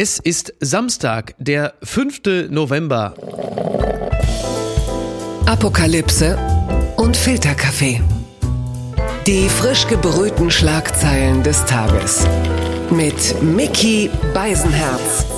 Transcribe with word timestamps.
Es 0.00 0.20
ist 0.20 0.54
Samstag, 0.60 1.34
der 1.40 1.74
5. 1.82 2.50
November. 2.50 3.14
Apokalypse 5.44 6.38
und 6.96 7.16
Filterkaffee. 7.16 8.00
Die 9.26 9.48
frisch 9.48 9.88
gebrühten 9.88 10.52
Schlagzeilen 10.52 11.42
des 11.42 11.64
Tages. 11.64 12.24
Mit 12.92 13.42
Mickey 13.42 14.08
Beisenherz. 14.32 15.37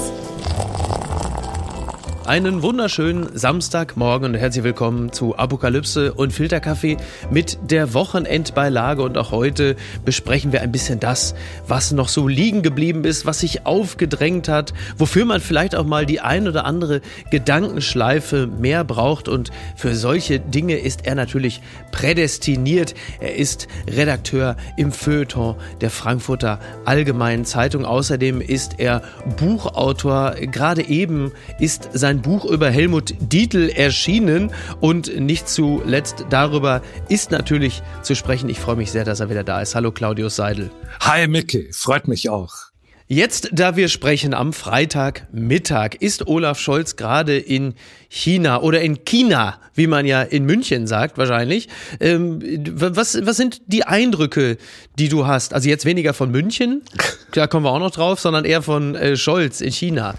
Einen 2.31 2.63
wunderschönen 2.63 3.37
Samstagmorgen 3.37 4.31
und 4.31 4.35
herzlich 4.37 4.63
willkommen 4.63 5.11
zu 5.11 5.37
Apokalypse 5.37 6.15
und 6.15 6.33
Filterkaffee 6.33 6.97
mit 7.29 7.59
der 7.61 7.93
Wochenendbeilage. 7.93 9.03
Und 9.03 9.19
auch 9.19 9.33
heute 9.33 9.75
besprechen 10.05 10.53
wir 10.53 10.63
ein 10.63 10.71
bisschen 10.71 11.01
das, 11.01 11.35
was 11.67 11.91
noch 11.91 12.07
so 12.07 12.29
liegen 12.29 12.63
geblieben 12.63 13.03
ist, 13.03 13.27
was 13.27 13.41
sich 13.41 13.67
aufgedrängt 13.67 14.47
hat, 14.47 14.73
wofür 14.97 15.25
man 15.25 15.41
vielleicht 15.41 15.75
auch 15.75 15.85
mal 15.85 16.07
die 16.07 16.21
ein 16.21 16.47
oder 16.47 16.67
andere 16.67 17.01
Gedankenschleife 17.33 18.47
mehr 18.47 18.85
braucht. 18.85 19.29
Und 19.29 19.51
für 19.75 19.97
solche 19.97 20.39
Dinge 20.39 20.77
ist 20.77 21.07
er 21.07 21.17
natürlich 21.17 21.61
prädestiniert. 21.91 22.95
Er 23.19 23.35
ist 23.35 23.67
Redakteur 23.89 24.57
im 24.77 24.93
Feuilleton 24.93 25.57
der 25.81 25.91
Frankfurter 25.91 26.61
Allgemeinen 26.85 27.45
Zeitung. 27.45 27.85
Außerdem 27.85 28.41
ist 28.41 28.79
er 28.79 29.03
Buchautor. 29.37 30.37
Gerade 30.39 30.87
eben 30.87 31.33
ist 31.59 31.89
sein 31.93 32.20
Buch 32.23 32.45
über 32.45 32.71
Helmut 32.71 33.15
Dietl 33.21 33.71
erschienen 33.71 34.53
und 34.81 35.19
nicht 35.19 35.49
zuletzt 35.49 36.27
darüber 36.31 36.83
ist 37.09 37.31
natürlich 37.31 37.83
zu 38.03 38.15
sprechen. 38.15 38.49
Ich 38.49 38.59
freue 38.59 38.77
mich 38.77 38.91
sehr, 38.91 39.05
dass 39.05 39.21
er 39.21 39.31
wieder 39.31 39.45
da 39.45 39.61
ist. 39.61 39.75
Hallo 39.75 39.93
Claudius 39.93 40.37
Seidel. 40.37 40.71
Hi 41.01 41.27
Mickey, 41.29 41.71
freut 41.73 42.09
mich 42.09 42.29
auch. 42.29 42.71
Jetzt, 43.13 43.49
da 43.51 43.75
wir 43.75 43.89
sprechen 43.89 44.35
am 44.35 44.53
Freitagmittag, 44.53 45.97
ist 45.99 46.29
Olaf 46.29 46.61
Scholz 46.61 46.95
gerade 46.95 47.37
in 47.37 47.75
China 48.09 48.63
oder 48.63 48.83
in 48.83 49.05
China, 49.05 49.59
wie 49.75 49.89
man 49.89 50.07
ja 50.07 50.23
in 50.23 50.45
München 50.45 50.87
sagt 50.87 51.19
wahrscheinlich. 51.19 51.69
Ähm, 51.99 52.39
was, 52.71 53.27
was 53.27 53.37
sind 53.37 53.63
die 53.67 53.83
Eindrücke, 53.83 54.59
die 54.97 55.09
du 55.09 55.27
hast? 55.27 55.55
Also 55.55 55.69
jetzt 55.69 55.87
weniger 55.87 56.15
von 56.15 56.31
München, 56.31 56.83
da 57.33 57.49
kommen 57.49 57.67
wir 57.67 57.73
auch 57.73 57.81
noch 57.81 57.91
drauf, 57.91 58.21
sondern 58.21 58.45
eher 58.45 58.63
von 58.63 58.95
äh, 58.95 59.17
Scholz 59.17 59.61
in 59.61 59.73
China. 59.73 60.15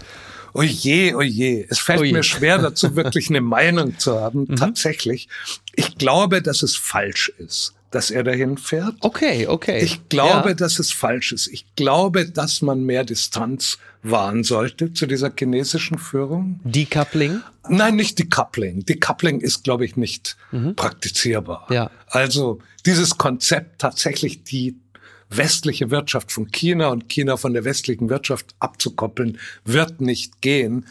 Oje, 0.54 1.16
oje. 1.16 1.66
Es 1.68 1.78
fällt 1.78 2.00
oje. 2.00 2.12
mir 2.12 2.22
schwer, 2.22 2.58
dazu 2.58 2.94
wirklich 2.96 3.28
eine 3.30 3.40
Meinung 3.40 3.98
zu 3.98 4.20
haben. 4.20 4.46
Mhm. 4.48 4.56
Tatsächlich. 4.56 5.28
Ich 5.74 5.96
glaube, 5.96 6.42
dass 6.42 6.62
es 6.62 6.76
falsch 6.76 7.32
ist, 7.38 7.74
dass 7.90 8.10
er 8.10 8.24
dahin 8.24 8.58
fährt. 8.58 8.94
Okay, 9.00 9.46
okay. 9.46 9.82
Ich 9.82 10.08
glaube, 10.08 10.50
ja. 10.50 10.54
dass 10.54 10.78
es 10.78 10.92
falsch 10.92 11.32
ist. 11.32 11.48
Ich 11.48 11.64
glaube, 11.76 12.28
dass 12.28 12.62
man 12.62 12.84
mehr 12.84 13.04
Distanz 13.04 13.78
wahren 14.02 14.44
sollte 14.44 14.92
zu 14.92 15.06
dieser 15.06 15.32
chinesischen 15.36 15.98
Führung. 15.98 16.60
Decoupling? 16.64 17.40
Nein, 17.68 17.96
nicht 17.96 18.18
Decoupling. 18.18 18.84
Decoupling 18.84 19.40
ist, 19.40 19.62
glaube 19.64 19.84
ich, 19.84 19.96
nicht 19.96 20.36
mhm. 20.50 20.74
praktizierbar. 20.74 21.66
Ja. 21.70 21.90
Also 22.08 22.60
dieses 22.84 23.16
Konzept 23.16 23.80
tatsächlich 23.80 24.42
die 24.42 24.76
westliche 25.36 25.90
Wirtschaft 25.90 26.32
von 26.32 26.50
China 26.50 26.88
und 26.88 27.08
China 27.08 27.36
von 27.36 27.52
der 27.52 27.64
westlichen 27.64 28.08
Wirtschaft 28.08 28.54
abzukoppeln, 28.58 29.38
wird 29.64 30.00
nicht 30.00 30.40
gehen 30.40 30.86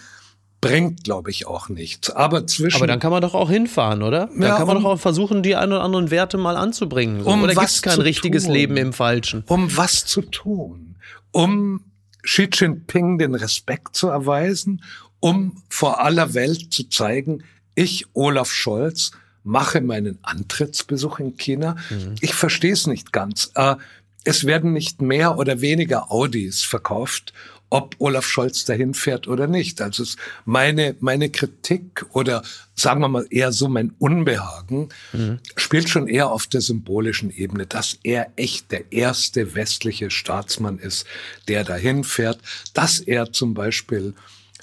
bringt, 0.62 1.04
glaube 1.04 1.32
ich, 1.32 1.48
auch 1.48 1.68
nichts. 1.70 2.12
Aber 2.12 2.46
zwischen. 2.48 2.78
Aber 2.78 2.88
dann 2.88 3.00
kann 3.00 3.12
man 3.12 3.22
doch 3.22 3.34
auch 3.34 3.50
hinfahren, 3.50 4.04
oder? 4.04 4.28
Dann 4.28 4.42
ja, 4.42 4.58
kann 4.58 4.68
man 4.68 4.78
um, 4.78 4.84
doch 4.84 4.92
auch 4.92 5.00
versuchen, 5.00 5.44
die 5.44 5.56
ein 5.56 5.70
oder 5.70 5.82
anderen 5.82 6.12
Werte 6.12 6.38
mal 6.38 6.56
anzubringen. 6.56 7.24
So. 7.24 7.30
Um 7.32 7.44
oder 7.44 7.56
gibt 7.56 7.66
es 7.66 7.82
kein 7.82 8.00
richtiges 8.00 8.46
tun? 8.46 8.54
Leben 8.54 8.78
im 8.78 8.94
Falschen? 8.94 9.44
Um 9.48 9.76
was 9.76 10.06
zu 10.06 10.22
tun? 10.22 10.96
Um 11.32 11.84
Xi 12.22 12.48
Jinping 12.54 13.18
den 13.18 13.34
Respekt 13.34 13.96
zu 13.96 14.10
erweisen, 14.10 14.84
um 15.20 15.64
vor 15.68 16.00
aller 16.00 16.36
Welt 16.36 16.72
zu 16.72 16.88
zeigen, 16.88 17.44
ich, 17.74 18.06
Olaf 18.14 18.52
Scholz, 18.52 19.12
mache 19.44 19.82
meinen 19.82 20.20
Antrittsbesuch 20.22 21.20
in 21.20 21.36
China. 21.36 21.76
Mhm. 21.90 22.16
Ich 22.22 22.36
verstehe 22.36 22.74
es 22.74 22.86
nicht 22.86 23.12
ganz. 23.12 23.52
Äh, 23.56 23.76
es 24.24 24.46
werden 24.46 24.74
nicht 24.74 25.02
mehr 25.02 25.38
oder 25.38 25.62
weniger 25.62 26.12
Audis 26.12 26.64
verkauft, 26.64 27.34
ob 27.72 27.96
Olaf 28.00 28.26
Scholz 28.26 28.66
dahin 28.66 28.94
fährt 28.94 29.30
oder 29.30 29.48
nicht. 29.48 29.82
Also 29.82 30.04
meine, 30.44 30.96
meine 31.00 31.30
Kritik 31.30 32.06
oder 32.12 32.44
sagen 32.76 33.00
wir 33.00 33.08
mal 33.08 33.26
eher 33.30 33.54
so 33.54 33.70
mein 33.70 33.94
Unbehagen 33.98 34.90
mhm. 35.14 35.40
spielt 35.56 35.90
schon 35.90 36.08
eher 36.08 36.32
auf 36.32 36.48
der 36.48 36.60
symbolischen 36.60 37.32
Ebene, 37.32 37.66
dass 37.66 37.98
er 38.04 38.32
echt 38.36 38.72
der 38.74 38.92
erste 38.92 39.56
westliche 39.56 40.12
Staatsmann 40.12 40.80
ist, 40.80 41.08
der 41.48 41.64
dahin 41.64 42.04
fährt, 42.04 42.40
dass 42.74 43.00
er 43.00 43.32
zum 43.32 43.54
Beispiel 43.54 44.14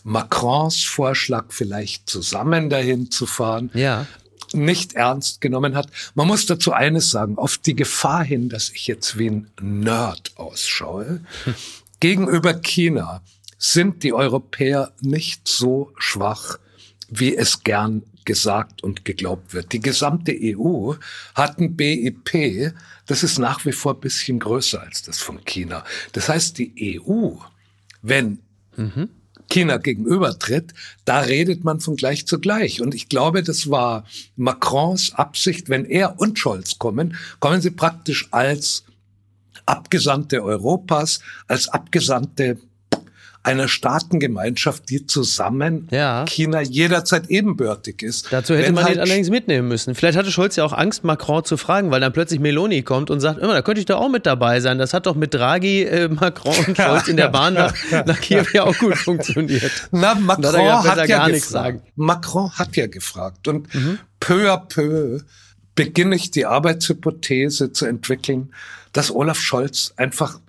Macrons 0.04 0.84
Vorschlag 0.84 1.46
vielleicht 1.48 2.10
zusammen 2.10 2.68
dahin 2.68 3.10
zu 3.10 3.24
fahren, 3.24 3.70
ja 3.72 4.06
nicht 4.54 4.94
ernst 4.94 5.40
genommen 5.40 5.74
hat. 5.74 5.88
Man 6.14 6.26
muss 6.26 6.46
dazu 6.46 6.72
eines 6.72 7.10
sagen, 7.10 7.38
auf 7.38 7.58
die 7.58 7.74
Gefahr 7.74 8.24
hin, 8.24 8.48
dass 8.48 8.70
ich 8.70 8.86
jetzt 8.86 9.18
wie 9.18 9.30
ein 9.30 9.50
Nerd 9.60 10.32
ausschaue. 10.36 11.20
Gegenüber 12.00 12.54
China 12.54 13.22
sind 13.58 14.02
die 14.02 14.12
Europäer 14.12 14.92
nicht 15.00 15.48
so 15.48 15.92
schwach, 15.98 16.58
wie 17.08 17.36
es 17.36 17.64
gern 17.64 18.02
gesagt 18.24 18.82
und 18.82 19.04
geglaubt 19.04 19.54
wird. 19.54 19.72
Die 19.72 19.80
gesamte 19.80 20.36
EU 20.38 20.92
hat 21.34 21.58
ein 21.58 21.76
BIP, 21.76 22.72
das 23.06 23.22
ist 23.22 23.38
nach 23.38 23.64
wie 23.64 23.72
vor 23.72 23.94
ein 23.94 24.00
bisschen 24.00 24.38
größer 24.38 24.82
als 24.82 25.02
das 25.02 25.18
von 25.18 25.44
China. 25.44 25.82
Das 26.12 26.28
heißt, 26.28 26.58
die 26.58 27.00
EU, 27.00 27.30
wenn 28.02 28.38
mhm. 28.76 29.08
China 29.48 29.78
gegenübertritt, 29.78 30.74
da 31.04 31.20
redet 31.20 31.64
man 31.64 31.80
von 31.80 31.96
gleich 31.96 32.26
zu 32.26 32.38
gleich. 32.38 32.80
Und 32.80 32.94
ich 32.94 33.08
glaube, 33.08 33.42
das 33.42 33.70
war 33.70 34.04
Macrons 34.36 35.14
Absicht, 35.14 35.68
wenn 35.68 35.84
er 35.84 36.20
und 36.20 36.38
Scholz 36.38 36.78
kommen, 36.78 37.16
kommen 37.40 37.60
sie 37.60 37.70
praktisch 37.70 38.28
als 38.30 38.84
Abgesandte 39.66 40.42
Europas, 40.42 41.20
als 41.46 41.68
Abgesandte 41.68 42.58
einer 43.48 43.66
Staatengemeinschaft, 43.66 44.90
die 44.90 45.06
zusammen 45.06 45.88
ja. 45.90 46.26
China 46.26 46.60
jederzeit 46.60 47.30
ebenbürtig 47.30 48.02
ist. 48.02 48.28
Dazu 48.30 48.54
hätte 48.54 48.66
Wenn 48.66 48.74
man 48.74 48.84
halt 48.84 48.96
ihn 48.96 49.00
allerdings 49.00 49.30
mitnehmen 49.30 49.68
müssen. 49.68 49.94
Vielleicht 49.94 50.18
hatte 50.18 50.30
Scholz 50.30 50.56
ja 50.56 50.64
auch 50.64 50.74
Angst, 50.74 51.02
Macron 51.02 51.44
zu 51.44 51.56
fragen, 51.56 51.90
weil 51.90 52.00
dann 52.00 52.12
plötzlich 52.12 52.40
Meloni 52.40 52.82
kommt 52.82 53.10
und 53.10 53.20
sagt, 53.20 53.40
immer, 53.40 53.54
da 53.54 53.62
könnte 53.62 53.80
ich 53.80 53.86
doch 53.86 54.00
auch 54.00 54.10
mit 54.10 54.26
dabei 54.26 54.60
sein. 54.60 54.78
Das 54.78 54.92
hat 54.92 55.06
doch 55.06 55.14
mit 55.14 55.32
Draghi, 55.32 55.84
äh, 55.84 56.08
Macron 56.08 56.54
und 56.66 56.76
Scholz 56.76 57.08
in 57.08 57.16
der 57.16 57.28
Bahn 57.28 57.54
nach, 57.54 57.74
nach 58.04 58.20
Kiew 58.20 58.44
ja 58.52 58.64
auch 58.64 58.76
gut 58.76 58.96
funktioniert. 58.98 59.88
Na, 59.92 60.14
Macron 60.14 60.54
hat, 60.54 60.84
hat, 60.84 60.98
ja 60.98 61.06
gar 61.06 61.28
nichts 61.28 61.48
sagen. 61.48 61.82
Macron 61.96 62.50
hat 62.52 62.76
ja 62.76 62.86
gefragt 62.86 63.48
und 63.48 63.74
mhm. 63.74 63.98
peu 64.20 64.52
à 64.52 64.58
peu 64.58 65.20
beginne 65.74 66.16
ich 66.16 66.30
die 66.30 66.44
Arbeitshypothese 66.44 67.72
zu 67.72 67.86
entwickeln, 67.86 68.52
dass 68.92 69.10
Olaf 69.10 69.38
Scholz 69.38 69.94
einfach 69.96 70.40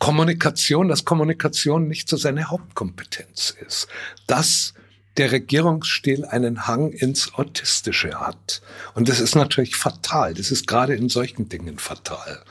Kommunikation, 0.00 0.88
dass 0.88 1.04
Kommunikation 1.04 1.86
nicht 1.86 2.08
so 2.08 2.16
seine 2.16 2.50
Hauptkompetenz 2.50 3.54
ist, 3.64 3.86
dass 4.26 4.74
der 5.16 5.30
Regierungsstil 5.30 6.24
einen 6.24 6.66
Hang 6.66 6.90
ins 6.90 7.34
Autistische 7.34 8.18
hat. 8.18 8.62
Und 8.94 9.08
das 9.08 9.20
ist 9.20 9.36
natürlich 9.36 9.76
fatal. 9.76 10.34
Das 10.34 10.50
ist 10.50 10.66
gerade 10.66 10.94
in 10.94 11.08
solchen 11.08 11.48
Dingen 11.48 11.78
fatal. 11.78 12.42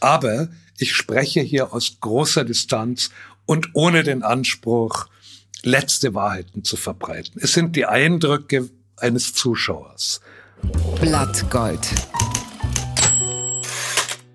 Aber 0.00 0.48
ich 0.78 0.94
spreche 0.94 1.40
hier 1.40 1.72
aus 1.72 1.96
großer 2.00 2.44
Distanz 2.44 3.10
und 3.46 3.70
ohne 3.72 4.02
den 4.02 4.22
Anspruch, 4.22 5.06
letzte 5.62 6.14
Wahrheiten 6.14 6.62
zu 6.62 6.76
verbreiten. 6.76 7.40
Es 7.42 7.54
sind 7.54 7.74
die 7.74 7.86
Eindrücke 7.86 8.68
eines 8.98 9.32
Zuschauers. 9.32 10.20
Blattgold. 11.00 11.88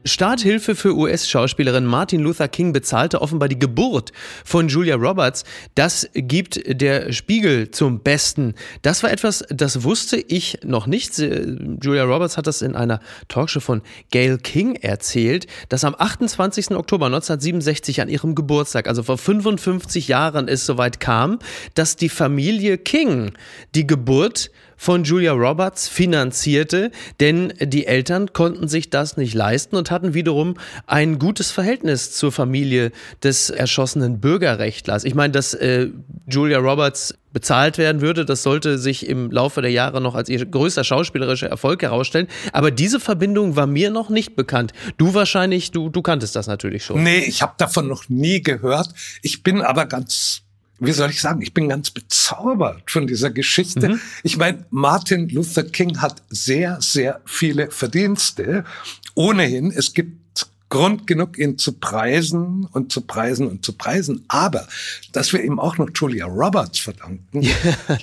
Starthilfe 0.04 0.76
für 0.76 0.96
US-Schauspielerin 0.96 1.86
Martin 1.86 2.22
Luther 2.22 2.48
King 2.48 2.74
bezahlte 2.74 3.22
offenbar 3.22 3.50
die 3.50 3.60
Geburt 3.60 4.12
von 4.44 4.68
Julia 4.68 4.96
Roberts. 4.96 5.44
Das 5.76 6.10
gibt 6.14 6.60
der 6.66 7.12
Spiegel 7.12 7.70
zum 7.72 8.00
Besten. 8.00 8.56
Das 8.82 9.04
war 9.04 9.12
etwas, 9.12 9.46
das 9.50 9.84
wusste 9.84 10.18
ich 10.18 10.60
noch 10.64 10.88
nicht. 10.88 11.20
Julia 11.20 12.04
Roberts 12.04 12.38
hat 12.38 12.48
das 12.48 12.62
in 12.62 12.76
einer 12.76 13.00
Talkshow 13.28 13.60
von 13.60 13.82
Gail 14.12 14.38
King 14.38 14.76
erzählt, 14.76 15.46
dass 15.70 15.84
am 15.84 15.96
28. 15.98 16.72
Oktober 16.72 17.06
1967 17.06 18.02
an 18.02 18.10
ihrem 18.10 18.34
Geburtstag, 18.34 18.88
also 18.88 19.04
vor 19.04 19.18
55 19.18 20.08
Jahren, 20.08 20.48
es 20.48 20.66
soweit 20.66 21.00
kam, 21.00 21.40
dass 21.76 21.96
die 21.96 22.10
Familie 22.10 22.78
King 22.78 23.34
die 23.76 23.86
Geburt 23.86 24.50
von 24.82 25.04
Julia 25.04 25.34
Roberts 25.34 25.88
finanzierte, 25.88 26.90
denn 27.20 27.54
die 27.62 27.86
Eltern 27.86 28.34
konnten 28.34 28.68
sich 28.68 28.90
das 28.90 29.16
nicht 29.16 29.36
leisten 29.36 29.76
und 29.76 29.92
hatten 29.92 30.16
wiederum 30.16 30.56
ein 30.88 31.20
gutes 31.20 31.52
Verhältnis 31.52 32.14
zur 32.14 32.32
Familie 32.32 32.92
des 33.22 33.52
erschossenen 33.52 34.20
Bürgerrechtlers. 34.20 35.04
Ich 35.04 35.14
meine, 35.14 35.34
das 35.34 35.54
äh, 35.54 35.90
Julia 36.28 36.58
Roberts 36.58 37.14
bezahlt 37.32 37.78
werden 37.78 38.02
würde. 38.02 38.26
Das 38.26 38.42
sollte 38.42 38.80
sich 38.80 39.08
im 39.08 39.30
Laufe 39.30 39.62
der 39.62 39.70
Jahre 39.70 40.02
noch 40.02 40.16
als 40.16 40.30
ihr 40.30 40.44
größter 40.44 40.84
schauspielerischer 40.84 41.48
Erfolg 41.48 41.84
herausstellen. 41.84 42.28
Aber 42.52 42.72
diese 42.72 43.00
Verbindung 43.00 43.56
war 43.56 43.68
mir 43.68 43.92
noch 43.92 44.10
nicht 44.10 44.36
bekannt. 44.36 44.74
Du 44.98 45.14
wahrscheinlich, 45.14 45.70
du, 45.70 45.90
du 45.90 46.02
kanntest 46.02 46.36
das 46.36 46.48
natürlich 46.48 46.84
schon. 46.84 47.04
Nee, 47.04 47.20
ich 47.20 47.44
habe 47.44 47.54
davon 47.58 47.88
noch 47.88 48.10
nie 48.10 48.42
gehört. 48.42 48.90
Ich 49.22 49.44
bin 49.44 49.62
aber 49.62 49.86
ganz 49.86 50.41
wie 50.82 50.92
soll 50.92 51.12
ich 51.12 51.22
sagen, 51.22 51.42
ich 51.42 51.54
bin 51.54 51.70
ganz 51.70 51.92
bezaubert 51.92 52.90
von 52.90 53.08
dieser 53.08 53.30
Geschichte. 53.30 53.90
Mhm. 53.90 54.00
Ich 54.24 54.38
meine, 54.38 54.66
Martin 54.72 55.30
Luther 55.30 55.64
King 55.64 56.02
hat 56.02 56.24
sehr, 56.30 56.78
sehr 56.82 57.22
viele 57.26 57.70
Verdienste. 57.70 58.66
Ohnehin, 59.14 59.72
es 59.72 59.94
gibt 59.94 60.48
Grund 60.70 61.06
genug, 61.06 61.38
ihn 61.38 61.58
zu 61.58 61.74
preisen 61.74 62.66
und 62.72 62.92
zu 62.92 63.02
preisen 63.02 63.48
und 63.48 63.64
zu 63.64 63.74
preisen. 63.74 64.24
Aber, 64.28 64.68
dass 65.12 65.34
wir 65.34 65.44
ihm 65.44 65.60
auch 65.60 65.78
noch 65.78 65.90
Julia 65.94 66.26
Roberts 66.26 66.80
verdanken, 66.80 67.48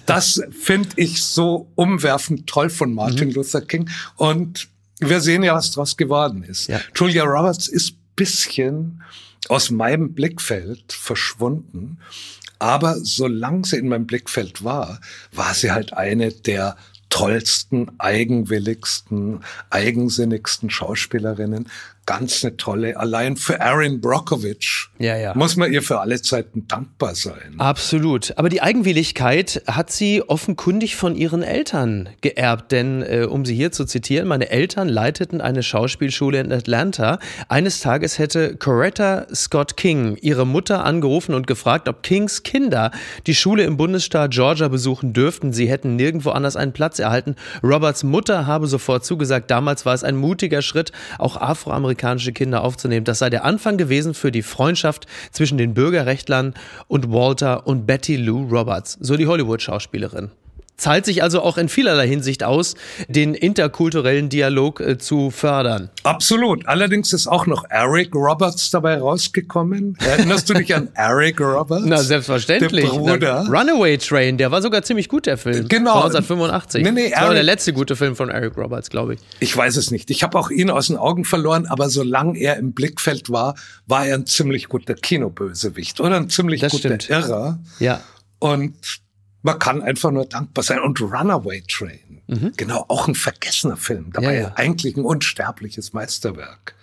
das 0.07 0.41
finde 0.51 0.91
ich 0.97 1.25
so 1.25 1.73
umwerfend 1.75 2.47
toll 2.47 2.71
von 2.71 2.95
Martin 2.95 3.29
mhm. 3.29 3.35
Luther 3.35 3.63
King. 3.63 3.89
Und 4.17 4.69
wir 5.01 5.21
sehen 5.21 5.43
ja, 5.43 5.55
was 5.55 5.73
daraus 5.73 5.97
geworden 5.97 6.45
ist. 6.45 6.69
Ja. 6.69 6.81
Julia 6.95 7.25
Roberts 7.25 7.69
ist 7.69 7.95
bisschen 8.15 9.03
aus 9.49 9.71
meinem 9.71 10.13
Blickfeld 10.13 10.93
verschwunden. 10.93 11.99
Aber 12.59 12.97
solange 12.97 13.65
sie 13.65 13.77
in 13.77 13.89
meinem 13.89 14.07
Blickfeld 14.07 14.65
war, 14.65 15.01
war 15.33 15.55
sie 15.55 15.71
halt 15.71 15.93
eine 15.93 16.33
der 16.33 16.77
tollsten, 17.11 17.91
eigenwilligsten, 17.99 19.41
eigensinnigsten 19.71 20.71
Schauspielerinnen 20.71 21.69
ganz 22.09 22.43
eine 22.43 22.57
tolle. 22.57 22.97
Allein 22.97 23.37
für 23.37 23.61
Erin 23.61 24.01
Brockovich 24.01 24.89
ja, 24.99 25.15
ja. 25.15 25.35
muss 25.35 25.57
man 25.57 25.71
ihr 25.71 25.83
für 25.83 26.01
alle 26.01 26.23
Zeiten 26.23 26.67
dankbar 26.67 27.15
sein. 27.15 27.57
Absolut. 27.59 28.33
Aber 28.39 28.49
die 28.49 28.63
Eigenwilligkeit 28.63 29.63
hat 29.67 29.93
sie 29.93 30.23
offenkundig 30.23 30.97
von 30.97 31.15
ihren 31.15 31.43
Eltern 31.43 32.09
geerbt. 32.23 32.73
Denn, 32.73 33.03
äh, 33.03 33.27
um 33.29 33.45
sie 33.45 33.55
hier 33.55 33.73
zu 33.73 33.85
zitieren, 33.85 34.27
meine 34.27 34.49
Eltern 34.49 34.89
leiteten 34.89 35.43
eine 35.43 35.63
Schauspielschule 35.63 36.41
in 36.41 36.51
Atlanta. 36.51 37.19
Eines 37.51 37.81
Tages 37.81 38.19
hätte 38.19 38.57
Coretta 38.57 39.27
Scott 39.35 39.77
King 39.77 40.17
ihre 40.23 40.47
Mutter 40.47 40.87
angerufen 40.87 41.35
und 41.35 41.47
gefragt, 41.47 41.91
ob 41.91 42.03
Kings 42.03 42.43
Kinder 42.43 42.91
die 43.27 43.35
Schule 43.35 43.65
im 43.65 43.77
Bundesstaat 43.77 44.31
Georgia 44.31 44.69
besuchen 44.69 45.13
dürften. 45.13 45.53
Sie 45.53 45.69
hätten 45.69 45.97
nirgendwo 45.97 46.31
anders 46.31 46.57
einen 46.57 46.73
Platz 46.73 47.01
erhalten. 47.01 47.37
Roberts 47.63 48.03
Mutter 48.03 48.47
habe 48.47 48.67
sofort 48.67 49.05
zugesagt. 49.05 49.51
Damals 49.51 49.85
war 49.85 49.93
es 49.93 50.05
ein 50.05 50.17
mutiger 50.17 50.63
Schritt, 50.63 50.91
auch 51.19 51.37
Afroamerikaner 51.37 51.98
afroamerikanische 51.99 52.33
Kinder 52.33 52.65
aufzunehmen. 52.65 53.05
Das 53.05 53.19
sei 53.19 53.31
der 53.31 53.45
Anfang 53.45 53.77
gewesen 53.77 54.15
für 54.15 54.33
die 54.33 54.43
Freundschaft 54.43 55.07
zwischen 55.33 55.59
den 55.59 55.75
Bürgerrechtlern 55.75 56.55
und 56.87 57.13
Walter 57.13 57.67
und 57.67 57.87
Betty 57.87 58.17
Lou 58.17 58.49
Roberts, 58.49 58.97
so 59.01 59.17
die 59.17 59.27
Hollywood-Schauspielerin. 59.27 60.31
Zahlt 60.79 61.05
sich 61.05 61.25
also 61.25 61.43
auch 61.43 61.59
in 61.59 61.69
vielerlei 61.69 62.07
Hinsicht 62.07 62.45
aus, 62.45 62.77
den 63.09 63.35
interkulturellen 63.35 64.29
Dialog 64.29 64.81
äh, 64.81 64.97
zu 64.97 65.31
fördern. 65.31 65.91
Absolut. 66.05 66.67
Allerdings 66.69 67.13
ist 67.13 67.27
auch 67.27 67.47
noch 67.47 67.65
Eric 67.69 68.15
Roberts 68.15 68.71
dabei 68.71 68.99
rausgekommen. 68.99 69.97
Erinnerst 69.99 70.49
du 70.49 70.55
dich 70.55 70.73
an 70.75 70.89
Eric 70.95 71.41
Roberts? 71.41 71.85
Na, 71.85 71.99
selbstverständlich. 71.99 72.85
Der 72.85 72.91
Bruder. 72.97 73.45
Na, 73.49 73.59
Runaway 73.61 73.99
Train, 73.99 74.39
der 74.39 74.53
war 74.53 74.63
sogar 74.63 74.83
ziemlich 74.83 75.09
gut, 75.09 75.27
der 75.27 75.37
Film. 75.37 75.67
Genau. 75.69 75.95
1985. 76.05 76.85
Nee, 76.85 76.93
nee, 76.93 77.11
das 77.11 77.23
war 77.23 77.35
der 77.35 77.43
letzte 77.43 77.73
gute 77.73 77.97
Film 77.97 78.15
von 78.15 78.31
Eric 78.31 78.57
Roberts, 78.57 78.89
glaube 78.89 79.15
ich. 79.15 79.21
Ich 79.41 79.57
weiß 79.57 79.77
es 79.77 79.91
nicht. 79.91 80.11
Ich 80.11 80.23
habe 80.23 80.39
auch 80.39 80.51
ihn 80.51 80.71
aus 80.71 80.87
den 80.87 80.97
Augen 80.97 81.25
verloren, 81.25 81.67
aber 81.67 81.89
solange 81.91 82.39
er 82.39 82.57
im 82.57 82.73
Blickfeld 82.73 83.31
war, 83.31 83.57
war 83.87 84.07
er 84.07 84.15
ein 84.15 84.27
ziemlich 84.27 84.69
guter 84.69 84.95
Kinobösewicht 84.95 86.01
oder 86.01 86.17
ein 86.17 86.31
ziemlich 86.31 86.61
das 86.61 86.71
guter 86.71 87.01
stimmt. 87.01 87.11
Irrer. 87.11 87.59
Ja. 87.81 88.01
Und 88.39 88.77
man 89.43 89.59
kann 89.59 89.83
einfach 89.83 90.11
nur 90.11 90.27
dankbar 90.27 90.65
sein. 90.65 90.81
Und 90.81 91.01
Runaway 91.01 91.63
Train, 91.69 92.23
mhm. 92.27 92.53
genau, 92.57 92.85
auch 92.89 93.09
ein 93.09 93.15
vergessener 93.15 93.77
Film. 93.77 94.13
Dabei 94.13 94.35
ja, 94.35 94.41
ja. 94.41 94.53
eigentlich 94.57 94.97
ein 94.97 95.05
unsterbliches 95.05 95.93
Meisterwerk 95.93 96.75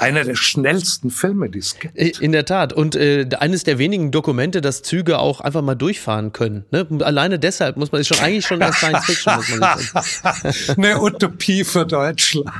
einer 0.00 0.24
der 0.24 0.34
schnellsten 0.34 1.10
Filme, 1.10 1.50
die 1.50 1.58
es 1.58 1.78
gibt. 1.78 1.96
In 1.96 2.32
der 2.32 2.44
Tat. 2.44 2.72
Und 2.72 2.96
äh, 2.96 3.26
eines 3.38 3.64
der 3.64 3.78
wenigen 3.78 4.10
Dokumente, 4.10 4.60
dass 4.60 4.82
Züge 4.82 5.18
auch 5.18 5.40
einfach 5.40 5.62
mal 5.62 5.74
durchfahren 5.74 6.32
können. 6.32 6.64
Ne? 6.70 6.86
Alleine 7.00 7.38
deshalb 7.38 7.76
muss 7.76 7.92
man 7.92 8.02
sich 8.02 8.08
schon 8.08 8.24
eigentlich 8.24 8.46
schon 8.46 8.62
als 8.62 8.76
Science 8.78 9.04
Fiction. 9.04 9.36
Muss 9.36 9.58
man 9.58 10.52
sich 10.52 10.78
Eine 10.78 11.00
Utopie 11.00 11.64
für 11.64 11.86
Deutschland. 11.86 12.50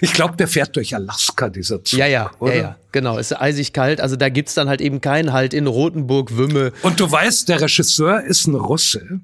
Ich 0.00 0.12
glaube, 0.12 0.36
der 0.36 0.48
fährt 0.48 0.76
durch 0.76 0.94
Alaska, 0.94 1.48
dieser 1.48 1.84
Zug. 1.84 1.98
Ja, 1.98 2.06
ja, 2.06 2.30
oder? 2.38 2.54
ja, 2.54 2.62
ja. 2.62 2.76
Genau, 2.92 3.18
es 3.18 3.30
ist 3.30 3.36
eisig 3.36 3.72
kalt. 3.72 4.00
Also 4.00 4.16
da 4.16 4.28
gibt's 4.28 4.54
dann 4.54 4.68
halt 4.68 4.80
eben 4.80 5.00
keinen 5.00 5.32
Halt 5.32 5.52
in 5.52 5.66
Rotenburg, 5.66 6.36
Wümme. 6.36 6.72
Und 6.82 7.00
du 7.00 7.10
weißt, 7.10 7.48
der 7.48 7.60
Regisseur 7.60 8.22
ist 8.22 8.46
ein 8.46 8.54
Russe. 8.54 9.20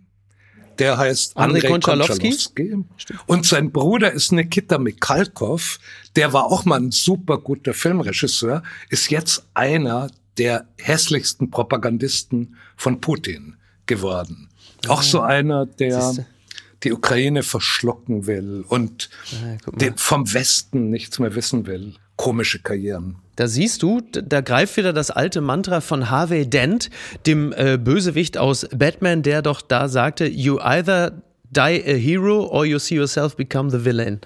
Der 0.78 0.98
heißt 0.98 1.36
Andrei, 1.36 1.58
Andrei 1.58 1.68
Konchalowski. 1.68 2.30
Konchalowski. 2.30 2.84
Und 3.26 3.46
sein 3.46 3.70
Bruder 3.70 4.12
ist 4.12 4.32
Nikita 4.32 4.78
Mikhalkov. 4.78 5.78
Der 6.16 6.32
war 6.32 6.46
auch 6.46 6.64
mal 6.64 6.80
ein 6.80 6.90
super 6.90 7.38
guter 7.38 7.74
Filmregisseur. 7.74 8.62
Ist 8.90 9.10
jetzt 9.10 9.46
einer 9.54 10.10
der 10.38 10.66
hässlichsten 10.78 11.50
Propagandisten 11.50 12.56
von 12.76 13.00
Putin 13.00 13.56
geworden. 13.86 14.48
Auch 14.88 15.02
so 15.02 15.20
ah. 15.20 15.26
einer, 15.26 15.66
der 15.66 16.14
die 16.82 16.92
Ukraine 16.92 17.42
verschlucken 17.42 18.26
will 18.26 18.64
und 18.68 19.08
ah, 19.32 19.90
vom 19.96 20.32
Westen 20.32 20.90
nichts 20.90 21.18
mehr 21.18 21.34
wissen 21.34 21.66
will. 21.66 21.94
Komische 22.16 22.60
Karrieren. 22.60 23.16
Da 23.36 23.48
siehst 23.48 23.82
du, 23.82 24.00
da 24.00 24.40
greift 24.40 24.76
wieder 24.76 24.92
das 24.92 25.10
alte 25.10 25.40
Mantra 25.40 25.80
von 25.80 26.10
Harvey 26.10 26.48
Dent, 26.48 26.90
dem 27.26 27.52
äh, 27.52 27.78
Bösewicht 27.78 28.38
aus 28.38 28.66
Batman, 28.72 29.22
der 29.22 29.42
doch 29.42 29.60
da 29.60 29.88
sagte, 29.88 30.26
you 30.26 30.60
either 30.60 31.22
die 31.50 31.82
a 31.86 31.96
hero 31.96 32.46
or 32.46 32.64
you 32.64 32.78
see 32.78 32.96
yourself 32.96 33.36
become 33.36 33.70
the 33.70 33.84
villain. 33.84 34.20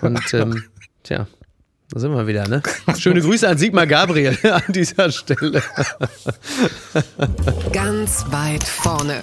Und 0.00 0.22
ähm, 0.34 0.64
tja, 1.04 1.26
da 1.90 2.00
sind 2.00 2.12
wir 2.12 2.26
wieder, 2.26 2.48
ne? 2.48 2.62
Schöne 2.98 3.20
Grüße 3.20 3.48
an 3.48 3.58
Sigmar 3.58 3.86
Gabriel 3.86 4.36
an 4.50 4.62
dieser 4.68 5.10
Stelle. 5.10 5.62
Ganz 7.72 8.24
weit 8.30 8.64
vorne. 8.64 9.22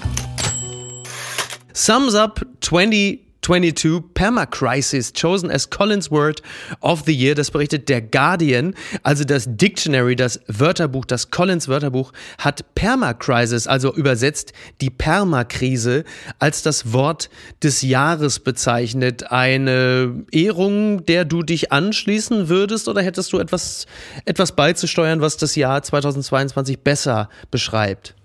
Sums 1.73 2.15
up 2.15 2.45
20 2.61 3.24
22 3.45 4.01
Permacrisis 4.15 5.13
chosen 5.13 5.51
as 5.51 5.69
Collins 5.69 6.09
Word 6.09 6.41
of 6.81 7.03
the 7.05 7.13
Year. 7.13 7.35
Das 7.35 7.51
berichtet 7.51 7.89
der 7.89 8.01
Guardian. 8.01 8.73
Also 9.03 9.23
das 9.23 9.45
Dictionary, 9.47 10.15
das 10.15 10.39
Wörterbuch, 10.47 11.05
das 11.05 11.29
Collins 11.29 11.67
Wörterbuch 11.67 12.11
hat 12.39 12.73
Permacrisis, 12.73 13.67
also 13.67 13.93
übersetzt 13.93 14.53
die 14.81 14.89
Permakrise, 14.89 16.05
als 16.39 16.63
das 16.63 16.91
Wort 16.91 17.29
des 17.61 17.83
Jahres 17.83 18.39
bezeichnet. 18.39 19.31
Eine 19.31 20.25
Ehrung, 20.31 21.05
der 21.05 21.23
du 21.23 21.43
dich 21.43 21.71
anschließen 21.71 22.49
würdest 22.49 22.87
oder 22.87 23.03
hättest 23.03 23.31
du 23.31 23.37
etwas, 23.37 23.85
etwas 24.25 24.53
beizusteuern, 24.53 25.21
was 25.21 25.37
das 25.37 25.55
Jahr 25.55 25.83
2022 25.83 26.79
besser 26.79 27.29
beschreibt? 27.51 28.15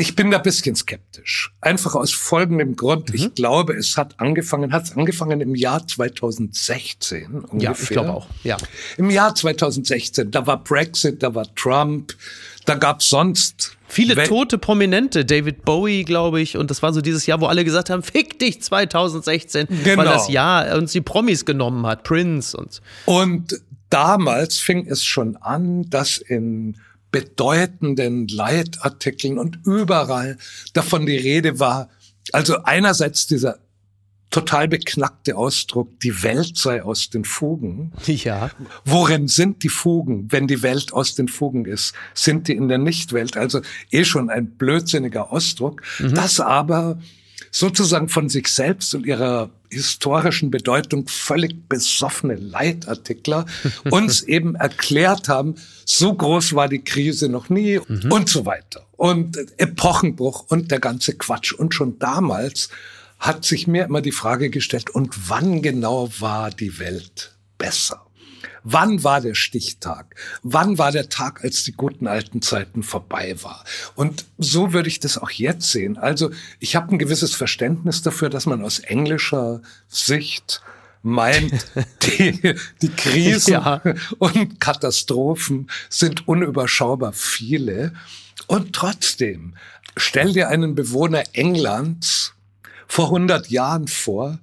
Ich 0.00 0.16
bin 0.16 0.30
da 0.30 0.38
ein 0.38 0.42
bisschen 0.42 0.74
skeptisch. 0.74 1.52
Einfach 1.60 1.94
aus 1.94 2.10
folgendem 2.10 2.74
Grund. 2.74 3.10
Mhm. 3.10 3.14
Ich 3.14 3.34
glaube, 3.34 3.74
es 3.74 3.98
hat 3.98 4.18
angefangen, 4.18 4.72
hat 4.72 4.84
es 4.84 4.96
angefangen 4.96 5.42
im 5.42 5.54
Jahr 5.54 5.86
2016 5.86 7.26
ungefähr. 7.26 7.60
Ja, 7.60 7.72
ich 7.72 7.88
glaube 7.90 8.10
auch. 8.10 8.26
Ja. 8.42 8.56
Im 8.96 9.10
Jahr 9.10 9.34
2016, 9.34 10.30
da 10.30 10.46
war 10.46 10.64
Brexit, 10.64 11.22
da 11.22 11.34
war 11.34 11.54
Trump, 11.54 12.14
da 12.64 12.76
gab 12.76 13.00
es 13.00 13.10
sonst 13.10 13.76
Viele 13.88 14.22
tote 14.22 14.56
Prominente, 14.56 15.24
David 15.24 15.64
Bowie, 15.64 16.04
glaube 16.04 16.40
ich, 16.40 16.56
und 16.56 16.70
das 16.70 16.82
war 16.82 16.92
so 16.94 17.00
dieses 17.02 17.26
Jahr, 17.26 17.40
wo 17.40 17.46
alle 17.46 17.64
gesagt 17.64 17.90
haben, 17.90 18.02
fick 18.02 18.38
dich 18.38 18.62
2016, 18.62 19.66
genau. 19.84 19.98
weil 19.98 20.08
das 20.08 20.30
Jahr 20.30 20.78
uns 20.78 20.92
die 20.92 21.00
Promis 21.00 21.44
genommen 21.44 21.84
hat, 21.86 22.04
Prince 22.04 22.56
und. 22.56 22.80
Und 23.04 23.60
damals 23.90 24.60
fing 24.60 24.86
es 24.86 25.04
schon 25.04 25.36
an, 25.36 25.90
dass 25.90 26.18
in 26.18 26.76
bedeutenden 27.10 28.28
Leitartikeln 28.28 29.38
und 29.38 29.60
überall 29.64 30.38
davon 30.72 31.06
die 31.06 31.16
Rede 31.16 31.58
war. 31.58 31.88
Also 32.32 32.62
einerseits 32.62 33.26
dieser 33.26 33.58
total 34.30 34.68
beknackte 34.68 35.36
Ausdruck, 35.36 35.98
die 36.00 36.22
Welt 36.22 36.56
sei 36.56 36.82
aus 36.82 37.10
den 37.10 37.24
Fugen. 37.24 37.92
Ja. 38.06 38.50
Worin 38.84 39.26
sind 39.28 39.64
die 39.64 39.68
Fugen, 39.68 40.30
wenn 40.30 40.46
die 40.46 40.62
Welt 40.62 40.92
aus 40.92 41.16
den 41.16 41.28
Fugen 41.28 41.64
ist? 41.64 41.94
Sind 42.14 42.48
die 42.48 42.54
in 42.54 42.68
der 42.68 42.78
Nichtwelt? 42.78 43.36
Also 43.36 43.60
eh 43.90 44.04
schon 44.04 44.30
ein 44.30 44.52
blödsinniger 44.52 45.32
Ausdruck, 45.32 45.82
mhm. 45.98 46.14
das 46.14 46.38
aber 46.38 47.00
sozusagen 47.50 48.08
von 48.08 48.28
sich 48.28 48.46
selbst 48.46 48.94
und 48.94 49.04
ihrer 49.04 49.50
historischen 49.70 50.50
Bedeutung 50.50 51.06
völlig 51.08 51.68
besoffene 51.68 52.34
Leitartikler 52.34 53.46
uns 53.90 54.22
eben 54.22 54.54
erklärt 54.54 55.28
haben, 55.28 55.54
so 55.84 56.14
groß 56.14 56.54
war 56.54 56.68
die 56.68 56.82
Krise 56.82 57.28
noch 57.28 57.48
nie 57.48 57.80
mhm. 57.86 58.12
und 58.12 58.28
so 58.28 58.46
weiter. 58.46 58.86
Und 58.96 59.38
Epochenbruch 59.58 60.46
und 60.48 60.70
der 60.70 60.80
ganze 60.80 61.14
Quatsch. 61.14 61.52
Und 61.52 61.74
schon 61.74 61.98
damals 61.98 62.68
hat 63.18 63.44
sich 63.44 63.66
mir 63.66 63.84
immer 63.84 64.00
die 64.00 64.12
Frage 64.12 64.50
gestellt, 64.50 64.90
und 64.90 65.28
wann 65.28 65.62
genau 65.62 66.10
war 66.18 66.50
die 66.50 66.78
Welt 66.78 67.36
besser? 67.58 68.06
Wann 68.62 69.04
war 69.04 69.20
der 69.20 69.34
Stichtag? 69.34 70.16
Wann 70.42 70.78
war 70.78 70.92
der 70.92 71.08
Tag, 71.08 71.44
als 71.44 71.64
die 71.64 71.72
guten 71.72 72.06
alten 72.06 72.42
Zeiten 72.42 72.82
vorbei 72.82 73.36
war? 73.42 73.64
Und 73.94 74.26
so 74.38 74.72
würde 74.72 74.88
ich 74.88 75.00
das 75.00 75.18
auch 75.18 75.30
jetzt 75.30 75.70
sehen. 75.70 75.96
Also 75.96 76.30
ich 76.58 76.76
habe 76.76 76.92
ein 76.92 76.98
gewisses 76.98 77.34
Verständnis 77.34 78.02
dafür, 78.02 78.28
dass 78.30 78.46
man 78.46 78.62
aus 78.62 78.78
englischer 78.78 79.62
Sicht 79.88 80.62
meint, 81.02 81.52
die, 82.02 82.54
die 82.82 82.88
Krisen 82.88 83.52
ja. 83.52 83.82
und 84.18 84.60
Katastrophen 84.60 85.70
sind 85.88 86.28
unüberschaubar 86.28 87.12
viele. 87.12 87.92
Und 88.46 88.74
trotzdem, 88.74 89.54
stell 89.96 90.32
dir 90.32 90.48
einen 90.48 90.74
Bewohner 90.74 91.24
Englands 91.32 92.34
vor 92.86 93.06
100 93.06 93.48
Jahren 93.50 93.86
vor, 93.86 94.38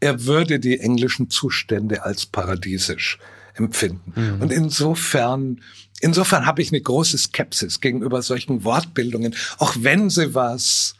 er 0.00 0.24
würde 0.24 0.60
die 0.60 0.78
englischen 0.78 1.30
Zustände 1.30 2.04
als 2.04 2.26
paradiesisch 2.26 3.18
empfinden. 3.54 4.12
Mhm. 4.14 4.42
Und 4.42 4.52
insofern, 4.52 5.60
insofern 6.00 6.46
habe 6.46 6.62
ich 6.62 6.70
eine 6.70 6.80
große 6.80 7.18
Skepsis 7.18 7.80
gegenüber 7.80 8.22
solchen 8.22 8.64
Wortbildungen, 8.64 9.34
auch 9.58 9.74
wenn 9.80 10.10
sie 10.10 10.34
was, 10.34 10.94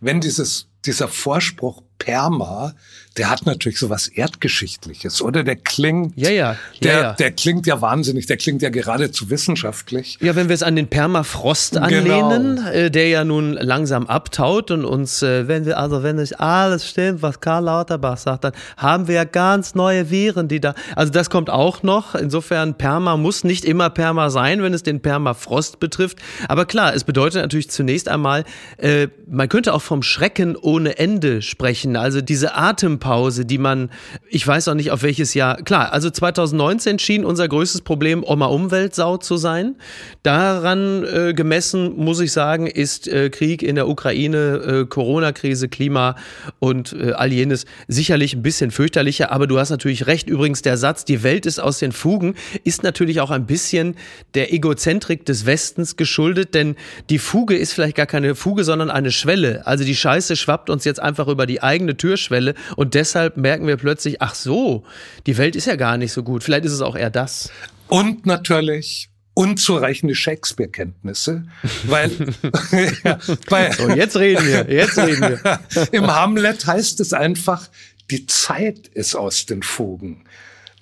wenn 0.00 0.20
dieses, 0.20 0.66
dieser 0.84 1.08
Vorspruch 1.08 1.82
Perma, 2.02 2.74
der 3.16 3.30
hat 3.30 3.46
natürlich 3.46 3.78
so 3.78 3.90
was 3.90 4.08
Erdgeschichtliches, 4.08 5.22
oder? 5.22 5.44
Der 5.44 5.54
klingt, 5.54 6.14
ja, 6.16 6.30
ja, 6.30 6.56
der, 6.82 6.92
ja, 6.92 7.00
ja. 7.02 7.12
der 7.12 7.30
klingt 7.30 7.66
ja 7.66 7.80
wahnsinnig, 7.80 8.26
der 8.26 8.38
klingt 8.38 8.60
ja 8.60 8.70
geradezu 8.70 9.30
wissenschaftlich. 9.30 10.18
Ja, 10.20 10.34
wenn 10.34 10.48
wir 10.48 10.54
es 10.54 10.64
an 10.64 10.74
den 10.74 10.88
Permafrost 10.88 11.74
genau. 11.74 11.86
anlehnen, 11.86 12.56
genau. 12.56 12.70
äh, 12.70 12.90
der 12.90 13.08
ja 13.08 13.24
nun 13.24 13.52
langsam 13.52 14.08
abtaut 14.08 14.72
und 14.72 14.84
uns, 14.84 15.22
äh, 15.22 15.46
wenn 15.46 15.64
wir, 15.64 15.78
also 15.78 16.02
wenn 16.02 16.16
nicht 16.16 16.40
alles 16.40 16.88
stimmt, 16.88 17.22
was 17.22 17.40
Karl 17.40 17.64
Lauterbach 17.64 18.16
sagt, 18.16 18.44
dann 18.44 18.52
haben 18.76 19.06
wir 19.06 19.14
ja 19.14 19.24
ganz 19.24 19.76
neue 19.76 20.10
Viren, 20.10 20.48
die 20.48 20.58
da, 20.58 20.74
also 20.96 21.12
das 21.12 21.30
kommt 21.30 21.50
auch 21.50 21.84
noch. 21.84 22.16
Insofern, 22.16 22.74
Perma 22.74 23.16
muss 23.16 23.44
nicht 23.44 23.64
immer 23.64 23.90
Perma 23.90 24.30
sein, 24.30 24.60
wenn 24.62 24.74
es 24.74 24.82
den 24.82 25.00
Permafrost 25.00 25.78
betrifft. 25.78 26.18
Aber 26.48 26.64
klar, 26.64 26.94
es 26.94 27.04
bedeutet 27.04 27.42
natürlich 27.42 27.70
zunächst 27.70 28.08
einmal, 28.08 28.42
äh, 28.78 29.06
man 29.28 29.48
könnte 29.48 29.72
auch 29.72 29.82
vom 29.82 30.02
Schrecken 30.02 30.56
ohne 30.56 30.98
Ende 30.98 31.42
sprechen 31.42 31.91
sprechen. 31.92 31.96
Also 31.96 32.20
diese 32.20 32.54
Atempause, 32.54 33.44
die 33.44 33.58
man, 33.58 33.90
ich 34.28 34.46
weiß 34.46 34.68
auch 34.68 34.74
nicht 34.74 34.90
auf 34.90 35.02
welches 35.02 35.34
Jahr, 35.34 35.56
klar, 35.62 35.92
also 35.92 36.10
2019 36.10 36.98
schien 36.98 37.24
unser 37.24 37.48
größtes 37.48 37.82
Problem 37.82 38.24
Oma 38.24 38.46
Umweltsau 38.46 39.16
zu 39.16 39.36
sein. 39.36 39.76
Daran 40.22 41.04
äh, 41.04 41.34
gemessen, 41.34 41.96
muss 41.96 42.20
ich 42.20 42.32
sagen, 42.32 42.66
ist 42.66 43.08
äh, 43.08 43.30
Krieg 43.30 43.62
in 43.62 43.74
der 43.74 43.88
Ukraine, 43.88 44.82
äh, 44.82 44.86
Corona-Krise, 44.86 45.68
Klima 45.68 46.16
und 46.58 46.92
äh, 46.92 47.12
all 47.12 47.32
jenes 47.32 47.66
sicherlich 47.88 48.34
ein 48.34 48.42
bisschen 48.42 48.70
fürchterlicher. 48.70 49.30
Aber 49.30 49.46
du 49.46 49.58
hast 49.58 49.70
natürlich 49.70 50.06
recht. 50.06 50.28
Übrigens, 50.28 50.62
der 50.62 50.76
Satz, 50.76 51.04
die 51.04 51.22
Welt 51.22 51.46
ist 51.46 51.60
aus 51.60 51.78
den 51.78 51.92
Fugen, 51.92 52.34
ist 52.64 52.82
natürlich 52.82 53.20
auch 53.20 53.30
ein 53.30 53.46
bisschen 53.46 53.96
der 54.34 54.52
Egozentrik 54.52 55.24
des 55.26 55.46
Westens 55.46 55.96
geschuldet, 55.96 56.54
denn 56.54 56.76
die 57.10 57.18
Fuge 57.18 57.56
ist 57.56 57.72
vielleicht 57.72 57.96
gar 57.96 58.06
keine 58.06 58.34
Fuge, 58.34 58.64
sondern 58.64 58.90
eine 58.90 59.10
Schwelle. 59.10 59.66
Also 59.66 59.84
die 59.84 59.94
Scheiße 59.94 60.36
schwappt 60.36 60.70
uns 60.70 60.84
jetzt 60.84 61.00
einfach 61.00 61.28
über 61.28 61.46
die 61.46 61.62
eigene 61.62 61.81
eigene 61.82 61.96
Türschwelle 61.96 62.54
und 62.76 62.94
deshalb 62.94 63.36
merken 63.36 63.66
wir 63.66 63.76
plötzlich, 63.76 64.22
ach 64.22 64.34
so, 64.34 64.84
die 65.26 65.36
Welt 65.36 65.56
ist 65.56 65.66
ja 65.66 65.76
gar 65.76 65.96
nicht 65.96 66.12
so 66.12 66.22
gut. 66.22 66.44
Vielleicht 66.44 66.64
ist 66.64 66.72
es 66.72 66.80
auch 66.80 66.96
eher 66.96 67.10
das. 67.10 67.50
Und 67.88 68.24
natürlich 68.26 69.08
unzureichende 69.34 70.14
Shakespeare-Kenntnisse, 70.14 71.44
weil, 71.84 72.10
ja, 73.04 73.18
weil 73.48 73.72
so, 73.72 73.88
jetzt 73.90 74.16
reden 74.16 74.46
wir, 74.46 74.70
jetzt 74.70 74.98
reden 74.98 75.22
wir. 75.22 75.60
Im 75.92 76.06
Hamlet 76.06 76.66
heißt 76.66 77.00
es 77.00 77.12
einfach, 77.12 77.68
die 78.10 78.26
Zeit 78.26 78.88
ist 78.88 79.14
aus 79.14 79.46
den 79.46 79.62
Fugen. 79.62 80.24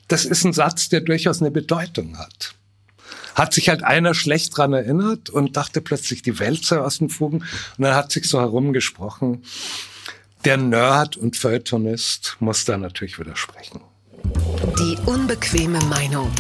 Das 0.09 0.25
ist 0.25 0.45
ein 0.45 0.53
Satz, 0.53 0.89
der 0.89 1.01
durchaus 1.01 1.41
eine 1.41 1.53
Bedeutung 1.53 2.19
hat. 2.19 2.55
Hat 3.37 3.55
sich 3.55 3.69
halt 3.69 3.85
einer 3.85 4.15
schlecht 4.15 4.57
dran 4.57 4.73
erinnert 4.73 5.31
und 5.31 5.57
dachte 5.57 5.81
plötzlich, 5.81 6.23
die 6.23 6.41
Welt 6.41 6.65
sei 6.65 6.79
aus 6.79 6.99
den 6.99 7.09
Fugen. 7.09 7.39
Und 7.39 7.85
dann 7.85 7.95
hat 7.95 8.11
sich 8.11 8.29
so 8.29 8.41
herumgesprochen, 8.41 9.45
der 10.45 10.57
Nerd 10.57 11.17
und 11.17 11.37
Feuilletonist 11.37 12.37
muss 12.41 12.65
da 12.65 12.77
natürlich 12.77 13.19
widersprechen. 13.19 13.81
Die 14.79 14.97
unbequeme 15.07 15.81
Meinung. 15.85 16.31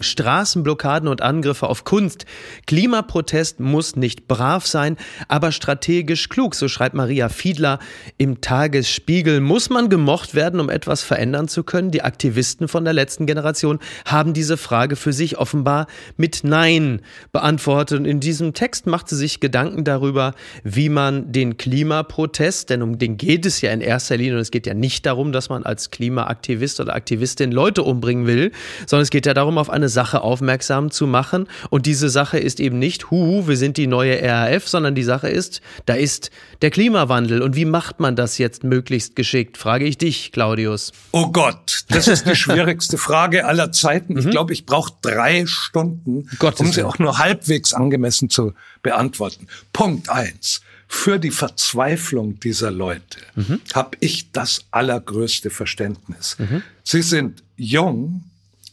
Straßenblockaden 0.00 1.08
und 1.08 1.22
Angriffe 1.22 1.68
auf 1.68 1.84
Kunst. 1.84 2.24
Klimaprotest 2.66 3.60
muss 3.60 3.96
nicht 3.96 4.28
brav 4.28 4.66
sein, 4.66 4.96
aber 5.28 5.52
strategisch 5.52 6.28
klug, 6.28 6.54
so 6.54 6.68
schreibt 6.68 6.94
Maria 6.94 7.28
Fiedler 7.28 7.78
im 8.18 8.40
Tagesspiegel. 8.40 9.40
Muss 9.40 9.70
man 9.70 9.88
gemocht 9.88 10.34
werden, 10.34 10.60
um 10.60 10.70
etwas 10.70 11.02
verändern 11.02 11.48
zu 11.48 11.62
können? 11.62 11.90
Die 11.90 12.02
Aktivisten 12.02 12.68
von 12.68 12.84
der 12.84 12.92
letzten 12.92 13.26
Generation 13.26 13.78
haben 14.04 14.32
diese 14.32 14.56
Frage 14.56 14.96
für 14.96 15.12
sich 15.12 15.38
offenbar 15.38 15.86
mit 16.16 16.44
Nein 16.44 17.02
beantwortet. 17.32 17.98
Und 17.98 18.06
in 18.06 18.20
diesem 18.20 18.54
Text 18.54 18.86
macht 18.86 19.08
sie 19.08 19.16
sich 19.16 19.40
Gedanken 19.40 19.84
darüber, 19.84 20.34
wie 20.64 20.88
man 20.88 21.32
den 21.32 21.56
Klimaprotest, 21.56 22.70
denn 22.70 22.82
um 22.82 22.98
den 22.98 23.16
geht 23.16 23.44
es 23.46 23.60
ja 23.60 23.70
in 23.70 23.80
erster 23.80 24.16
Linie 24.16 24.34
und 24.34 24.40
es 24.40 24.50
geht 24.50 24.66
ja 24.66 24.74
nicht 24.74 25.04
darum, 25.04 25.32
dass 25.32 25.48
man 25.48 25.64
als 25.64 25.90
Klimaaktivist 25.90 26.80
oder 26.80 26.94
Aktivistin 26.94 27.52
Leute 27.52 27.82
umbringen 27.82 28.26
will, 28.26 28.52
sondern 28.86 29.02
es 29.02 29.10
geht 29.10 29.26
ja 29.26 29.34
darum, 29.34 29.58
auf 29.58 29.68
eine 29.68 29.89
Sache 29.90 30.22
aufmerksam 30.22 30.90
zu 30.90 31.06
machen. 31.06 31.48
Und 31.68 31.86
diese 31.86 32.08
Sache 32.08 32.38
ist 32.38 32.60
eben 32.60 32.78
nicht, 32.78 33.10
huhu, 33.10 33.46
wir 33.46 33.56
sind 33.56 33.76
die 33.76 33.86
neue 33.86 34.20
RAF, 34.22 34.66
sondern 34.68 34.94
die 34.94 35.02
Sache 35.02 35.28
ist, 35.28 35.60
da 35.86 35.94
ist 35.94 36.30
der 36.62 36.70
Klimawandel. 36.70 37.42
Und 37.42 37.56
wie 37.56 37.64
macht 37.64 38.00
man 38.00 38.16
das 38.16 38.38
jetzt 38.38 38.64
möglichst 38.64 39.16
geschickt? 39.16 39.58
Frage 39.58 39.84
ich 39.84 39.98
dich, 39.98 40.32
Claudius. 40.32 40.92
Oh 41.12 41.28
Gott, 41.28 41.84
das 41.88 42.08
ist 42.08 42.26
die 42.26 42.36
schwierigste 42.36 42.96
Frage 42.96 43.44
aller 43.44 43.72
Zeiten. 43.72 44.18
Ich 44.18 44.26
mhm. 44.26 44.30
glaube, 44.30 44.52
ich 44.52 44.66
brauche 44.66 44.92
drei 45.02 45.44
Stunden, 45.46 46.28
Gottes 46.38 46.60
um 46.60 46.72
sie 46.72 46.82
auch 46.82 46.98
nur 46.98 47.18
halbwegs 47.18 47.74
angemessen 47.74 48.30
zu 48.30 48.54
beantworten. 48.82 49.46
Punkt 49.72 50.08
eins 50.08 50.62
für 50.92 51.20
die 51.20 51.30
Verzweiflung 51.30 52.40
dieser 52.40 52.72
Leute 52.72 53.20
mhm. 53.36 53.60
habe 53.74 53.96
ich 54.00 54.32
das 54.32 54.64
allergrößte 54.72 55.48
Verständnis. 55.48 56.36
Mhm. 56.40 56.62
Sie 56.82 57.02
sind 57.02 57.44
jung, 57.56 58.24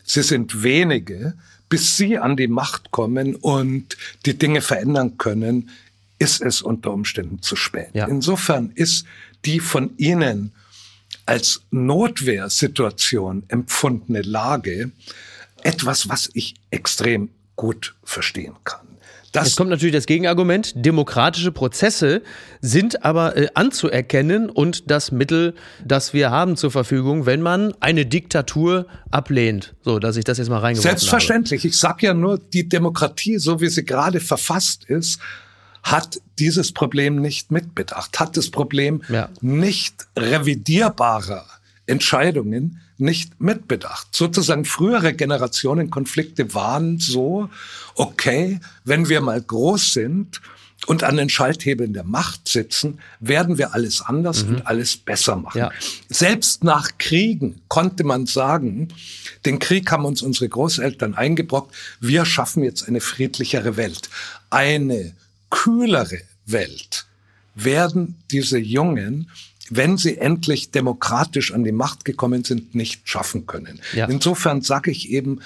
Sie 0.07 0.23
sind 0.23 0.63
wenige. 0.63 1.35
Bis 1.69 1.97
sie 1.97 2.17
an 2.17 2.37
die 2.37 2.47
Macht 2.47 2.91
kommen 2.91 3.35
und 3.35 3.97
die 4.25 4.37
Dinge 4.37 4.61
verändern 4.61 5.17
können, 5.17 5.69
ist 6.17 6.41
es 6.41 6.61
unter 6.61 6.93
Umständen 6.93 7.41
zu 7.41 7.57
spät. 7.57 7.89
Ja. 7.93 8.07
Insofern 8.07 8.71
ist 8.73 9.05
die 9.43 9.59
von 9.59 9.91
Ihnen 9.97 10.53
als 11.25 11.63
Notwehrsituation 11.71 13.43
empfundene 13.49 14.21
Lage 14.21 14.91
etwas, 15.61 16.07
was 16.07 16.29
ich 16.33 16.55
extrem 16.71 17.29
gut 17.57 17.95
verstehen 18.01 18.55
kann. 18.63 18.86
Das 19.31 19.47
Jetzt 19.47 19.55
kommt 19.57 19.69
natürlich 19.69 19.93
das 19.93 20.05
Gegenargument. 20.05 20.73
Demokratische 20.75 21.51
Prozesse 21.51 22.21
sind 22.61 23.03
aber 23.03 23.35
äh, 23.35 23.47
anzuerkennen 23.53 24.49
und 24.49 24.89
das 24.89 25.11
Mittel, 25.11 25.53
das 25.83 26.13
wir 26.13 26.31
haben 26.31 26.55
zur 26.55 26.71
Verfügung, 26.71 27.25
wenn 27.25 27.41
man 27.41 27.73
eine 27.79 28.05
Diktatur 28.05 28.87
ablehnt. 29.11 29.75
So, 29.83 29.99
dass 29.99 30.15
ich 30.17 30.23
das 30.23 30.37
jetzt 30.37 30.49
mal 30.49 30.59
reingeworfen 30.59 30.89
Selbstverständlich. 30.89 31.61
Habe. 31.61 31.67
Ich 31.67 31.77
sage 31.77 32.07
ja 32.07 32.13
nur, 32.13 32.37
die 32.37 32.69
Demokratie, 32.69 33.37
so 33.37 33.59
wie 33.59 33.67
sie 33.67 33.83
gerade 33.83 34.19
verfasst 34.19 34.85
ist, 34.85 35.19
hat 35.83 36.19
dieses 36.39 36.73
Problem 36.73 37.21
nicht 37.21 37.51
mitbedacht, 37.51 38.19
hat 38.19 38.37
das 38.37 38.49
Problem 38.49 39.03
ja. 39.09 39.29
nicht 39.41 40.07
revidierbarer 40.17 41.45
Entscheidungen 41.85 42.81
nicht 42.99 43.39
mitbedacht. 43.39 44.07
Sozusagen 44.11 44.65
frühere 44.65 45.13
Generationenkonflikte 45.13 46.53
waren 46.53 46.99
so, 46.99 47.49
okay, 47.95 48.59
wenn 48.83 49.09
wir 49.09 49.21
mal 49.21 49.41
groß 49.41 49.93
sind 49.93 50.41
und 50.85 51.03
an 51.03 51.17
den 51.17 51.29
Schalthebeln 51.29 51.93
der 51.93 52.03
Macht 52.03 52.47
sitzen, 52.47 52.99
werden 53.19 53.57
wir 53.57 53.73
alles 53.73 54.01
anders 54.01 54.43
mhm. 54.43 54.55
und 54.55 54.67
alles 54.67 54.97
besser 54.97 55.35
machen. 55.35 55.57
Ja. 55.57 55.71
Selbst 56.09 56.63
nach 56.63 56.97
Kriegen 56.97 57.61
konnte 57.67 58.03
man 58.03 58.25
sagen, 58.25 58.89
den 59.45 59.59
Krieg 59.59 59.91
haben 59.91 60.05
uns 60.05 60.21
unsere 60.21 60.49
Großeltern 60.49 61.15
eingebrockt, 61.15 61.75
wir 61.99 62.25
schaffen 62.25 62.63
jetzt 62.63 62.87
eine 62.87 63.01
friedlichere 63.01 63.77
Welt. 63.77 64.09
Eine 64.49 65.13
kühlere 65.49 66.21
Welt 66.45 67.05
werden 67.55 68.15
diese 68.31 68.59
Jungen 68.59 69.29
wenn 69.69 69.97
sie 69.97 70.17
endlich 70.17 70.71
demokratisch 70.71 71.53
an 71.53 71.63
die 71.63 71.71
Macht 71.71 72.05
gekommen 72.05 72.43
sind, 72.43 72.75
nicht 72.75 73.07
schaffen 73.07 73.45
können. 73.45 73.79
Ja. 73.93 74.05
Insofern 74.07 74.61
sage 74.61 74.91
ich 74.91 75.09
eben, 75.09 75.41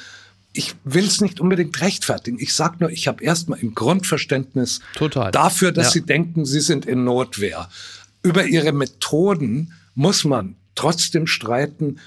ich 0.53 0.75
will 0.83 1.05
es 1.05 1.21
nicht 1.21 1.39
unbedingt 1.39 1.79
rechtfertigen. 1.81 2.37
Ich 2.39 2.53
sage 2.53 2.77
nur, 2.79 2.91
ich 2.91 3.07
habe 3.07 3.23
erstmal 3.23 3.59
ein 3.59 3.73
Grundverständnis 3.73 4.81
Total. 4.95 5.31
dafür, 5.31 5.71
dass 5.71 5.87
ja. 5.87 5.91
sie 5.91 6.01
denken, 6.01 6.45
sie 6.45 6.59
sind 6.59 6.85
in 6.85 7.03
Notwehr. 7.03 7.69
Über 8.21 8.45
ihre 8.45 8.73
Methoden 8.73 9.73
muss 9.95 10.23
man 10.25 10.55
trotzdem 10.75 11.27
streiten 11.27 11.99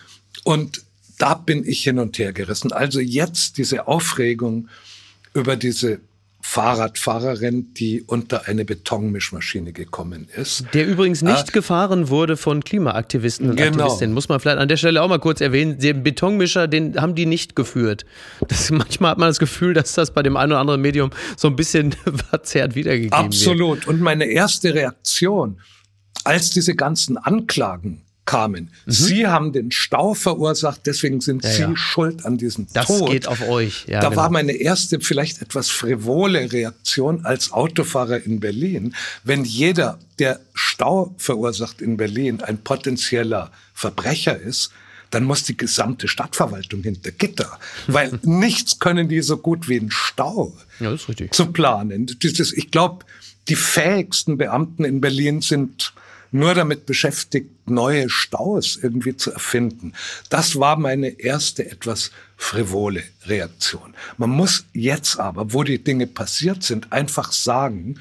und 0.44 0.82
da 1.18 1.34
bin 1.34 1.64
ich 1.66 1.82
hin 1.82 1.98
und 1.98 2.18
her 2.18 2.32
gerissen. 2.32 2.72
Also 2.72 3.00
jetzt 3.00 3.56
diese 3.56 3.86
Aufregung 3.86 4.68
über 5.32 5.56
diese 5.56 6.00
Fahrradfahrerin, 6.46 7.72
die 7.72 8.02
unter 8.02 8.46
eine 8.46 8.66
Betonmischmaschine 8.66 9.72
gekommen 9.72 10.28
ist. 10.36 10.66
Der 10.74 10.86
übrigens 10.86 11.22
nicht 11.22 11.48
äh, 11.48 11.52
gefahren 11.52 12.10
wurde 12.10 12.36
von 12.36 12.62
Klimaaktivisten 12.62 13.48
und 13.48 13.56
genau. 13.56 13.70
Aktivistinnen. 13.70 14.14
Muss 14.14 14.28
man 14.28 14.38
vielleicht 14.40 14.58
an 14.58 14.68
der 14.68 14.76
Stelle 14.76 15.02
auch 15.02 15.08
mal 15.08 15.18
kurz 15.18 15.40
erwähnen. 15.40 15.78
Den 15.78 16.02
Betonmischer, 16.02 16.68
den 16.68 17.00
haben 17.00 17.14
die 17.14 17.24
nicht 17.24 17.56
geführt. 17.56 18.04
Das, 18.46 18.70
manchmal 18.70 19.12
hat 19.12 19.18
man 19.18 19.30
das 19.30 19.38
Gefühl, 19.38 19.72
dass 19.72 19.94
das 19.94 20.12
bei 20.12 20.22
dem 20.22 20.36
einen 20.36 20.52
oder 20.52 20.60
anderen 20.60 20.82
Medium 20.82 21.10
so 21.34 21.48
ein 21.48 21.56
bisschen 21.56 21.92
verzerrt 22.30 22.74
wiedergegeben 22.74 23.14
Absolut. 23.14 23.58
wird. 23.58 23.78
Absolut. 23.78 23.86
Und 23.86 24.02
meine 24.02 24.26
erste 24.26 24.74
Reaktion, 24.74 25.60
als 26.24 26.50
diese 26.50 26.74
ganzen 26.76 27.16
Anklagen 27.16 28.02
kamen. 28.24 28.70
Mhm. 28.86 28.90
Sie 28.90 29.26
haben 29.26 29.52
den 29.52 29.70
Stau 29.70 30.14
verursacht, 30.14 30.82
deswegen 30.86 31.20
sind 31.20 31.44
ja, 31.44 31.50
Sie 31.50 31.62
ja. 31.62 31.76
schuld 31.76 32.24
an 32.24 32.38
diesem 32.38 32.66
das 32.72 32.86
Tod. 32.86 33.02
Das 33.02 33.10
geht 33.10 33.26
auf 33.28 33.48
euch. 33.48 33.84
Ja, 33.86 34.00
da 34.00 34.08
genau. 34.08 34.22
war 34.22 34.30
meine 34.30 34.52
erste, 34.52 35.00
vielleicht 35.00 35.42
etwas 35.42 35.68
frivole 35.70 36.52
Reaktion 36.52 37.24
als 37.24 37.52
Autofahrer 37.52 38.22
in 38.22 38.40
Berlin. 38.40 38.94
Wenn 39.24 39.44
jeder, 39.44 39.98
der 40.18 40.40
Stau 40.54 41.14
verursacht 41.18 41.82
in 41.82 41.96
Berlin, 41.96 42.40
ein 42.40 42.58
potenzieller 42.58 43.50
Verbrecher 43.74 44.38
ist, 44.38 44.70
dann 45.10 45.24
muss 45.24 45.44
die 45.44 45.56
gesamte 45.56 46.08
Stadtverwaltung 46.08 46.82
hinter 46.82 47.12
Gitter, 47.12 47.58
weil 47.86 48.18
nichts 48.22 48.78
können 48.78 49.08
die 49.08 49.22
so 49.22 49.36
gut 49.36 49.68
wie 49.68 49.78
einen 49.78 49.90
Stau 49.90 50.56
zu 51.30 51.46
planen. 51.52 52.06
ich 52.20 52.70
glaube, 52.70 53.04
die 53.48 53.56
fähigsten 53.56 54.38
Beamten 54.38 54.84
in 54.84 55.00
Berlin 55.00 55.40
sind 55.42 55.92
nur 56.32 56.54
damit 56.54 56.86
beschäftigt, 56.86 57.50
neue 57.66 58.10
Staus 58.10 58.78
irgendwie 58.80 59.16
zu 59.16 59.32
erfinden. 59.32 59.92
Das 60.28 60.58
war 60.58 60.76
meine 60.76 61.08
erste 61.08 61.68
etwas 61.70 62.10
frivole 62.36 63.02
Reaktion. 63.26 63.94
Man 64.18 64.30
muss 64.30 64.64
jetzt 64.72 65.18
aber, 65.18 65.52
wo 65.52 65.62
die 65.62 65.82
Dinge 65.82 66.06
passiert 66.06 66.62
sind, 66.62 66.92
einfach 66.92 67.32
sagen, 67.32 68.00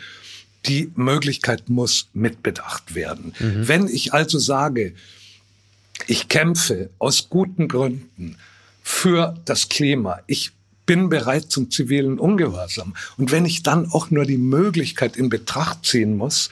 die 0.65 0.91
Möglichkeit 0.95 1.69
muss 1.69 2.07
mitbedacht 2.13 2.95
werden. 2.95 3.33
Mhm. 3.39 3.67
Wenn 3.67 3.87
ich 3.87 4.13
also 4.13 4.39
sage, 4.39 4.93
ich 6.07 6.29
kämpfe 6.29 6.89
aus 6.99 7.29
guten 7.29 7.67
Gründen 7.67 8.37
für 8.81 9.35
das 9.45 9.69
Klima, 9.69 10.19
ich 10.27 10.51
bin 10.85 11.09
bereit 11.09 11.49
zum 11.49 11.71
zivilen 11.71 12.19
Ungehorsam. 12.19 12.93
Und 13.17 13.31
wenn 13.31 13.45
ich 13.45 13.63
dann 13.63 13.89
auch 13.91 14.11
nur 14.11 14.25
die 14.25 14.37
Möglichkeit 14.37 15.15
in 15.15 15.29
Betracht 15.29 15.85
ziehen 15.85 16.17
muss, 16.17 16.49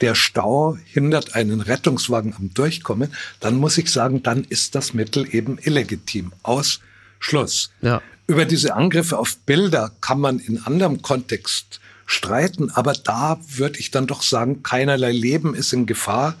der 0.00 0.14
Stau 0.14 0.78
hindert 0.84 1.34
einen 1.34 1.60
Rettungswagen 1.60 2.34
am 2.34 2.52
Durchkommen, 2.54 3.14
dann 3.40 3.56
muss 3.56 3.78
ich 3.78 3.90
sagen, 3.90 4.22
dann 4.22 4.44
ist 4.44 4.74
das 4.74 4.94
Mittel 4.94 5.34
eben 5.34 5.58
illegitim. 5.58 6.32
Aus 6.42 6.80
Schluss. 7.18 7.70
Ja. 7.82 8.00
Über 8.26 8.44
diese 8.44 8.74
Angriffe 8.74 9.18
auf 9.18 9.36
Bilder 9.38 9.92
kann 10.00 10.20
man 10.20 10.38
in 10.38 10.64
anderem 10.64 11.02
Kontext 11.02 11.80
streiten, 12.06 12.70
aber 12.70 12.92
da 12.92 13.38
würde 13.48 13.78
ich 13.78 13.90
dann 13.90 14.06
doch 14.06 14.22
sagen, 14.22 14.62
keinerlei 14.62 15.12
Leben 15.12 15.54
ist 15.54 15.72
in 15.72 15.86
Gefahr 15.86 16.36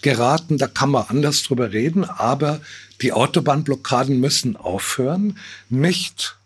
geraten. 0.00 0.58
Da 0.58 0.66
kann 0.68 0.90
man 0.90 1.06
anders 1.08 1.42
drüber 1.42 1.72
reden, 1.72 2.04
aber 2.04 2.60
die 3.00 3.12
Autobahnblockaden 3.12 4.20
müssen 4.20 4.56
aufhören. 4.56 5.38
Nicht 5.68 6.36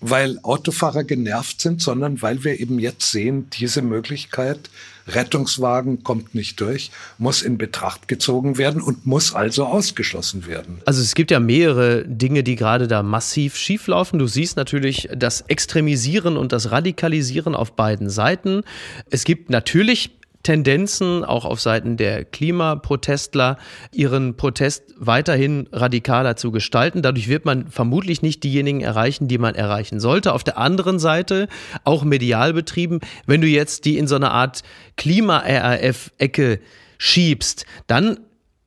weil 0.00 0.38
Autofahrer 0.42 1.04
genervt 1.04 1.60
sind, 1.60 1.82
sondern 1.82 2.22
weil 2.22 2.44
wir 2.44 2.60
eben 2.60 2.78
jetzt 2.78 3.10
sehen, 3.10 3.48
diese 3.50 3.82
Möglichkeit, 3.82 4.70
Rettungswagen 5.08 6.04
kommt 6.04 6.34
nicht 6.34 6.60
durch, 6.60 6.90
muss 7.16 7.42
in 7.42 7.58
Betracht 7.58 8.08
gezogen 8.08 8.58
werden 8.58 8.82
und 8.82 9.06
muss 9.06 9.34
also 9.34 9.64
ausgeschlossen 9.64 10.46
werden. 10.46 10.80
Also 10.84 11.00
es 11.00 11.14
gibt 11.14 11.30
ja 11.30 11.40
mehrere 11.40 12.04
Dinge, 12.06 12.42
die 12.42 12.56
gerade 12.56 12.88
da 12.88 13.02
massiv 13.02 13.56
schieflaufen. 13.56 14.18
Du 14.18 14.26
siehst 14.26 14.56
natürlich 14.56 15.08
das 15.16 15.42
Extremisieren 15.42 16.36
und 16.36 16.52
das 16.52 16.70
Radikalisieren 16.70 17.54
auf 17.54 17.72
beiden 17.72 18.10
Seiten. 18.10 18.62
Es 19.10 19.24
gibt 19.24 19.50
natürlich 19.50 20.17
Tendenzen, 20.42 21.24
auch 21.24 21.44
auf 21.44 21.60
Seiten 21.60 21.96
der 21.96 22.24
Klimaprotestler, 22.24 23.58
ihren 23.92 24.36
Protest 24.36 24.94
weiterhin 24.96 25.68
radikaler 25.72 26.36
zu 26.36 26.52
gestalten. 26.52 27.02
Dadurch 27.02 27.28
wird 27.28 27.44
man 27.44 27.68
vermutlich 27.68 28.22
nicht 28.22 28.44
diejenigen 28.44 28.80
erreichen, 28.80 29.28
die 29.28 29.38
man 29.38 29.54
erreichen 29.54 30.00
sollte. 30.00 30.32
Auf 30.32 30.44
der 30.44 30.56
anderen 30.58 30.98
Seite, 30.98 31.48
auch 31.84 32.04
medial 32.04 32.52
betrieben, 32.52 33.00
wenn 33.26 33.40
du 33.40 33.46
jetzt 33.46 33.84
die 33.84 33.98
in 33.98 34.06
so 34.06 34.16
eine 34.16 34.30
Art 34.30 34.62
Klima-RAF-Ecke 34.96 36.60
schiebst, 36.98 37.66
dann 37.86 38.18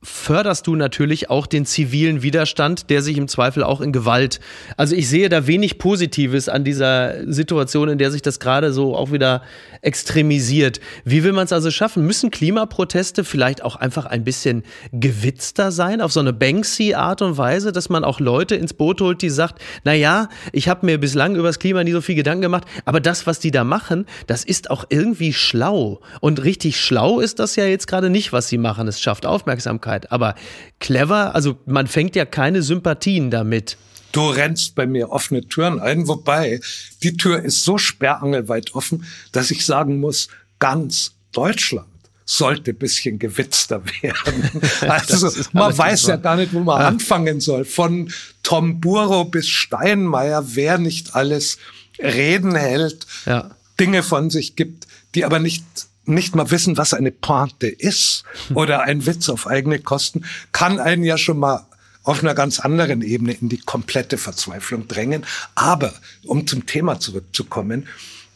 förderst 0.04 0.66
du 0.66 0.76
natürlich 0.76 1.30
auch 1.30 1.46
den 1.46 1.66
zivilen 1.66 2.24
Widerstand, 2.24 2.90
der 2.90 3.04
sich 3.04 3.18
im 3.18 3.28
Zweifel 3.28 3.64
auch 3.64 3.82
in 3.82 3.92
Gewalt. 3.92 4.40
Also 4.76 4.96
ich 4.96 5.08
sehe 5.08 5.30
da 5.30 5.46
wenig 5.46 5.78
Positives 5.78 6.50
an 6.50 6.64
dieser 6.64 7.32
Situation, 7.32 7.88
in 7.88 8.00
der 8.00 8.10
sich 8.10 8.24
das 8.24 8.40
gerade 8.40 8.74
so 8.74 8.96
auch 8.96 9.12
wieder 9.12 9.44
extremisiert. 9.84 10.80
Wie 11.06 11.24
will 11.24 11.34
man 11.34 11.46
es 11.46 11.54
also 11.54 11.70
schaffen? 11.70 12.06
Müssen 12.08 12.32
Klimaproteste 12.32 13.24
vielleicht 13.24 13.64
auch 13.64 13.76
einfach 13.76 14.06
ein 14.08 14.24
bisschen 14.24 14.64
gewitzter 14.92 15.72
sein, 15.72 16.02
auf 16.02 16.12
so 16.12 16.20
eine 16.20 16.34
Banksy-Art 16.34 17.22
und 17.22 17.38
Weise, 17.38 17.72
dass 17.72 17.90
man 17.90 18.04
auch 18.04 18.20
Leute 18.20 18.56
ins 18.56 18.74
Boot 18.74 19.02
holt, 19.02 19.22
die 19.22 19.30
sagt, 19.30 19.62
na 19.84 19.94
ja, 19.94 20.30
ich 20.52 20.68
habe 20.68 20.86
mir 20.86 21.00
bislang 21.00 21.36
über 21.36 21.48
das 21.48 21.60
Klima 21.60 21.84
nie 21.84 21.92
so 21.92 22.02
viel 22.02 22.16
Gedanken 22.16 22.42
gemacht, 22.42 22.66
aber 22.86 23.02
das, 23.02 23.28
was 23.28 23.40
die 23.40 23.52
da 23.52 23.64
machen, 23.64 24.08
das 24.26 24.44
ist 24.44 24.72
auch 24.72 24.86
irgendwie 24.90 25.34
schlau. 25.34 26.00
Und 26.22 26.44
richtig 26.44 26.82
schlau 26.82 27.20
ist 27.20 27.38
das 27.38 27.56
ja 27.56 27.66
jetzt 27.66 27.86
gerade 27.86 28.10
nicht, 28.10 28.34
was 28.34 28.48
sie 28.48 28.58
machen. 28.58 28.88
Es 28.88 29.00
schafft 29.00 29.28
Aufmerksamkeit. 29.28 29.91
Aufmerksamkeit. 29.92 30.12
Aber 30.12 30.36
clever, 30.80 31.36
also 31.36 31.58
man 31.66 31.88
fängt 31.88 32.16
ja 32.16 32.26
keine 32.26 32.62
Sympathien 32.62 33.32
damit. 33.32 33.78
Du 34.12 34.28
rennst 34.28 34.76
bei 34.76 34.86
mir 34.86 35.10
offene 35.10 35.48
Türen 35.48 35.80
ein, 35.80 36.08
wobei 36.08 36.60
die 37.02 37.16
Tür 37.16 37.42
ist 37.42 37.64
so 37.64 37.78
sperrangelweit 37.78 38.76
offen, 38.76 39.06
dass 39.32 39.52
ich 39.52 39.66
sagen 39.66 40.00
muss, 40.00 40.28
ganz 40.60 41.14
Deutschland 41.32 41.88
sollte 42.26 42.72
ein 42.72 42.78
bisschen 42.78 43.20
gewitzter 43.20 43.82
werden. 44.02 44.62
Also 44.82 45.30
man 45.54 45.78
weiß 45.78 46.08
ja 46.08 46.18
gar 46.18 46.36
nicht, 46.36 46.54
wo 46.54 46.60
man 46.60 46.82
ja. 46.82 46.88
anfangen 46.88 47.40
soll. 47.40 47.66
Von 47.66 48.12
Tom 48.44 48.82
Buro 48.82 49.26
bis 49.26 49.48
Steinmeier, 49.48 50.44
wer 50.56 50.78
nicht 50.78 51.16
alles 51.16 51.58
Reden 52.00 52.56
hält, 52.56 53.06
ja. 53.26 53.52
Dinge 53.80 54.04
von 54.04 54.30
sich 54.30 54.56
gibt, 54.56 54.88
die 55.16 55.24
aber 55.24 55.40
nicht 55.40 55.64
nicht 56.06 56.36
mal 56.36 56.52
wissen, 56.52 56.78
was 56.78 56.94
eine 56.94 57.12
Pointe 57.12 57.68
ist 57.68 58.24
oder 58.54 58.82
ein 58.82 59.06
Witz 59.06 59.30
auf 59.30 59.48
eigene 59.48 59.80
Kosten, 59.80 60.26
kann 60.52 60.80
einen 60.80 61.04
ja 61.04 61.18
schon 61.18 61.38
mal 61.38 61.66
auf 62.04 62.24
einer 62.24 62.34
ganz 62.34 62.60
anderen 62.60 63.02
Ebene 63.02 63.34
in 63.34 63.50
die 63.50 63.60
komplette 63.60 64.18
Verzweiflung 64.18 64.88
drängen. 64.88 65.26
Aber 65.56 65.94
um 66.26 66.48
zum 66.48 66.66
Thema 66.66 67.00
zurückzukommen, 67.00 67.88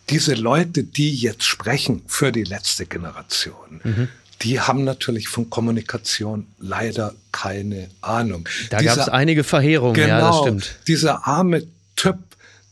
diese 0.09 0.35
Leute, 0.35 0.83
die 0.83 1.15
jetzt 1.15 1.45
sprechen 1.45 2.03
für 2.05 2.31
die 2.31 2.43
letzte 2.43 2.85
Generation, 2.85 3.81
mhm. 3.83 4.07
die 4.43 4.59
haben 4.59 4.83
natürlich 4.83 5.27
von 5.27 5.49
Kommunikation 5.49 6.45
leider 6.59 7.15
keine 7.31 7.89
Ahnung. 8.01 8.47
Da 8.69 8.81
gab 8.83 8.97
es 8.97 9.09
einige 9.09 9.43
Verheerungen, 9.43 9.95
genau, 9.95 10.07
ja, 10.07 10.19
das 10.19 10.29
genau, 10.29 10.41
stimmt. 10.43 10.75
Dieser 10.87 11.27
arme 11.27 11.63
Typ, 11.95 12.17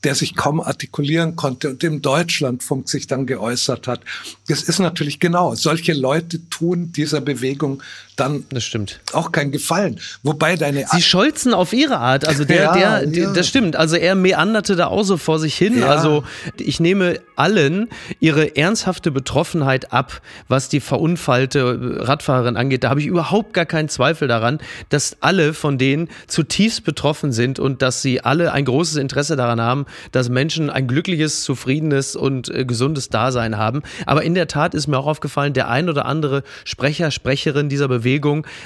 der 0.04 0.16
sich 0.16 0.36
kaum 0.36 0.60
artikulieren 0.60 1.36
konnte 1.36 1.70
und 1.70 1.84
im 1.84 2.02
Deutschlandfunk 2.02 2.90
sich 2.90 3.08
dann 3.08 3.26
geäußert 3.26 3.88
hat. 3.88 4.02
Das 4.48 4.64
ist 4.64 4.80
natürlich 4.80 5.20
genau, 5.20 5.56
solche 5.56 5.94
Leute 5.94 6.50
tun 6.50 6.92
dieser 6.92 7.22
Bewegung 7.22 7.82
dann 8.16 8.46
das 8.50 8.64
stimmt. 8.64 9.00
auch 9.14 9.32
keinen 9.32 9.52
Gefallen. 9.52 10.00
Wobei 10.22 10.56
deine 10.56 10.86
Sie 10.92 11.02
scholzen 11.02 11.54
auf 11.54 11.74
ihre 11.74 11.98
Art, 11.98 12.28
also 12.28 12.46
der 12.46 12.64
ja, 12.64 12.74
der, 12.74 13.06
der 13.08 13.24
ja. 13.24 13.34
das 13.34 13.48
stimmt, 13.48 13.76
also 13.76 13.96
er 13.96 14.16
meanderte 14.16 14.76
da 14.76 14.88
auch 14.88 15.04
so 15.04 15.18
vor 15.18 15.40
sich 15.40 15.56
hin, 15.56 15.80
ja. 15.80 15.88
also 15.88 16.24
ich 16.58 16.80
nehme 16.80 17.20
allen 17.36 17.90
ihre 18.20 18.56
ernsthafte 18.56 19.12
Betroffenheit 19.12 19.92
ab, 19.92 20.22
was 20.48 20.70
die 20.70 20.80
verunfallte 20.80 22.06
Radfahrerin 22.08 22.56
angeht. 22.56 22.84
Da 22.84 22.90
habe 22.90 23.00
ich 23.00 23.08
überhaupt 23.08 23.54
gar 23.54 23.66
keinen 23.66 23.90
Zweifel 23.90 24.28
daran, 24.28 24.60
dass 24.90 25.18
alle 25.22 25.54
von 25.54 25.78
denen 25.78 26.10
zutiefst 26.28 26.84
betroffen 26.84 27.32
sind 27.32 27.60
und 27.60 27.82
dass 27.82 28.02
sie 28.02 28.22
alle 28.22 28.52
ein 28.52 28.66
großes 28.66 28.98
Interesse 28.98 29.36
daran 29.36 29.60
haben, 29.60 29.86
dass 30.12 30.30
Menschen 30.30 30.70
ein 30.70 30.88
glückliches, 30.88 31.44
zufriedenes 31.44 32.16
und 32.16 32.50
äh, 32.50 32.66
gesundes 32.66 33.10
Dasein 33.10 33.58
haben. 33.58 33.82
Aber 34.06 34.24
in 34.24 34.36
der 34.36 34.48
Tat 34.48 34.76
ist 34.76 34.88
mir 34.88 35.00
auch 35.00 35.08
aufgefallen, 35.08 35.54
der 35.54 35.70
ein 35.70 35.90
oder 35.90 36.06
andere 36.06 36.44
Sprecher, 36.64 37.10
Sprecherin 37.10 37.70
dieser 37.70 37.88
Bewegung 37.88 38.03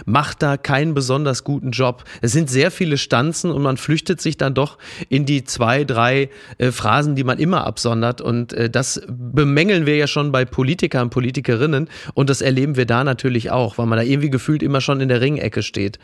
macht 0.06 0.42
da 0.42 0.58
keinen 0.58 0.94
besonders 0.94 1.44
guten 1.44 1.72
Job. 1.72 2.04
Es 2.22 2.32
sind 2.32 2.50
sehr 2.50 2.72
viele 2.72 2.98
Stanzen 2.98 3.52
und 3.52 3.62
man 3.62 3.78
flüchtet 3.78 4.22
sich 4.22 4.38
dann 4.38 4.54
doch 4.54 4.78
in 5.10 5.26
die 5.26 5.44
zwei, 5.44 5.84
drei 5.84 6.30
äh, 6.58 6.72
Phrasen, 6.72 7.16
die 7.16 7.24
man 7.24 7.40
immer 7.40 7.66
absondert. 7.66 8.22
Und 8.22 8.54
äh, 8.54 8.70
das 8.70 9.02
bemängeln 9.08 9.86
wir 9.86 9.96
ja 9.96 10.08
schon 10.08 10.32
bei 10.32 10.46
Politikern 10.46 11.04
und 11.04 11.10
Politikerinnen. 11.10 11.90
Und 12.14 12.30
das 12.30 12.42
erleben 12.42 12.76
wir 12.76 12.86
da 12.86 13.04
natürlich 13.04 13.52
auch, 13.52 13.78
weil 13.78 13.86
man 13.86 13.98
da 13.98 14.04
irgendwie 14.04 14.30
gefühlt 14.30 14.64
immer 14.64 14.82
schon 14.82 15.02
in 15.02 15.10
der 15.10 15.22
Ringecke 15.22 15.64
steht. 15.64 16.00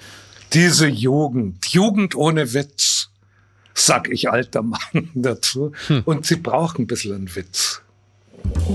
Diese 0.54 0.88
Jugend, 0.88 1.65
Jugend 1.67 2.15
ohne 2.15 2.54
Witz 2.54 3.10
sag 3.74 4.10
ich 4.10 4.30
alter 4.30 4.62
Mann 4.62 5.10
dazu. 5.13 5.72
Hm. 5.88 6.04
Und 6.06 6.26
sie 6.26 6.36
brauchen 6.36 6.84
ein 6.84 6.88
bisschen 6.88 7.15
einen 7.15 7.36
Witz. 7.36 7.82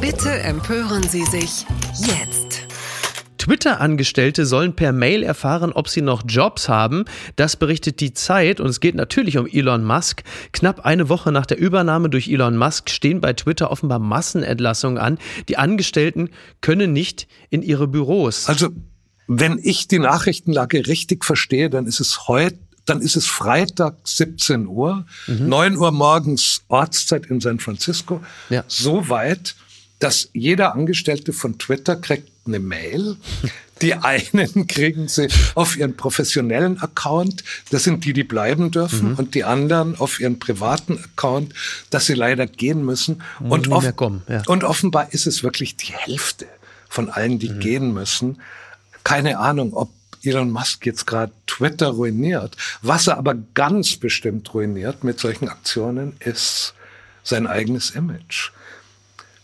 Bitte 0.01 0.31
empören 0.31 1.03
Sie 1.03 1.25
sich 1.27 1.67
jetzt. 2.01 2.48
Twitter-Angestellte 3.49 4.45
sollen 4.45 4.77
per 4.77 4.93
Mail 4.93 5.23
erfahren, 5.23 5.73
ob 5.73 5.89
sie 5.89 6.03
noch 6.03 6.23
Jobs 6.27 6.69
haben. 6.69 7.07
Das 7.37 7.57
berichtet 7.57 8.01
die 8.01 8.13
Zeit 8.13 8.61
und 8.61 8.69
es 8.69 8.79
geht 8.79 8.95
natürlich 8.95 9.39
um 9.39 9.47
Elon 9.47 9.85
Musk. 9.85 10.23
Knapp 10.53 10.85
eine 10.85 11.09
Woche 11.09 11.33
nach 11.33 11.47
der 11.47 11.59
Übernahme 11.59 12.11
durch 12.11 12.29
Elon 12.29 12.59
Musk 12.59 12.91
stehen 12.91 13.23
bei 13.23 13.33
Twitter 13.33 13.71
offenbar 13.71 14.01
Massenentlassungen 14.01 14.99
an. 14.99 15.17
Die 15.49 15.57
Angestellten 15.57 16.29
können 16.61 16.93
nicht 16.93 17.27
in 17.49 17.63
ihre 17.63 17.89
Büros. 17.89 18.49
Also, 18.49 18.69
wenn 19.29 19.59
ich 19.63 19.89
die 19.89 19.99
Nachrichtenlage 19.99 20.87
richtig 20.87 21.25
verstehe, 21.25 21.71
dann 21.71 21.87
ist 21.87 22.01
es 22.01 22.29
heute 22.29 22.59
dann 22.85 23.03
ist 23.03 23.17
es 23.17 23.27
Freitag 23.27 23.97
17 24.05 24.67
Uhr, 24.67 25.05
mhm. 25.27 25.47
9 25.47 25.77
Uhr 25.77 25.93
morgens 25.93 26.63
Ortszeit 26.69 27.27
in 27.27 27.39
San 27.39 27.61
Francisco. 27.61 28.23
Ja. 28.49 28.65
So 28.67 29.11
weit, 29.11 29.57
dass 29.99 30.31
jeder 30.33 30.75
Angestellte 30.75 31.35
von 31.35 31.59
Twitter 31.59 31.97
kriegt 31.97 32.31
eine 32.49 32.59
Mail. 32.59 33.17
Die 33.83 33.95
einen 34.03 34.67
kriegen 34.67 35.09
sie 35.09 35.29
auf 35.55 35.77
ihren 35.77 35.97
professionellen 35.97 36.81
Account, 36.81 37.45
das 37.71 37.85
sind 37.85 38.05
die, 38.05 38.13
die 38.13 38.25
bleiben 38.25 38.71
dürfen, 38.71 39.13
mhm. 39.13 39.15
und 39.17 39.35
die 39.35 39.45
anderen 39.45 39.99
auf 39.99 40.21
ihren 40.21 40.39
privaten 40.39 40.99
Account, 40.99 41.55
dass 41.91 42.07
sie 42.07 42.15
leider 42.15 42.47
gehen 42.47 42.85
müssen. 42.85 43.23
Und, 43.41 43.69
off 43.69 43.85
ja. 43.85 44.43
und, 44.47 44.65
offenbar 44.65 45.13
ist 45.13 45.27
es 45.27 45.43
wirklich 45.43 45.77
die 45.77 45.93
Hälfte 45.93 46.47
von 46.89 47.11
allen, 47.11 47.39
die 47.39 47.51
mhm. 47.51 47.61
gehen 47.61 47.95
müssen. 47.95 48.41
Keine 49.05 49.39
Ahnung, 49.39 49.75
ob 49.75 49.91
Elon 50.23 50.51
Musk 50.51 50.85
jetzt 50.87 51.07
gerade 51.07 51.33
Twitter 51.47 51.89
ruiniert. 51.89 52.57
Was 52.83 53.07
er 53.07 53.19
aber 53.19 53.35
ganz 53.55 53.97
bestimmt 53.97 54.53
ruiniert 54.53 55.05
mit 55.05 55.21
solchen 55.21 55.49
Aktionen, 55.49 56.17
ist 56.21 56.75
sein 57.23 57.47
eigenes 57.47 57.91
Image. 57.91 58.51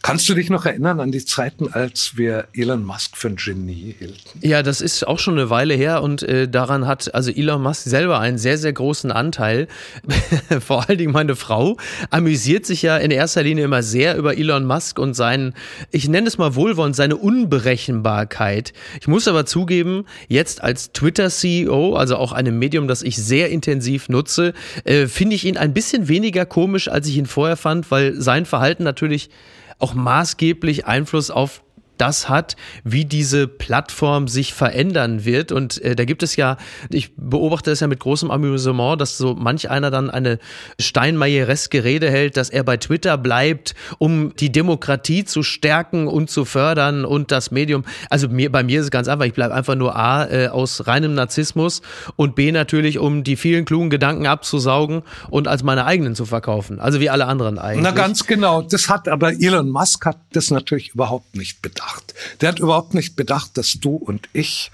Kannst 0.05 0.29
du 0.29 0.35
dich 0.35 0.51
noch 0.51 0.67
erinnern 0.67 1.01
an 1.01 1.13
die 1.13 1.25
Zeiten, 1.25 1.73
als 1.73 2.19
wir 2.19 2.49
Elon 2.53 2.85
Musk 2.85 3.17
für 3.17 3.29
ein 3.29 3.37
Genie 3.37 3.95
hielten? 3.99 4.39
Ja, 4.43 4.63
das 4.63 4.83
ist 4.83 5.09
auch 5.09 5.19
schon 5.19 5.39
eine 5.39 5.49
Weile 5.49 5.73
her 5.73 6.03
und 6.03 6.23
äh, 6.23 6.47
daran 6.47 6.87
hat 6.87 7.15
also 7.15 7.31
Elon 7.31 7.63
Musk 7.63 7.85
selber 7.85 8.21
einen 8.21 8.37
sehr, 8.37 8.59
sehr 8.59 8.75
großen 8.75 9.11
Anteil. 9.11 9.67
Vor 10.61 10.87
allen 10.87 10.99
Dingen 10.99 11.13
meine 11.13 11.37
Frau 11.37 11.79
amüsiert 12.11 12.67
sich 12.67 12.83
ja 12.83 12.99
in 12.99 13.11
erster 13.11 13.43
Linie 13.43 13.65
immer 13.65 13.83
sehr 13.83 14.19
über 14.19 14.37
Elon 14.37 14.67
Musk 14.67 14.99
und 14.99 15.15
seinen, 15.15 15.55
ich 15.91 16.07
nenne 16.07 16.29
es 16.29 16.37
mal 16.37 16.55
wohlwollend, 16.55 16.95
seine 16.95 17.17
Unberechenbarkeit. 17.17 18.75
Ich 19.01 19.09
muss 19.09 19.27
aber 19.27 19.47
zugeben, 19.47 20.05
jetzt 20.29 20.63
als 20.63 20.93
Twitter-CEO, 20.93 21.97
also 21.97 22.17
auch 22.17 22.33
einem 22.33 22.59
Medium, 22.59 22.89
das 22.89 23.01
ich 23.01 23.17
sehr 23.17 23.49
intensiv 23.49 24.11
nutze, 24.11 24.53
äh, 24.85 25.07
finde 25.07 25.35
ich 25.35 25.47
ihn 25.47 25.57
ein 25.57 25.73
bisschen 25.73 26.09
weniger 26.09 26.45
komisch, 26.45 26.89
als 26.89 27.09
ich 27.09 27.17
ihn 27.17 27.25
vorher 27.25 27.57
fand, 27.57 27.91
weil 27.91 28.21
sein 28.21 28.45
Verhalten 28.45 28.85
natürlich 28.85 29.31
auch 29.79 29.95
maßgeblich 29.95 30.87
Einfluss 30.87 31.31
auf 31.31 31.63
das 31.99 32.29
hat, 32.29 32.57
wie 32.83 33.05
diese 33.05 33.47
Plattform 33.47 34.29
sich 34.29 34.53
verändern 34.53 35.25
wird. 35.25 35.53
Und 35.53 35.81
äh, 35.83 35.95
da 35.95 36.05
gibt 36.05 36.23
es 36.23 36.37
ja, 36.37 36.57
ich 36.91 37.15
beobachte 37.17 37.71
es 37.71 37.81
ja 37.81 37.87
mit 37.87 38.01
großem 38.01 38.31
Amüsement, 38.31 39.01
dass 39.01 39.17
so 39.17 39.35
manch 39.35 39.71
einer 39.71 39.91
dann 39.91 40.11
eine 40.11 40.39
steinmeiereske 40.81 41.85
Rede 41.85 42.11
hält, 42.11 42.37
dass 42.37 42.51
er 42.51 42.65
bei 42.65 42.77
Twitter 42.77 43.17
bleibt, 43.17 43.75
um 43.99 44.35
die 44.37 44.51
Demokratie 44.51 45.25
zu 45.25 45.43
stärken 45.43 46.09
und 46.09 46.31
zu 46.31 46.45
fördern 46.45 47.05
und 47.05 47.31
das 47.31 47.51
Medium. 47.51 47.85
Also 48.11 48.29
mir, 48.29 48.51
bei 48.51 48.63
mir 48.63 48.81
ist 48.81 48.87
es 48.87 48.91
ganz 48.91 49.09
einfach, 49.09 49.27
ich 49.27 49.35
bleibe 49.35 49.55
einfach 49.55 49.77
nur 49.77 49.97
A 49.97 50.27
äh, 50.27 50.49
aus 50.49 50.87
reinem 50.87 51.15
Narzissmus 51.15 51.83
und 52.17 52.35
B 52.35 52.51
natürlich, 52.51 52.99
um 52.99 53.25
die 53.25 53.37
vielen 53.37 53.65
klugen 53.65 53.91
Gedanken 53.91 54.27
abzusaugen 54.27 55.03
und 55.31 55.49
als 55.49 55.63
meine 55.63 55.85
eigenen 55.85 56.15
zu 56.15 56.27
verkaufen. 56.27 56.81
Also 56.81 57.01
wie 57.01 57.11
alle 57.11 57.27
anderen 57.27 57.59
eigentlich. 57.59 57.85
Na 57.85 57.93
ganz 57.93 58.27
genau. 58.27 58.63
Das 58.63 58.89
hat 58.89 59.09
aber 59.09 59.33
Elon 59.33 59.71
Musk 59.71 60.07
hat 60.07 60.19
das 60.33 60.51
natürlich 60.51 60.95
überhaupt 60.95 61.37
nicht 61.37 61.63
bedacht 61.63 61.84
bedacht. 61.85 62.15
Der 62.41 62.49
hat 62.51 62.59
überhaupt 62.59 62.95
nicht 62.95 63.17
bedacht, 63.17 63.57
dass 63.57 63.75
du 63.75 63.97
und 63.97 64.29
ich 64.33 64.71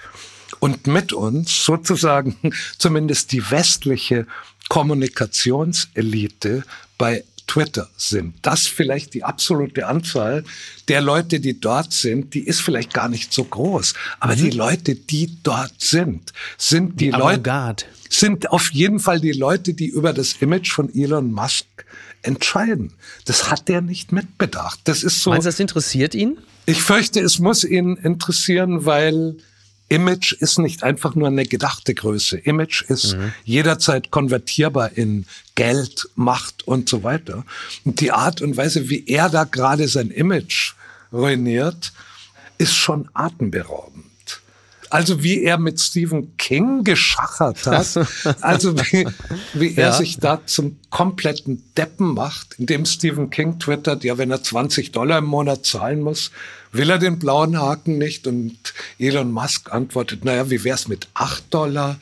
und 0.59 0.87
mit 0.87 1.13
uns 1.13 1.65
sozusagen 1.65 2.37
zumindest 2.79 3.33
die 3.33 3.51
westliche 3.51 4.27
Kommunikationselite 4.69 6.65
bei 6.99 7.25
Twitter 7.47 7.89
sind. 7.97 8.35
Das 8.43 8.69
vielleicht 8.69 9.15
die 9.15 9.25
absolute 9.25 9.87
Anzahl 9.87 10.45
der 10.87 11.01
Leute, 11.01 11.41
die 11.41 11.59
dort 11.59 11.93
sind, 11.93 12.35
die 12.35 12.47
ist 12.47 12.61
vielleicht 12.61 12.93
gar 12.93 13.09
nicht 13.09 13.33
so 13.33 13.43
groß. 13.43 13.95
Aber 14.21 14.37
mhm. 14.37 14.39
die 14.39 14.51
Leute, 14.51 14.95
die 14.95 15.37
dort 15.43 15.75
sind, 15.79 16.33
sind 16.57 17.01
die, 17.01 17.11
die 17.11 17.11
Leute, 17.11 17.87
sind 18.09 18.51
auf 18.51 18.71
jeden 18.71 19.01
Fall 19.01 19.21
die 19.21 19.33
Leute, 19.33 19.75
die 19.75 19.89
über 19.89 20.13
das 20.13 20.35
Image 20.35 20.71
von 20.71 20.95
Elon 20.95 21.33
Musk 21.33 21.67
entscheiden. 22.23 22.93
Das 23.25 23.51
hat 23.51 23.69
der 23.69 23.81
nicht 23.81 24.13
mitbedacht. 24.13 24.81
Das 24.85 25.03
ist 25.03 25.23
so. 25.23 25.31
Meinst 25.31 25.47
du, 25.47 25.49
das 25.49 25.61
interessiert 25.61 26.15
ihn? 26.15 26.39
Ich 26.67 26.83
fürchte, 26.83 27.21
es 27.21 27.39
muss 27.39 27.65
ihn 27.65 27.97
interessieren, 27.97 28.85
weil 28.85 29.37
Image 29.89 30.33
ist 30.33 30.59
nicht 30.59 30.85
einfach 30.85 31.17
nur 31.17 31.27
eine 31.27 31.45
gedachte 31.45 31.95
Größe. 31.95 32.39
Image 32.39 32.83
ist 32.83 33.17
mhm. 33.17 33.33
jederzeit 33.45 34.11
konvertierbar 34.11 34.97
in 34.97 35.27
Geld, 35.57 36.09
Macht 36.15 36.67
und 36.67 36.89
so 36.89 37.03
weiter. 37.03 37.45
Und 37.85 38.01
die 38.01 38.13
Art 38.13 38.41
und 38.41 38.57
Weise, 38.57 38.89
wie 38.89 39.07
er 39.07 39.29
da 39.29 39.45
gerade 39.45 39.89
sein 39.89 40.11
Image 40.11 40.75
ruiniert, 41.13 41.93
ist 42.57 42.75
schon 42.75 43.09
atemberaubend. 43.15 44.10
Also 44.91 45.23
wie 45.23 45.45
er 45.45 45.57
mit 45.57 45.81
Stephen 45.81 46.37
King 46.37 46.83
geschachert 46.83 47.65
hat, 47.65 47.97
also 48.41 48.77
wie, 48.77 49.07
wie 49.55 49.77
er 49.77 49.89
ja. 49.89 49.93
sich 49.93 50.19
da 50.19 50.45
zum 50.45 50.79
kompletten 50.91 51.63
Deppen 51.77 52.13
macht, 52.13 52.57
indem 52.59 52.85
Stephen 52.85 53.31
King 53.31 53.61
twittert, 53.61 54.03
ja, 54.03 54.19
wenn 54.19 54.33
er 54.33 54.43
20 54.43 54.91
Dollar 54.91 55.19
im 55.19 55.27
Monat 55.27 55.65
zahlen 55.65 56.01
muss, 56.01 56.33
will 56.73 56.91
er 56.91 56.99
den 56.99 57.19
blauen 57.19 57.59
Haken 57.59 57.99
nicht? 57.99 58.27
Und 58.27 58.59
Elon 58.99 59.33
Musk 59.33 59.73
antwortet, 59.73 60.25
naja, 60.25 60.51
wie 60.51 60.63
wär's 60.65 60.89
mit 60.89 61.09
8 61.15 61.53
Dollar? 61.53 61.99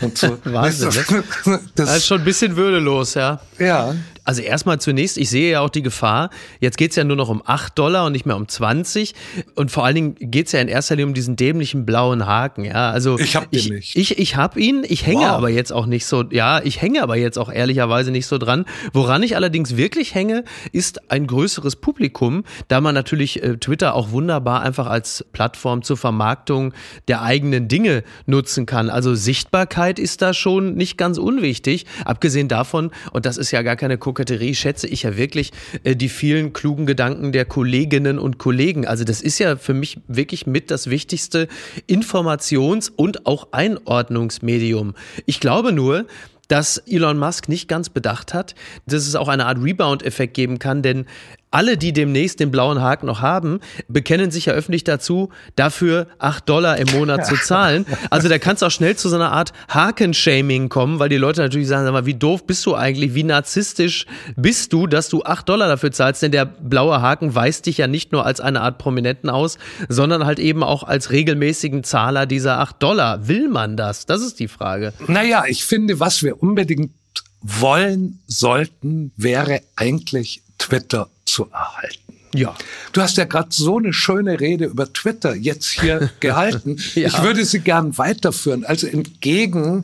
Und 0.00 0.18
so. 0.18 0.38
Wahnsinn, 0.44 0.90
das, 1.44 1.60
das 1.74 1.96
ist 1.98 2.06
schon 2.06 2.20
ein 2.20 2.24
bisschen 2.24 2.56
würdelos, 2.56 3.14
ja. 3.14 3.40
Ja. 3.58 3.94
Also 4.28 4.42
erstmal 4.42 4.78
zunächst, 4.78 5.16
ich 5.16 5.30
sehe 5.30 5.52
ja 5.52 5.60
auch 5.60 5.70
die 5.70 5.80
Gefahr, 5.80 6.28
jetzt 6.60 6.76
geht's 6.76 6.96
ja 6.96 7.04
nur 7.04 7.16
noch 7.16 7.30
um 7.30 7.42
8 7.42 7.78
Dollar 7.78 8.04
und 8.04 8.12
nicht 8.12 8.26
mehr 8.26 8.36
um 8.36 8.46
20. 8.46 9.14
Und 9.54 9.70
vor 9.70 9.86
allen 9.86 9.94
Dingen 9.94 10.16
geht's 10.20 10.52
ja 10.52 10.60
in 10.60 10.68
erster 10.68 10.96
Linie 10.96 11.06
um 11.06 11.14
diesen 11.14 11.36
dämlichen 11.36 11.86
blauen 11.86 12.26
Haken. 12.26 12.66
Ja, 12.66 12.90
also 12.90 13.18
ich 13.18 13.36
hab 13.36 13.50
den 13.50 13.58
ich, 13.58 13.70
nicht. 13.70 13.96
Ich, 13.96 14.18
ich 14.18 14.36
hab 14.36 14.58
ihn, 14.58 14.84
ich 14.86 15.06
hänge 15.06 15.22
wow. 15.22 15.30
aber 15.30 15.48
jetzt 15.48 15.72
auch 15.72 15.86
nicht 15.86 16.04
so, 16.04 16.24
ja, 16.30 16.60
ich 16.62 16.82
hänge 16.82 17.02
aber 17.02 17.16
jetzt 17.16 17.38
auch 17.38 17.50
ehrlicherweise 17.50 18.10
nicht 18.10 18.26
so 18.26 18.36
dran. 18.36 18.66
Woran 18.92 19.22
ich 19.22 19.34
allerdings 19.34 19.78
wirklich 19.78 20.14
hänge, 20.14 20.44
ist 20.72 21.10
ein 21.10 21.26
größeres 21.26 21.76
Publikum, 21.76 22.44
da 22.68 22.82
man 22.82 22.94
natürlich 22.94 23.42
äh, 23.42 23.56
Twitter 23.56 23.94
auch 23.94 24.07
wunderbar 24.10 24.62
einfach 24.62 24.86
als 24.86 25.24
Plattform 25.32 25.82
zur 25.82 25.96
Vermarktung 25.96 26.74
der 27.08 27.22
eigenen 27.22 27.68
Dinge 27.68 28.04
nutzen 28.26 28.66
kann. 28.66 28.90
Also 28.90 29.14
Sichtbarkeit 29.14 29.98
ist 29.98 30.22
da 30.22 30.34
schon 30.34 30.74
nicht 30.74 30.98
ganz 30.98 31.18
unwichtig. 31.18 31.86
Abgesehen 32.04 32.48
davon, 32.48 32.90
und 33.12 33.26
das 33.26 33.36
ist 33.36 33.50
ja 33.50 33.62
gar 33.62 33.76
keine 33.76 33.98
Koketterie 33.98 34.54
schätze 34.54 34.86
ich 34.86 35.02
ja 35.02 35.16
wirklich 35.16 35.52
äh, 35.84 35.96
die 35.96 36.08
vielen 36.08 36.52
klugen 36.52 36.86
Gedanken 36.86 37.32
der 37.32 37.44
Kolleginnen 37.44 38.18
und 38.18 38.38
Kollegen. 38.38 38.86
Also 38.86 39.04
das 39.04 39.20
ist 39.20 39.38
ja 39.38 39.56
für 39.56 39.74
mich 39.74 40.00
wirklich 40.08 40.46
mit 40.46 40.70
das 40.70 40.90
wichtigste 40.90 41.48
Informations- 41.88 42.90
und 42.94 43.26
auch 43.26 43.48
Einordnungsmedium. 43.52 44.94
Ich 45.26 45.40
glaube 45.40 45.72
nur, 45.72 46.06
dass 46.48 46.78
Elon 46.78 47.18
Musk 47.18 47.48
nicht 47.48 47.68
ganz 47.68 47.90
bedacht 47.90 48.34
hat, 48.34 48.54
dass 48.86 49.06
es 49.06 49.14
auch 49.14 49.28
eine 49.28 49.46
Art 49.46 49.62
Rebound-Effekt 49.62 50.34
geben 50.34 50.58
kann, 50.58 50.82
denn 50.82 51.06
alle, 51.50 51.76
die 51.76 51.92
demnächst 51.92 52.40
den 52.40 52.50
blauen 52.50 52.80
Haken 52.80 53.06
noch 53.06 53.22
haben, 53.22 53.60
bekennen 53.88 54.30
sich 54.30 54.46
ja 54.46 54.52
öffentlich 54.52 54.84
dazu, 54.84 55.30
dafür 55.56 56.06
acht 56.18 56.48
Dollar 56.48 56.76
im 56.76 56.88
Monat 56.90 57.26
zu 57.26 57.36
zahlen. 57.36 57.86
Also 58.10 58.28
da 58.28 58.38
kann 58.38 58.56
es 58.56 58.62
auch 58.62 58.70
schnell 58.70 58.96
zu 58.96 59.08
so 59.08 59.16
einer 59.16 59.32
Art 59.32 59.52
Hakenshaming 59.68 60.68
kommen, 60.68 60.98
weil 60.98 61.08
die 61.08 61.16
Leute 61.16 61.40
natürlich 61.40 61.68
sagen, 61.68 61.84
sag 61.84 61.92
mal, 61.92 62.06
wie 62.06 62.14
doof 62.14 62.46
bist 62.46 62.64
du 62.66 62.74
eigentlich, 62.74 63.14
wie 63.14 63.24
narzisstisch 63.24 64.06
bist 64.36 64.72
du, 64.72 64.86
dass 64.86 65.08
du 65.08 65.22
acht 65.22 65.48
Dollar 65.48 65.68
dafür 65.68 65.90
zahlst, 65.90 66.22
denn 66.22 66.32
der 66.32 66.44
blaue 66.44 67.00
Haken 67.00 67.34
weist 67.34 67.66
dich 67.66 67.78
ja 67.78 67.86
nicht 67.86 68.12
nur 68.12 68.26
als 68.26 68.40
eine 68.40 68.60
Art 68.60 68.78
Prominenten 68.78 69.30
aus, 69.30 69.58
sondern 69.88 70.26
halt 70.26 70.38
eben 70.38 70.62
auch 70.62 70.82
als 70.82 71.10
regelmäßigen 71.10 71.84
Zahler 71.84 72.26
dieser 72.26 72.58
acht 72.60 72.82
Dollar. 72.82 73.28
Will 73.28 73.48
man 73.48 73.76
das? 73.76 74.06
Das 74.06 74.20
ist 74.20 74.38
die 74.38 74.48
Frage. 74.48 74.92
Naja, 75.06 75.44
ich 75.46 75.64
finde, 75.64 76.00
was 76.00 76.22
wir 76.22 76.42
unbedingt 76.42 76.92
wollen 77.40 78.20
sollten, 78.26 79.12
wäre 79.16 79.60
eigentlich 79.76 80.42
Twitter 80.58 81.08
zu 81.28 81.48
erhalten. 81.52 82.14
Ja. 82.34 82.54
Du 82.92 83.00
hast 83.00 83.16
ja 83.16 83.24
gerade 83.24 83.48
so 83.50 83.78
eine 83.78 83.92
schöne 83.92 84.38
Rede 84.38 84.66
über 84.66 84.92
Twitter 84.92 85.34
jetzt 85.34 85.68
hier 85.80 86.10
gehalten. 86.20 86.76
ja. 86.94 87.08
Ich 87.08 87.22
würde 87.22 87.44
sie 87.44 87.60
gern 87.60 87.96
weiterführen. 87.98 88.64
Also 88.64 88.86
entgegen 88.86 89.82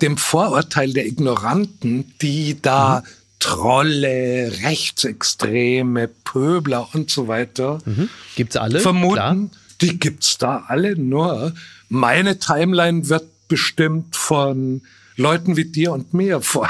dem 0.00 0.16
Vorurteil 0.16 0.92
der 0.92 1.06
Ignoranten, 1.06 2.12
die 2.20 2.60
da 2.60 3.00
mhm. 3.00 3.08
Trolle, 3.38 4.52
Rechtsextreme, 4.62 6.08
Pöbler 6.24 6.88
und 6.92 7.10
so 7.10 7.26
weiter 7.26 7.80
mhm. 7.84 8.08
gibt's 8.36 8.56
alle 8.56 8.78
vermuten, 8.78 9.14
Klar. 9.14 9.36
die 9.80 9.98
gibt's 9.98 10.38
da 10.38 10.64
alle. 10.68 10.96
Nur 10.96 11.52
meine 11.88 12.38
Timeline 12.38 13.08
wird 13.08 13.24
bestimmt 13.48 14.14
von 14.14 14.82
Leuten 15.16 15.56
wie 15.56 15.64
dir 15.64 15.92
und 15.92 16.14
mir, 16.14 16.40
von 16.42 16.68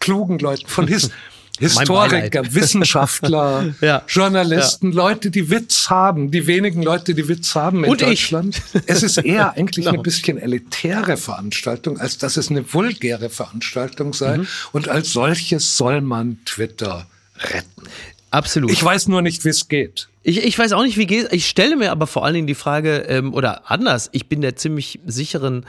klugen 0.00 0.38
Leuten, 0.38 0.66
von 0.66 0.86
His 0.86 1.10
Historiker, 1.60 2.42
Wissenschaftler, 2.54 3.74
ja. 3.80 4.02
Journalisten, 4.08 4.90
ja. 4.92 4.96
Leute, 4.96 5.30
die 5.30 5.50
Witz 5.50 5.90
haben, 5.90 6.30
die 6.30 6.46
wenigen 6.46 6.82
Leute, 6.82 7.14
die 7.14 7.28
Witz 7.28 7.54
haben 7.54 7.84
in 7.84 7.90
Und 7.90 8.00
Deutschland. 8.00 8.60
Ich. 8.72 8.80
Es 8.86 9.02
ist 9.02 9.18
eher 9.18 9.52
eigentlich 9.56 9.84
genau. 9.84 9.94
eine 9.94 10.02
bisschen 10.02 10.38
elitäre 10.38 11.16
Veranstaltung, 11.16 12.00
als 12.00 12.18
dass 12.18 12.36
es 12.36 12.50
eine 12.50 12.72
vulgäre 12.72 13.28
Veranstaltung 13.30 14.14
sei. 14.14 14.38
Mhm. 14.38 14.48
Und 14.72 14.88
als 14.88 15.12
solches 15.12 15.76
soll 15.76 16.00
man 16.00 16.38
Twitter 16.46 17.06
retten. 17.38 17.82
Absolut. 18.30 18.70
Ich 18.70 18.82
weiß 18.82 19.08
nur 19.08 19.22
nicht, 19.22 19.44
wie 19.44 19.48
es 19.48 19.68
geht. 19.68 20.08
Ich, 20.22 20.44
ich 20.44 20.58
weiß 20.58 20.72
auch 20.72 20.82
nicht, 20.82 20.96
wie 20.96 21.06
geht. 21.06 21.32
Ich 21.32 21.48
stelle 21.48 21.76
mir 21.76 21.90
aber 21.90 22.06
vor 22.06 22.24
allen 22.24 22.34
Dingen 22.34 22.46
die 22.46 22.54
Frage, 22.54 22.98
ähm, 23.08 23.34
oder 23.34 23.70
anders, 23.70 24.08
ich 24.12 24.28
bin 24.28 24.40
der 24.40 24.56
ziemlich 24.56 25.00
sicheren 25.06 25.66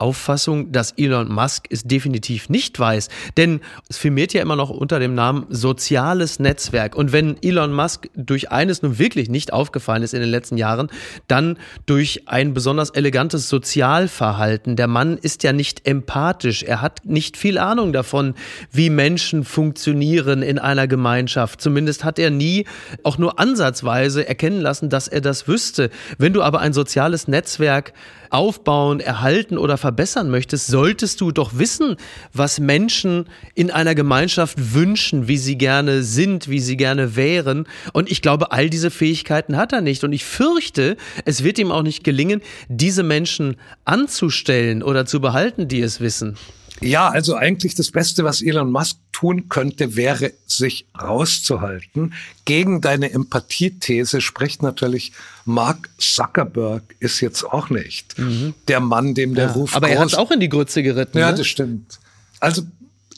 Auffassung, 0.00 0.72
dass 0.72 0.92
Elon 0.92 1.32
Musk 1.32 1.66
es 1.70 1.84
definitiv 1.84 2.48
nicht 2.48 2.78
weiß. 2.78 3.08
Denn 3.36 3.60
es 3.88 3.98
firmiert 3.98 4.32
ja 4.32 4.42
immer 4.42 4.56
noch 4.56 4.70
unter 4.70 4.98
dem 4.98 5.14
Namen 5.14 5.46
soziales 5.48 6.38
Netzwerk. 6.38 6.94
Und 6.94 7.12
wenn 7.12 7.36
Elon 7.42 7.72
Musk 7.72 8.08
durch 8.14 8.50
eines 8.50 8.82
nun 8.82 8.98
wirklich 8.98 9.28
nicht 9.28 9.52
aufgefallen 9.52 10.02
ist 10.02 10.14
in 10.14 10.20
den 10.20 10.30
letzten 10.30 10.56
Jahren, 10.56 10.88
dann 11.26 11.58
durch 11.86 12.28
ein 12.28 12.54
besonders 12.54 12.90
elegantes 12.90 13.48
Sozialverhalten. 13.48 14.76
Der 14.76 14.86
Mann 14.88 15.18
ist 15.18 15.42
ja 15.42 15.52
nicht 15.52 15.86
empathisch. 15.86 16.62
Er 16.62 16.80
hat 16.80 17.04
nicht 17.04 17.36
viel 17.36 17.58
Ahnung 17.58 17.92
davon, 17.92 18.34
wie 18.70 18.90
Menschen 18.90 19.44
funktionieren 19.44 20.42
in 20.42 20.58
einer 20.58 20.86
Gemeinschaft. 20.86 21.60
Zumindest 21.60 22.04
hat 22.04 22.18
er 22.18 22.30
nie 22.30 22.66
auch 23.02 23.18
nur 23.18 23.38
ansatzweise 23.38 24.26
erkennen 24.26 24.60
lassen, 24.60 24.88
dass 24.88 25.08
er 25.08 25.20
das 25.20 25.48
wüsste. 25.48 25.90
Wenn 26.18 26.32
du 26.32 26.42
aber 26.42 26.60
ein 26.60 26.72
soziales 26.72 27.28
Netzwerk 27.28 27.92
aufbauen, 28.30 29.00
erhalten 29.00 29.58
oder 29.58 29.76
verbessern 29.76 30.30
möchtest, 30.30 30.66
solltest 30.66 31.20
du 31.20 31.32
doch 31.32 31.58
wissen, 31.58 31.96
was 32.32 32.60
Menschen 32.60 33.26
in 33.54 33.70
einer 33.70 33.94
Gemeinschaft 33.94 34.74
wünschen, 34.74 35.28
wie 35.28 35.38
sie 35.38 35.56
gerne 35.56 36.02
sind, 36.02 36.48
wie 36.48 36.60
sie 36.60 36.76
gerne 36.76 37.16
wären. 37.16 37.66
Und 37.92 38.10
ich 38.10 38.22
glaube, 38.22 38.52
all 38.52 38.70
diese 38.70 38.90
Fähigkeiten 38.90 39.56
hat 39.56 39.72
er 39.72 39.80
nicht. 39.80 40.04
Und 40.04 40.12
ich 40.12 40.24
fürchte, 40.24 40.96
es 41.24 41.44
wird 41.44 41.58
ihm 41.58 41.72
auch 41.72 41.82
nicht 41.82 42.04
gelingen, 42.04 42.42
diese 42.68 43.02
Menschen 43.02 43.56
anzustellen 43.84 44.82
oder 44.82 45.06
zu 45.06 45.20
behalten, 45.20 45.68
die 45.68 45.80
es 45.80 46.00
wissen. 46.00 46.36
Ja, 46.80 47.08
also 47.08 47.34
eigentlich 47.34 47.74
das 47.74 47.90
Beste, 47.90 48.24
was 48.24 48.42
Elon 48.42 48.70
Musk 48.70 48.98
tun 49.12 49.48
könnte, 49.48 49.96
wäre, 49.96 50.32
sich 50.46 50.86
rauszuhalten. 51.00 52.14
Gegen 52.44 52.80
deine 52.80 53.10
Empathiethese 53.10 54.20
spricht 54.20 54.62
natürlich 54.62 55.12
Mark 55.44 55.88
Zuckerberg 55.98 56.82
ist 57.00 57.20
jetzt 57.20 57.44
auch 57.44 57.70
nicht 57.70 58.18
mhm. 58.18 58.54
der 58.68 58.80
Mann, 58.80 59.14
dem 59.14 59.34
der 59.34 59.46
ja, 59.46 59.52
Ruf 59.52 59.74
Aber 59.74 59.88
er 59.88 59.98
hat 59.98 60.14
auch 60.14 60.30
in 60.30 60.40
die 60.40 60.48
Grütze 60.48 60.82
geritten. 60.82 61.18
Ja, 61.18 61.30
ne? 61.30 61.38
das 61.38 61.46
stimmt. 61.46 61.98
Also 62.38 62.62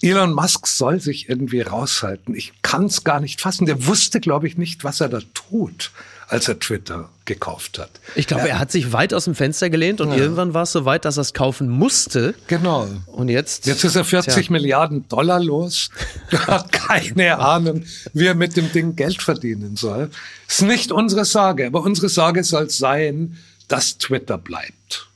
Elon 0.01 0.33
Musk 0.33 0.66
soll 0.66 1.01
sich 1.01 1.29
irgendwie 1.29 1.61
raushalten. 1.61 2.35
Ich 2.35 2.53
kann 2.62 2.87
es 2.87 3.05
gar 3.05 3.20
nicht 3.20 3.40
fassen. 3.40 3.66
Der 3.66 3.87
wusste, 3.87 4.20
glaube 4.20 4.46
ich, 4.46 4.57
nicht, 4.57 4.85
was 4.85 5.01
er 5.01 5.11
da 5.11 5.20
tut 5.35 5.90
als 6.31 6.47
er 6.49 6.59
Twitter 6.59 7.09
gekauft 7.25 7.79
hat. 7.79 7.90
Ich 8.14 8.27
glaube, 8.27 8.45
er, 8.45 8.51
er 8.51 8.59
hat 8.61 8.71
sich 8.71 8.93
weit 8.93 9.12
aus 9.12 9.25
dem 9.25 9.35
Fenster 9.35 9.69
gelehnt 9.69 10.01
und 10.01 10.11
ja. 10.11 10.16
irgendwann 10.16 10.55
war 10.55 10.62
es 10.62 10.73
so 10.73 10.85
weit, 10.85 11.05
dass 11.05 11.19
er 11.19 11.23
es 11.23 11.35
kaufen 11.35 11.69
musste. 11.69 12.35
Genau. 12.47 12.88
Und 13.07 13.29
jetzt? 13.29 13.66
Jetzt 13.66 13.85
ist 13.85 13.97
er 13.97 14.05
40 14.05 14.47
tja. 14.47 14.53
Milliarden 14.53 15.07
Dollar 15.09 15.40
los. 15.40 15.90
Er 16.31 16.47
hat 16.47 16.71
keine 16.71 17.38
Ahnung, 17.38 17.83
wie 18.12 18.27
er 18.27 18.35
mit 18.35 18.57
dem 18.57 18.71
Ding 18.71 18.95
Geld 18.95 19.21
verdienen 19.21 19.77
soll. 19.77 20.11
Ist 20.47 20.62
nicht 20.62 20.93
unsere 20.93 21.25
Sorge, 21.25 21.66
aber 21.66 21.83
unsere 21.83 22.09
Sorge 22.09 22.45
soll 22.45 22.71
sein, 22.71 23.37
dass 23.66 23.99
Twitter 23.99 24.38
bleibt. 24.38 25.09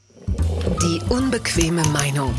Die 0.82 1.00
unbequeme 1.08 1.82
Meinung. 1.88 2.34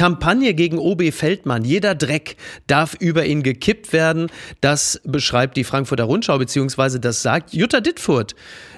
Kampagne 0.00 0.54
gegen 0.54 0.78
OB 0.78 1.12
Feldmann. 1.12 1.62
Jeder 1.62 1.94
Dreck 1.94 2.36
darf 2.66 2.94
über 2.98 3.26
ihn 3.26 3.42
gekippt 3.42 3.92
werden. 3.92 4.28
Das 4.62 4.98
beschreibt 5.04 5.58
die 5.58 5.64
Frankfurter 5.64 6.04
Rundschau, 6.04 6.38
beziehungsweise 6.38 7.00
das 7.00 7.20
sagt 7.20 7.52
Jutta 7.52 7.82
Dittfurt 7.82 8.34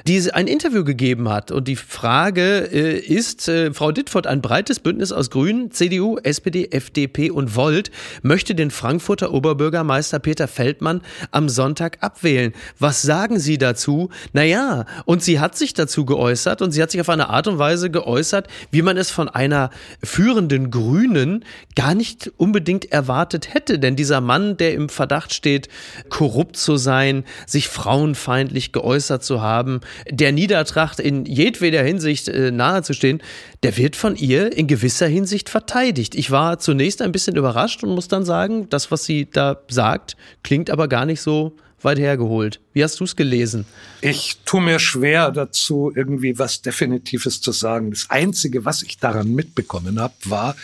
die 0.06 0.32
ein 0.32 0.46
Interview 0.46 0.84
gegeben 0.84 1.28
hat. 1.28 1.50
Und 1.50 1.68
die 1.68 1.76
Frage 1.76 2.68
äh, 2.72 2.98
ist, 2.98 3.48
äh, 3.48 3.72
Frau 3.72 3.92
Dittfurt, 3.92 4.26
ein 4.26 4.42
breites 4.42 4.80
Bündnis 4.80 5.12
aus 5.12 5.30
Grünen, 5.30 5.70
CDU, 5.70 6.18
SPD, 6.22 6.68
FDP 6.70 7.30
und 7.30 7.56
Volt 7.56 7.90
möchte 8.22 8.54
den 8.54 8.70
Frankfurter 8.70 9.32
Oberbürgermeister 9.32 10.18
Peter 10.18 10.48
Feldmann 10.48 11.02
am 11.30 11.48
Sonntag 11.48 11.98
abwählen. 12.00 12.52
Was 12.78 13.02
sagen 13.02 13.38
Sie 13.38 13.58
dazu? 13.58 14.10
Naja, 14.32 14.86
und 15.04 15.22
sie 15.22 15.40
hat 15.40 15.56
sich 15.56 15.74
dazu 15.74 16.04
geäußert 16.04 16.62
und 16.62 16.72
sie 16.72 16.82
hat 16.82 16.90
sich 16.90 17.00
auf 17.00 17.08
eine 17.08 17.28
Art 17.28 17.46
und 17.46 17.58
Weise 17.58 17.90
geäußert, 17.90 18.48
wie 18.70 18.82
man 18.82 18.96
es 18.96 19.10
von 19.10 19.28
einer 19.28 19.70
führenden 20.02 20.70
Grünen 20.70 21.44
gar 21.76 21.94
nicht 21.94 22.32
unbedingt 22.36 22.90
erwartet 22.92 23.54
hätte. 23.54 23.78
Denn 23.78 23.96
dieser 23.96 24.20
Mann, 24.20 24.56
der 24.56 24.74
im 24.74 24.88
Verdacht 24.88 25.34
steht, 25.34 25.68
korrupt 26.08 26.56
zu 26.56 26.76
sein, 26.76 27.24
sich 27.46 27.68
frauenfeindlich 27.68 28.72
geäußert 28.72 29.24
zu 29.24 29.42
haben, 29.42 29.80
der 30.10 30.32
Niedertracht 30.32 31.00
in 31.00 31.24
jedweder 31.24 31.82
Hinsicht 31.82 32.28
äh, 32.28 32.50
nahezustehen, 32.50 33.22
der 33.62 33.76
wird 33.76 33.96
von 33.96 34.16
ihr 34.16 34.56
in 34.56 34.66
gewisser 34.66 35.06
Hinsicht 35.06 35.48
verteidigt. 35.48 36.14
Ich 36.14 36.30
war 36.30 36.58
zunächst 36.58 37.02
ein 37.02 37.12
bisschen 37.12 37.36
überrascht 37.36 37.82
und 37.82 37.94
muss 37.94 38.08
dann 38.08 38.24
sagen, 38.24 38.68
das, 38.68 38.90
was 38.90 39.04
sie 39.04 39.28
da 39.30 39.58
sagt, 39.68 40.16
klingt 40.42 40.70
aber 40.70 40.88
gar 40.88 41.06
nicht 41.06 41.20
so 41.20 41.56
weit 41.84 41.98
hergeholt. 41.98 42.60
Wie 42.72 42.82
hast 42.82 43.00
du 43.00 43.04
es 43.04 43.16
gelesen? 43.16 43.66
Ich 44.00 44.38
tue 44.44 44.60
mir 44.60 44.78
schwer 44.78 45.30
dazu, 45.30 45.92
irgendwie 45.94 46.38
was 46.38 46.62
Definitives 46.62 47.40
zu 47.40 47.52
sagen. 47.52 47.90
Das 47.90 48.08
Einzige, 48.08 48.64
was 48.64 48.82
ich 48.82 48.98
daran 48.98 49.32
mitbekommen 49.34 50.00
habe, 50.00 50.14
war, 50.24 50.56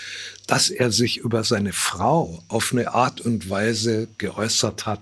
dass 0.47 0.71
er 0.71 0.91
sich 0.91 1.19
über 1.19 1.45
seine 1.45 1.73
Frau 1.73 2.43
auf 2.49 2.73
eine 2.73 2.95
Art 2.95 3.21
und 3.21 3.51
Weise 3.51 4.09
geäußert 4.19 4.87
hat, 4.87 5.01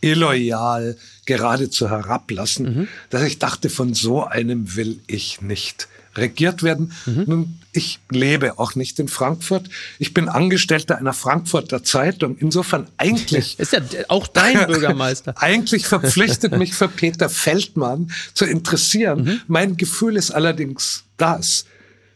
illoyal, 0.00 0.96
geradezu 1.30 1.88
herablassen, 1.88 2.64
mhm. 2.64 2.88
dass 3.08 3.22
ich 3.22 3.38
dachte, 3.38 3.70
von 3.70 3.94
so 3.94 4.24
einem 4.24 4.74
will 4.74 4.98
ich 5.06 5.40
nicht 5.40 5.86
regiert 6.16 6.64
werden. 6.64 6.92
Mhm. 7.06 7.24
Nun, 7.28 7.58
ich 7.72 8.00
lebe 8.10 8.58
auch 8.58 8.74
nicht 8.74 8.98
in 8.98 9.06
Frankfurt. 9.06 9.70
Ich 10.00 10.12
bin 10.12 10.28
Angestellter 10.28 10.98
einer 10.98 11.12
Frankfurter 11.12 11.84
Zeitung. 11.84 12.36
Insofern 12.36 12.88
eigentlich. 12.96 13.58
Ist 13.60 13.72
ja 13.72 13.80
auch 14.08 14.26
dein 14.26 14.66
Bürgermeister. 14.66 15.34
eigentlich 15.40 15.86
verpflichtet 15.86 16.58
mich 16.58 16.74
für 16.74 16.88
Peter 16.88 17.28
Feldmann 17.28 18.10
zu 18.34 18.44
interessieren. 18.44 19.22
Mhm. 19.22 19.40
Mein 19.46 19.76
Gefühl 19.76 20.16
ist 20.16 20.32
allerdings 20.32 21.04
das. 21.16 21.64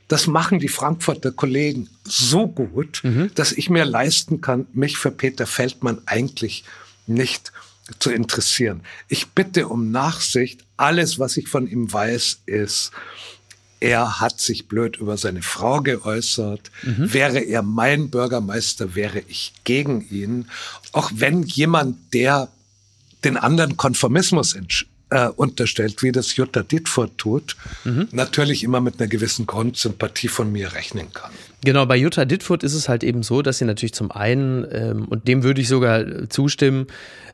Das 0.09 0.27
machen 0.27 0.59
die 0.59 0.68
Frankfurter 0.68 1.31
Kollegen 1.31 1.88
so 2.03 2.48
gut, 2.48 3.00
mhm. 3.05 3.31
dass 3.37 3.53
ich 3.53 3.70
mir 3.70 3.85
leisten 3.85 4.40
kann, 4.40 4.66
mich 4.72 4.98
für 4.98 5.12
Peter 5.12 5.46
Feldmann 5.46 5.98
eigentlich 6.07 6.64
nicht 7.07 7.53
zu 7.99 8.11
interessieren. 8.11 8.83
Ich 9.09 9.29
bitte 9.29 9.68
um 9.68 9.90
Nachsicht. 9.90 10.64
Alles, 10.77 11.18
was 11.18 11.37
ich 11.37 11.49
von 11.49 11.66
ihm 11.66 11.92
weiß, 11.92 12.40
ist, 12.47 12.90
er 13.81 14.20
hat 14.20 14.40
sich 14.40 14.66
blöd 14.66 14.97
über 14.97 15.18
seine 15.18 15.42
Frau 15.42 15.83
geäußert. 15.83 16.70
Mhm. 16.83 17.12
Wäre 17.12 17.40
er 17.40 17.62
mein 17.62 18.09
Bürgermeister, 18.09 18.94
wäre 18.94 19.20
ich 19.29 19.53
gegen 19.64 20.09
ihn. 20.09 20.47
Auch 20.92 21.11
wenn 21.14 21.42
jemand, 21.42 21.99
der 22.14 22.49
den 23.25 23.37
anderen 23.37 23.77
Konformismus 23.77 24.57
äh, 25.11 25.29
unterstellt, 25.29 26.03
wie 26.03 26.12
das 26.12 26.37
Jutta 26.37 26.62
Dittfurt 26.62 27.18
tut, 27.18 27.57
mhm. 27.85 28.09
natürlich 28.12 28.64
immer 28.64 28.81
mit 28.81 29.01
einer 29.01 29.09
gewissen 29.09 29.47
Grundsympathie 29.47 30.29
von 30.29 30.51
mir 30.51 30.73
rechnen 30.73 31.12
kann. 31.12 31.33
Genau, 31.64 31.87
bei 31.87 31.96
Jutta 31.96 32.27
Dittfurt 32.27 32.62
ist 32.62 32.74
es 32.74 32.90
halt 32.90 33.03
eben 33.03 33.22
so, 33.22 33.40
dass 33.40 33.57
sie 33.57 33.64
natürlich 33.64 33.94
zum 33.94 34.11
einen, 34.11 34.66
ähm, 34.70 35.07
und 35.09 35.27
dem 35.27 35.42
würde 35.42 35.62
ich 35.62 35.68
sogar 35.68 36.29
zustimmen, 36.29 36.87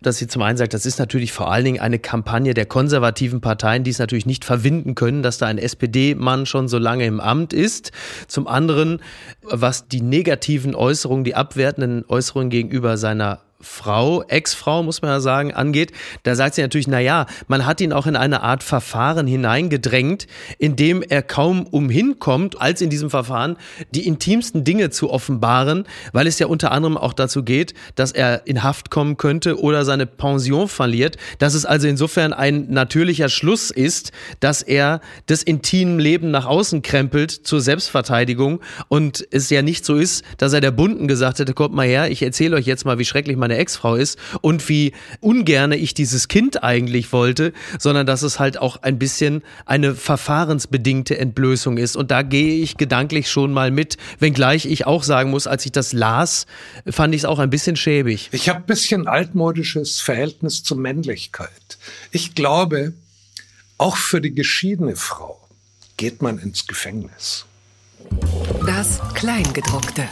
dass 0.03 0.19
sie 0.19 0.29
zum 0.29 0.43
einen 0.43 0.57
sagt, 0.57 0.73
das 0.73 0.87
ist 0.87 1.01
natürlich 1.01 1.33
vor 1.33 1.51
allen 1.51 1.65
Dingen 1.65 1.81
eine 1.81 1.99
Kampagne 1.99 2.55
der 2.55 2.67
konservativen 2.67 3.41
Parteien, 3.41 3.83
die 3.83 3.91
es 3.91 3.99
natürlich 3.99 4.27
nicht 4.27 4.45
verwinden 4.45 4.95
können, 4.95 5.25
dass 5.25 5.39
da 5.39 5.47
ein 5.47 5.59
SPD-Mann 5.59 6.47
schon 6.47 6.69
so 6.69 6.79
lange 6.79 7.07
im 7.07 7.19
Amt 7.19 7.53
ist. 7.53 7.91
Zum 8.29 8.47
anderen, 8.47 9.01
was 9.43 9.89
die 9.89 10.01
negativen 10.01 10.77
Äußerungen, 10.77 11.25
die 11.25 11.35
abwertenden 11.35 12.05
Äußerungen 12.07 12.51
gegenüber 12.51 12.97
seiner 12.99 13.41
Frau, 13.61 14.23
Ex-Frau, 14.23 14.83
muss 14.83 15.03
man 15.03 15.11
ja 15.11 15.21
sagen, 15.21 15.53
angeht, 15.53 15.93
da 16.23 16.35
sagt 16.35 16.55
sie 16.55 16.63
natürlich, 16.63 16.89
na 16.89 17.01
ja, 17.01 17.27
man 17.47 17.67
hat 17.67 17.81
ihn 17.81 17.93
auch 17.93 18.07
in 18.07 18.17
eine 18.17 18.43
Art 18.43 18.63
Verfahren 18.63 19.27
hineingedrängt, 19.27 20.27
in 20.59 20.77
dem 20.77 21.03
er 21.03 21.23
kaum 21.23 21.67
umhinkommt, 21.67 22.61
als 22.61 22.81
in 22.81 22.91
diesem 22.91 23.11
Verfahren 23.11 23.57
die 23.91 24.07
intimsten 24.07 24.65
Dinge 24.65 24.91
zu 24.91 25.11
offenbaren, 25.11 25.85
weil 26.13 26.27
es 26.27 26.39
ja 26.39 26.47
unter 26.47 26.73
anderem 26.73 26.97
auch 26.97 27.13
dazu 27.13 27.43
geht, 27.43 27.75
dass 27.95 28.13
er 28.13 28.47
in 28.47 28.63
Haft 28.63 28.91
kommen 28.91 29.17
könnte 29.17 29.61
oder 29.61 29.85
seine 29.85 30.07
Pension 30.07 30.69
verliert, 30.69 31.17
dass 31.39 31.55
es 31.55 31.67
also 31.67 31.87
insofern 31.87 32.33
ein 32.33 32.67
natürlicher 32.71 33.29
Schluss 33.29 33.71
ist, 33.71 34.13
dass 34.41 34.63
er 34.63 35.01
das 35.27 35.43
intime 35.43 36.01
Leben 36.01 36.31
nach 36.31 36.47
außen 36.47 36.83
krempelt 36.83 37.31
zur 37.31 37.61
Selbstverteidigung 37.61 38.61
und 38.89 39.27
es 39.31 39.51
ja 39.51 39.63
nicht 39.63 39.85
so 39.85 39.97
ist, 39.97 40.25
dass 40.39 40.53
er 40.53 40.61
der 40.61 40.71
Bunden 40.71 41.09
gesagt 41.09 41.39
hätte, 41.39 41.55
kommt 41.55 41.75
mal 41.75 41.87
her, 41.87 42.11
ich 42.11 42.23
erzähle 42.23 42.57
euch 42.57 42.67
jetzt 42.67 42.85
mal, 42.85 42.99
wie 42.99 43.05
schrecklich 43.05 43.37
mein 43.37 43.50
meine 43.51 43.61
Ex-Frau 43.61 43.97
ist 43.97 44.17
und 44.43 44.69
wie 44.69 44.93
ungerne 45.21 45.77
ich 45.77 45.93
dieses 45.93 46.29
Kind 46.29 46.63
eigentlich 46.63 47.13
wollte, 47.13 47.53
sondern 47.79 48.07
dass 48.07 48.23
es 48.23 48.39
halt 48.39 48.59
auch 48.59 48.77
ein 48.83 48.99
bisschen 48.99 49.43
eine 49.67 49.97
verfahrensbedingte 49.97 51.19
Entblößung 51.19 51.77
ist. 51.77 51.97
Und 51.97 52.13
da 52.13 52.23
gehe 52.23 52.63
ich 52.63 52.77
gedanklich 52.77 53.29
schon 53.29 53.53
mal 53.53 53.73
mit, 53.73 53.97
wenngleich 54.21 54.67
ich 54.67 54.87
auch 54.87 55.03
sagen 55.03 55.31
muss, 55.31 55.49
als 55.49 55.67
ich 55.67 55.73
das 55.73 55.93
las, 55.93 56.47
fand 56.89 57.15
ich 57.15 57.23
es 57.23 57.25
auch 57.25 57.41
ein 57.41 57.51
bisschen 57.51 57.75
schäbig. 57.75 58.29
Ich 58.31 58.49
habe 58.49 58.61
ein 58.61 58.67
bisschen 58.67 59.09
altmodisches 59.09 60.01
Verhältnis 60.01 60.63
zur 60.63 60.77
Männlichkeit. 60.77 61.51
Ich 62.13 62.37
glaube, 62.37 62.93
auch 63.79 63.97
für 63.97 64.21
die 64.21 64.35
geschiedene 64.35 64.95
Frau 64.95 65.41
geht 65.97 66.23
man 66.23 66.39
ins 66.39 66.67
Gefängnis. 66.69 67.47
Das 68.65 69.01
Kleingedruckte. 69.15 70.07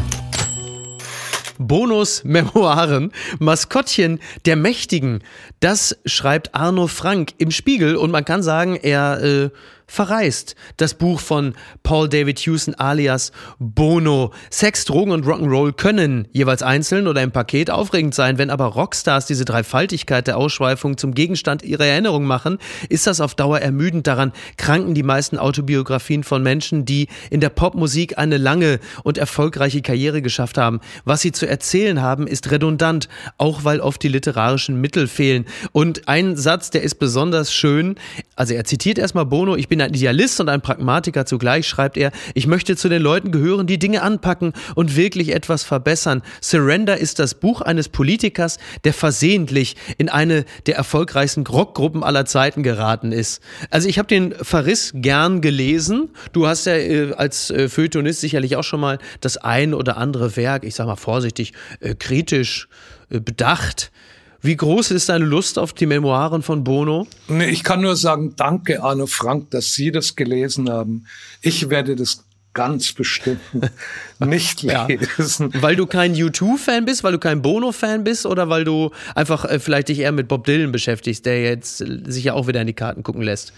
Bonus 1.59 2.25
Memoiren, 2.25 3.13
Maskottchen 3.39 4.21
der 4.47 4.57
Mächtigen. 4.57 5.23
Das 5.61 5.99
schreibt 6.07 6.55
Arno 6.55 6.87
Frank 6.87 7.33
im 7.39 7.51
Spiegel 7.51 7.97
und 7.97 8.11
man 8.11 8.25
kann 8.25 8.43
sagen, 8.43 8.77
er 8.77 9.23
äh, 9.23 9.51
verreist. 9.89 10.55
Das 10.77 10.95
Buch 10.95 11.19
von 11.19 11.55
Paul 11.83 12.09
David 12.09 12.39
Hewson 12.39 12.75
alias 12.75 13.33
Bono. 13.59 14.33
Sex, 14.51 14.85
Drogen 14.85 15.11
und 15.11 15.25
Rock'n'Roll 15.25 15.73
können 15.73 16.29
jeweils 16.31 16.63
einzeln 16.63 17.09
oder 17.09 17.23
im 17.23 17.33
Paket 17.33 17.71
aufregend 17.71 18.15
sein. 18.15 18.39
Wenn 18.39 18.51
aber 18.51 18.67
Rockstars 18.67 19.27
diese 19.27 19.47
Dreifaltigkeit 19.47 20.27
der 20.27 20.37
Ausschweifung 20.37 20.99
zum 20.99 21.15
Gegenstand 21.15 21.63
ihrer 21.63 21.87
Erinnerung 21.87 22.25
machen, 22.25 22.59
ist 22.91 23.07
das 23.07 23.21
auf 23.21 23.35
Dauer 23.35 23.61
ermüdend. 23.61 24.07
Daran 24.07 24.33
kranken 24.59 24.95
die 24.95 25.03
meisten 25.03 25.39
Autobiografien 25.39 26.23
von 26.23 26.43
Menschen, 26.43 26.85
die 26.85 27.09
in 27.31 27.41
der 27.41 27.49
Popmusik 27.49 28.19
eine 28.19 28.37
lange 28.37 28.81
und 29.05 29.17
erfolgreiche 29.17 29.81
Karriere 29.81 30.21
geschafft 30.21 30.59
haben. 30.59 30.81
Was 31.05 31.23
sie 31.23 31.33
zu 31.33 31.49
erzählen 31.49 32.03
haben, 32.03 32.27
ist 32.27 32.51
redundant, 32.51 33.09
auch 33.39 33.65
weil 33.65 33.81
oft 33.81 34.03
die 34.03 34.09
literarischen 34.09 34.79
Mittel 34.81 35.09
fehlen. 35.09 35.47
Und 35.73 36.09
ein 36.09 36.37
Satz, 36.37 36.69
der 36.69 36.83
ist 36.83 36.97
besonders 36.97 37.53
schön. 37.53 37.97
Also 38.37 38.53
er 38.53 38.65
zitiert 38.65 38.99
erstmal 38.99 39.25
Bono, 39.25 39.57
ich 39.57 39.69
bin 39.69 39.78
bin 39.79 39.87
ein 39.87 39.95
Idealist 39.95 40.41
und 40.41 40.49
ein 40.49 40.61
Pragmatiker 40.61 41.25
zugleich, 41.25 41.69
schreibt 41.69 41.97
er. 41.97 42.11
Ich 42.35 42.49
möchte 42.49 42.75
zu 42.75 42.89
den 42.89 43.01
Leuten 43.01 43.31
gehören, 43.31 43.69
die 43.69 43.79
Dinge 43.79 44.03
anpacken 44.03 44.53
und 44.75 44.97
wirklich 44.97 45.33
etwas 45.33 45.63
verbessern. 45.63 46.23
Surrender 46.41 46.99
ist 46.99 47.21
das 47.21 47.35
Buch 47.35 47.61
eines 47.61 47.89
Politikers, 47.89 48.59
der 48.83 48.93
versehentlich 48.93 49.77
in 49.97 50.09
eine 50.09 50.45
der 50.67 50.77
erfolgreichsten 50.77 51.47
Rockgruppen 51.47 52.03
aller 52.03 52.25
Zeiten 52.25 52.65
geraten 52.65 53.13
ist. 53.13 53.41
Also 53.71 53.89
ich 53.89 53.99
habe 53.99 54.09
den 54.09 54.35
Verriss 54.35 54.91
gern 54.95 55.41
gelesen. 55.41 56.11
Du 56.33 56.49
hast 56.49 56.67
ja 56.67 56.75
äh, 56.75 57.13
als 57.13 57.51
äh, 57.51 57.69
Feuilletonist 57.69 58.21
sicherlich 58.21 58.57
auch 58.57 58.65
schon 58.65 58.81
mal 58.81 58.99
das 59.21 59.37
ein 59.37 59.75
oder 59.75 59.97
andere 59.97 60.37
Werk, 60.37 60.65
ich 60.65 60.75
sag 60.75 60.87
mal 60.87 60.97
vorsichtig, 60.97 61.53
äh, 61.79 61.95
kritisch 61.95 62.69
bedacht. 63.11 63.93
Wie 64.41 64.57
groß 64.57 64.93
ist 64.93 65.09
deine 65.09 65.25
Lust 65.25 65.59
auf 65.59 65.73
die 65.73 65.87
Memoiren 65.87 66.43
von 66.43 66.63
Bono? 66.63 67.07
Nee, 67.27 67.51
ich 67.51 67.65
kann 67.65 67.81
nur 67.81 67.97
sagen, 67.97 68.35
danke 68.37 68.83
Arno 68.83 69.07
Frank, 69.07 69.51
dass 69.51 69.75
Sie 69.75 69.91
das 69.91 70.15
gelesen 70.15 70.71
haben. 70.71 71.07
Ich 71.43 71.71
werde 71.71 71.97
das 71.97 72.25
ganz 72.55 72.93
bestimmt 72.93 73.41
nicht 74.19 74.63
lesen. 74.63 75.51
Ja. 75.53 75.63
Weil 75.63 75.77
du 75.77 75.87
kein 75.87 76.15
U2-Fan 76.15 76.85
bist, 76.85 77.05
weil 77.05 77.13
du 77.13 77.19
kein 77.19 77.43
Bono-Fan 77.43 78.05
bist 78.05 78.27
oder 78.27 78.49
weil 78.49 78.65
du 78.65 78.91
einfach 79.15 79.45
äh, 79.45 79.59
vielleicht 79.59 79.89
dich 79.89 80.01
eher 80.01 80.13
mit 80.13 80.29
Bob 80.29 80.45
Dylan 80.45 80.73
beschäftigst, 80.73 81.27
der 81.27 81.43
jetzt 81.43 81.81
äh, 81.81 82.01
sich 82.07 82.25
ja 82.25 82.35
auch 82.35 82.47
wieder 82.47 82.61
in 82.61 82.67
die 82.67 82.73
Karten 82.73 83.03
gucken 83.03 83.23
lässt? 83.23 83.53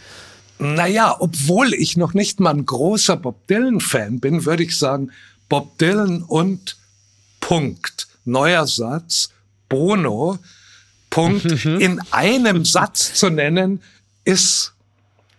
Naja, 0.59 1.17
obwohl 1.19 1.73
ich 1.73 1.97
noch 1.97 2.13
nicht 2.13 2.41
mal 2.41 2.51
ein 2.51 2.67
großer 2.67 3.17
Bob 3.17 3.47
Dylan-Fan 3.47 4.21
bin, 4.21 4.45
würde 4.45 4.65
ich 4.65 4.77
sagen, 4.77 5.11
Bob 5.49 5.79
Dylan 5.79 6.23
und 6.23 6.77
Punkt. 7.41 8.07
Neuer 8.27 8.67
Satz, 8.67 9.31
Bono 9.71 10.39
Punkt 11.11 11.65
mhm. 11.65 11.81
in 11.81 12.01
einem 12.11 12.65
Satz 12.65 13.15
zu 13.15 13.31
nennen, 13.31 13.81
ist 14.25 14.73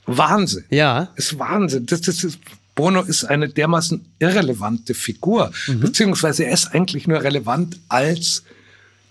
Wahnsinn. 0.06 0.66
Ja. 0.70 1.10
Ist 1.16 1.40
Wahnsinn. 1.40 1.86
Das, 1.86 2.02
das 2.02 2.24
ist, 2.24 2.40
Bono 2.76 3.02
ist 3.02 3.26
eine 3.26 3.50
dermaßen 3.50 4.06
irrelevante 4.20 4.94
Figur, 4.94 5.52
mhm. 5.68 5.80
beziehungsweise 5.80 6.46
er 6.46 6.54
ist 6.54 6.74
eigentlich 6.74 7.08
nur 7.08 7.22
relevant 7.24 7.80
als 7.90 8.44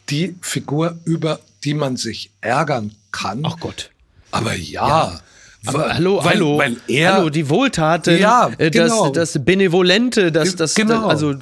die 0.08 0.34
Figur, 0.40 0.98
über 1.04 1.40
die 1.64 1.74
man 1.74 1.96
sich 1.96 2.30
ärgern 2.40 2.92
kann. 3.12 3.42
Ach 3.44 3.58
Gott. 3.60 3.90
Aber 4.30 4.54
ja. 4.54 4.88
ja. 4.88 5.20
Aber 5.66 5.94
hallo, 5.94 6.18
weil, 6.24 6.34
hallo, 6.34 6.58
weil 6.58 6.76
er, 6.88 7.14
hallo, 7.14 7.28
die 7.28 7.48
Wohltaten, 7.50 8.18
ja, 8.18 8.50
äh, 8.56 8.70
genau. 8.70 9.10
das, 9.10 9.32
das 9.34 9.44
Benevolente, 9.44 10.32
das, 10.32 10.56
das, 10.56 10.74
genau. 10.74 11.06
also 11.06 11.34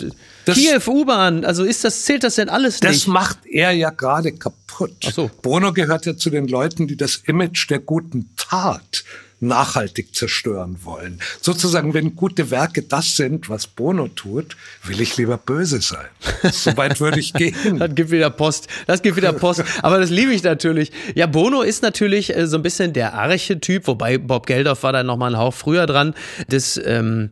das, 0.48 0.56
Kiew 0.56 0.80
U-Bahn, 0.86 1.44
also 1.44 1.64
ist 1.64 1.84
das 1.84 2.04
zählt 2.04 2.24
das 2.24 2.36
denn 2.36 2.48
alles 2.48 2.80
nicht? 2.80 2.94
Das 2.94 3.06
macht 3.06 3.38
er 3.46 3.72
ja 3.72 3.90
gerade 3.90 4.32
kaputt. 4.32 4.96
Ach 5.06 5.12
so. 5.12 5.30
Bono 5.42 5.72
gehört 5.72 6.06
ja 6.06 6.16
zu 6.16 6.30
den 6.30 6.48
Leuten, 6.48 6.86
die 6.86 6.96
das 6.96 7.16
Image 7.26 7.68
der 7.70 7.80
guten 7.80 8.30
Tat 8.36 9.04
nachhaltig 9.40 10.14
zerstören 10.14 10.78
wollen. 10.82 11.20
Sozusagen, 11.40 11.94
wenn 11.94 12.16
gute 12.16 12.50
Werke 12.50 12.82
das 12.82 13.16
sind, 13.16 13.48
was 13.48 13.66
Bono 13.66 14.08
tut, 14.08 14.56
will 14.84 15.00
ich 15.00 15.16
lieber 15.16 15.36
böse 15.38 15.80
sein. 15.80 16.06
Soweit 16.50 17.00
würde 17.00 17.20
ich 17.20 17.32
gehen. 17.32 17.54
das 17.78 17.94
gibt 17.94 18.10
wieder 18.10 18.30
Post. 18.30 18.68
Das 18.86 19.02
gibt 19.02 19.16
wieder 19.16 19.32
Post. 19.32 19.64
Aber 19.82 19.98
das 19.98 20.10
liebe 20.10 20.32
ich 20.32 20.42
natürlich. 20.42 20.90
Ja, 21.14 21.26
Bono 21.26 21.62
ist 21.62 21.82
natürlich 21.82 22.34
äh, 22.34 22.46
so 22.46 22.56
ein 22.56 22.62
bisschen 22.62 22.92
der 22.92 23.14
Archetyp, 23.14 23.86
wobei 23.86 24.18
Bob 24.18 24.46
Geldof 24.46 24.82
war 24.82 24.92
da 24.92 25.02
noch 25.02 25.16
mal 25.16 25.26
einen 25.26 25.38
Hauch 25.38 25.54
früher 25.54 25.86
dran. 25.86 26.14
Des, 26.50 26.80
ähm, 26.84 27.30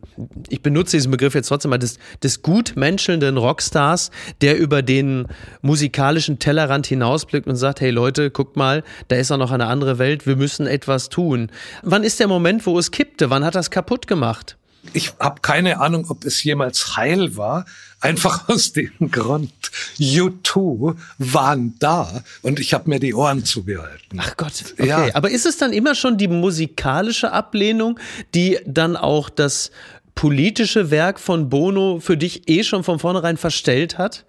ich 0.49 0.61
benutze 0.61 0.97
diesen 0.97 1.11
Begriff 1.11 1.35
jetzt 1.35 1.47
trotzdem 1.47 1.69
mal, 1.69 1.77
des, 1.77 1.99
des 2.23 2.41
gutmenschelnden 2.41 3.37
Rockstars, 3.37 4.11
der 4.41 4.57
über 4.57 4.81
den 4.81 5.27
musikalischen 5.61 6.39
Tellerrand 6.39 6.87
hinausblickt 6.87 7.47
und 7.47 7.55
sagt, 7.55 7.81
hey 7.81 7.91
Leute, 7.91 8.31
guckt 8.31 8.55
mal, 8.55 8.83
da 9.09 9.17
ist 9.17 9.31
auch 9.31 9.37
noch 9.37 9.51
eine 9.51 9.67
andere 9.67 9.99
Welt, 9.99 10.25
wir 10.25 10.35
müssen 10.35 10.67
etwas 10.67 11.09
tun. 11.09 11.49
Wann 11.83 11.96
wann 11.97 12.03
ist 12.03 12.19
der 12.19 12.27
Moment, 12.27 12.67
wo 12.67 12.77
es 12.77 12.91
kippte? 12.91 13.31
Wann 13.31 13.43
hat 13.43 13.55
das 13.55 13.71
kaputt 13.71 14.05
gemacht? 14.05 14.55
Ich 14.93 15.13
habe 15.19 15.41
keine 15.41 15.79
Ahnung, 15.79 16.05
ob 16.09 16.25
es 16.25 16.43
jemals 16.43 16.95
heil 16.95 17.35
war. 17.35 17.65
Einfach 18.01 18.47
aus 18.49 18.71
dem 18.71 19.09
Grund, 19.09 19.51
U2 19.97 20.95
waren 21.17 21.73
da 21.79 22.23
und 22.43 22.59
ich 22.59 22.75
habe 22.75 22.87
mir 22.87 22.99
die 22.99 23.15
Ohren 23.15 23.43
zugehalten. 23.43 24.19
Ach 24.19 24.37
Gott, 24.37 24.53
okay. 24.73 24.87
Ja. 24.87 25.15
Aber 25.15 25.31
ist 25.31 25.47
es 25.47 25.57
dann 25.57 25.73
immer 25.73 25.95
schon 25.95 26.19
die 26.19 26.27
musikalische 26.27 27.31
Ablehnung, 27.31 27.99
die 28.35 28.59
dann 28.67 28.95
auch 28.95 29.31
das 29.31 29.71
politische 30.13 30.91
Werk 30.91 31.19
von 31.19 31.49
Bono 31.49 31.99
für 31.99 32.15
dich 32.15 32.47
eh 32.47 32.63
schon 32.63 32.83
von 32.83 32.99
vornherein 32.99 33.37
verstellt 33.37 33.97
hat? 33.97 34.23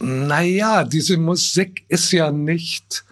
Naja, 0.00 0.82
diese 0.82 1.18
Musik 1.18 1.84
ist 1.86 2.10
ja 2.10 2.32
nicht 2.32 3.05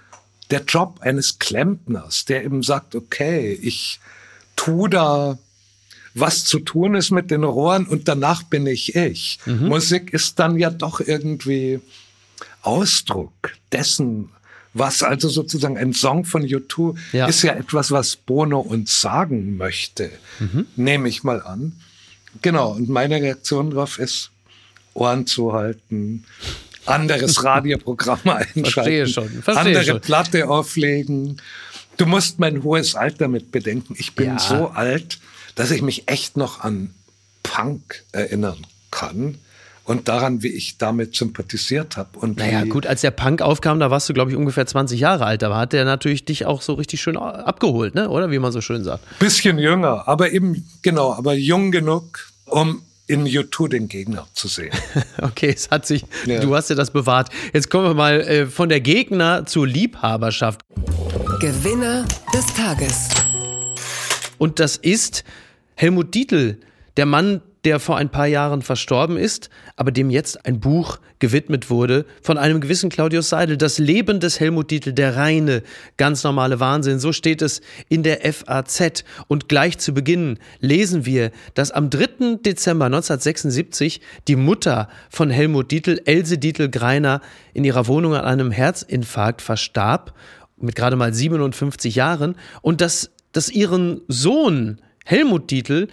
der 0.54 0.62
Job 0.62 1.00
eines 1.00 1.40
Klempners, 1.40 2.26
der 2.26 2.44
eben 2.44 2.62
sagt, 2.62 2.94
okay, 2.94 3.58
ich 3.60 3.98
tu 4.54 4.86
da 4.86 5.36
was 6.14 6.44
zu 6.44 6.60
tun 6.60 6.94
ist 6.94 7.10
mit 7.10 7.32
den 7.32 7.42
Rohren 7.42 7.86
und 7.86 8.06
danach 8.06 8.44
bin 8.44 8.68
ich 8.68 8.94
ich. 8.94 9.40
Mhm. 9.46 9.66
Musik 9.66 10.12
ist 10.12 10.38
dann 10.38 10.56
ja 10.56 10.70
doch 10.70 11.00
irgendwie 11.00 11.80
Ausdruck 12.62 13.32
dessen, 13.72 14.28
was 14.74 15.02
also 15.02 15.28
sozusagen 15.28 15.76
ein 15.76 15.92
Song 15.92 16.24
von 16.24 16.44
U2 16.44 16.96
ja. 17.12 17.26
ist 17.26 17.42
ja 17.42 17.54
etwas, 17.54 17.90
was 17.90 18.14
Bono 18.14 18.60
uns 18.60 19.00
sagen 19.00 19.56
möchte, 19.56 20.08
mhm. 20.38 20.66
nehme 20.76 21.08
ich 21.08 21.24
mal 21.24 21.42
an. 21.42 21.72
Genau, 22.42 22.70
und 22.70 22.88
meine 22.88 23.20
Reaktion 23.20 23.70
darauf 23.70 23.98
ist, 23.98 24.30
Ohren 24.94 25.26
zu 25.26 25.52
halten, 25.52 26.24
anderes 26.86 27.42
Radioprogramm 27.42 28.20
einschalten, 28.24 28.64
Verstehe 28.64 29.06
schon. 29.06 29.28
Verstehe 29.42 29.66
andere 29.66 29.84
schon. 29.84 30.00
Platte 30.00 30.48
auflegen. 30.48 31.40
Du 31.96 32.06
musst 32.06 32.38
mein 32.38 32.62
hohes 32.62 32.94
Alter 32.94 33.28
mit 33.28 33.52
bedenken. 33.52 33.94
Ich 33.98 34.14
bin 34.14 34.26
ja. 34.26 34.38
so 34.38 34.68
alt, 34.68 35.18
dass 35.54 35.70
ich 35.70 35.82
mich 35.82 36.08
echt 36.08 36.36
noch 36.36 36.60
an 36.60 36.90
Punk 37.42 38.02
erinnern 38.12 38.66
kann 38.90 39.38
und 39.84 40.08
daran, 40.08 40.42
wie 40.42 40.48
ich 40.48 40.78
damit 40.78 41.14
sympathisiert 41.14 41.96
habe. 41.96 42.18
Und 42.18 42.38
naja, 42.38 42.64
gut, 42.64 42.86
als 42.86 43.02
der 43.02 43.10
Punk 43.10 43.42
aufkam, 43.42 43.78
da 43.78 43.90
warst 43.90 44.08
du, 44.08 44.14
glaube 44.14 44.30
ich, 44.30 44.36
ungefähr 44.36 44.66
20 44.66 44.98
Jahre 44.98 45.26
alt. 45.26 45.42
Da 45.42 45.54
hat 45.54 45.72
der 45.72 45.84
natürlich 45.84 46.24
dich 46.24 46.46
auch 46.46 46.62
so 46.62 46.74
richtig 46.74 47.00
schön 47.02 47.16
abgeholt, 47.16 47.94
ne? 47.94 48.08
oder 48.08 48.30
wie 48.30 48.38
man 48.38 48.50
so 48.50 48.60
schön 48.60 48.82
sagt. 48.82 49.04
Bisschen 49.18 49.58
jünger, 49.58 50.08
aber 50.08 50.32
eben, 50.32 50.68
genau, 50.82 51.12
aber 51.12 51.34
jung 51.34 51.70
genug, 51.70 52.26
um 52.46 52.82
in 53.06 53.26
U2 53.26 53.68
den 53.68 53.88
Gegner 53.88 54.26
zu 54.34 54.48
sehen. 54.48 54.72
okay, 55.22 55.52
es 55.54 55.70
hat 55.70 55.86
sich, 55.86 56.04
ja. 56.26 56.40
du 56.40 56.54
hast 56.54 56.70
ja 56.70 56.76
das 56.76 56.90
bewahrt. 56.90 57.30
Jetzt 57.52 57.70
kommen 57.70 57.84
wir 57.84 57.94
mal 57.94 58.20
äh, 58.20 58.46
von 58.46 58.68
der 58.68 58.80
Gegner 58.80 59.46
zur 59.46 59.66
Liebhaberschaft. 59.66 60.62
Gewinner 61.40 62.06
des 62.32 62.46
Tages. 62.54 63.08
Und 64.38 64.60
das 64.60 64.76
ist 64.76 65.24
Helmut 65.74 66.14
Dietl, 66.14 66.58
der 66.96 67.06
Mann, 67.06 67.42
der 67.64 67.81
vor 67.81 67.96
ein 67.96 68.11
paar 68.11 68.27
Jahren 68.27 68.62
verstorben 68.62 69.16
ist, 69.16 69.48
aber 69.77 69.90
dem 69.90 70.11
jetzt 70.11 70.44
ein 70.44 70.61
Buch 70.61 70.98
gewidmet 71.18 71.70
wurde 71.70 72.05
von 72.22 72.37
einem 72.37 72.61
gewissen 72.61 72.90
Claudius 72.90 73.31
Seidel. 73.31 73.57
Das 73.57 73.79
Leben 73.79 74.20
des 74.20 74.38
Helmut 74.40 74.70
Dietl, 74.70 74.92
der 74.92 75.16
reine, 75.16 75.62
ganz 75.96 76.22
normale 76.24 76.61
Wahnsinn. 76.61 76.98
So 76.98 77.12
steht 77.12 77.40
es 77.40 77.62
in 77.88 78.03
der 78.03 78.20
FAZ. 78.33 79.05
Und 79.29 79.48
gleich 79.48 79.79
zu 79.79 79.94
Beginn 79.94 80.38
lesen 80.61 81.07
wir, 81.07 81.31
dass 81.55 81.70
am 81.70 81.88
3. 81.88 82.37
Dezember 82.44 82.87
1976 82.87 84.00
die 84.29 84.37
Mutter 84.37 84.88
von 85.09 85.31
Helmut 85.31 85.70
Dietl, 85.70 86.00
Else 86.05 86.37
Dietl-Greiner, 86.37 87.22
in 87.55 87.64
ihrer 87.64 87.87
Wohnung 87.87 88.14
an 88.14 88.24
einem 88.24 88.50
Herzinfarkt 88.50 89.40
verstarb, 89.40 90.14
mit 90.59 90.74
gerade 90.77 90.96
mal 90.96 91.14
57 91.14 91.94
Jahren, 91.94 92.37
und 92.61 92.81
dass, 92.81 93.11
dass 93.33 93.48
ihren 93.48 94.03
Sohn 94.09 94.81
Helmut 95.05 95.50
Dietl 95.50 95.88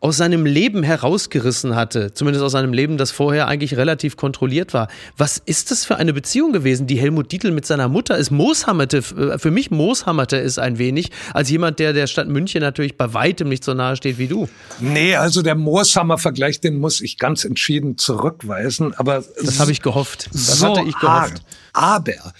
aus 0.00 0.16
seinem 0.16 0.46
Leben 0.46 0.82
herausgerissen 0.82 1.76
hatte, 1.76 2.14
zumindest 2.14 2.42
aus 2.42 2.52
seinem 2.52 2.72
Leben, 2.72 2.96
das 2.96 3.10
vorher 3.10 3.48
eigentlich 3.48 3.76
relativ 3.76 4.16
kontrolliert 4.16 4.72
war. 4.72 4.88
Was 5.18 5.36
ist 5.36 5.70
das 5.70 5.84
für 5.84 5.96
eine 5.96 6.14
Beziehung 6.14 6.52
gewesen, 6.52 6.86
die 6.86 6.98
Helmut 6.98 7.30
Dietl 7.30 7.50
mit 7.50 7.66
seiner 7.66 7.88
Mutter 7.88 8.16
ist? 8.16 8.30
Mooshammerte, 8.30 8.98
äh, 8.98 9.38
für 9.38 9.50
mich 9.50 9.70
mooshammerte 9.70 10.38
es 10.38 10.58
ein 10.58 10.78
wenig, 10.78 11.10
als 11.34 11.50
jemand, 11.50 11.78
der 11.78 11.92
der 11.92 12.06
Stadt 12.06 12.28
München 12.28 12.62
natürlich 12.62 12.96
bei 12.96 13.12
weitem 13.12 13.50
nicht 13.50 13.62
so 13.62 13.74
nahe 13.74 13.94
steht 13.94 14.16
wie 14.16 14.26
du. 14.26 14.48
Nee, 14.80 15.16
also 15.16 15.42
der 15.42 15.54
Mooshammer-Vergleich, 15.54 16.60
den 16.60 16.78
muss 16.78 17.02
ich 17.02 17.18
ganz 17.18 17.44
entschieden 17.44 17.98
zurückweisen, 17.98 18.94
aber... 18.94 19.22
Das 19.44 19.60
habe 19.60 19.70
ich 19.70 19.82
gehofft. 19.82 20.30
Das 20.32 20.58
so 20.58 20.68
hatte 20.68 20.88
ich 20.88 20.98
gehofft. 20.98 21.42
Arg. 21.74 22.02
Aber 22.02 22.32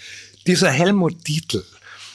dieser 0.47 0.69
Helmut 0.69 1.27
Dietl, 1.27 1.63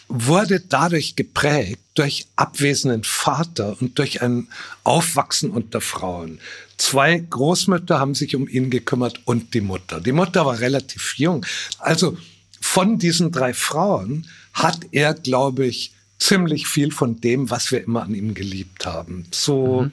wurde 0.08 0.60
dadurch 0.60 1.16
geprägt 1.16 1.80
durch 1.94 2.26
abwesenden 2.36 3.04
Vater 3.04 3.76
und 3.80 3.98
durch 3.98 4.22
ein 4.22 4.48
Aufwachsen 4.84 5.50
unter 5.50 5.80
Frauen. 5.80 6.38
Zwei 6.76 7.18
Großmütter 7.18 7.98
haben 7.98 8.14
sich 8.14 8.36
um 8.36 8.46
ihn 8.48 8.70
gekümmert 8.70 9.20
und 9.24 9.54
die 9.54 9.62
Mutter. 9.62 10.00
Die 10.00 10.12
Mutter 10.12 10.44
war 10.44 10.60
relativ 10.60 11.14
jung. 11.16 11.44
Also 11.78 12.16
von 12.60 12.98
diesen 12.98 13.32
drei 13.32 13.54
Frauen 13.54 14.26
hat 14.52 14.80
er, 14.92 15.14
glaube 15.14 15.66
ich, 15.66 15.92
ziemlich 16.18 16.66
viel 16.66 16.92
von 16.92 17.20
dem, 17.20 17.50
was 17.50 17.70
wir 17.72 17.82
immer 17.82 18.02
an 18.02 18.14
ihm 18.14 18.34
geliebt 18.34 18.86
haben. 18.86 19.26
So 19.30 19.82
mhm. 19.82 19.92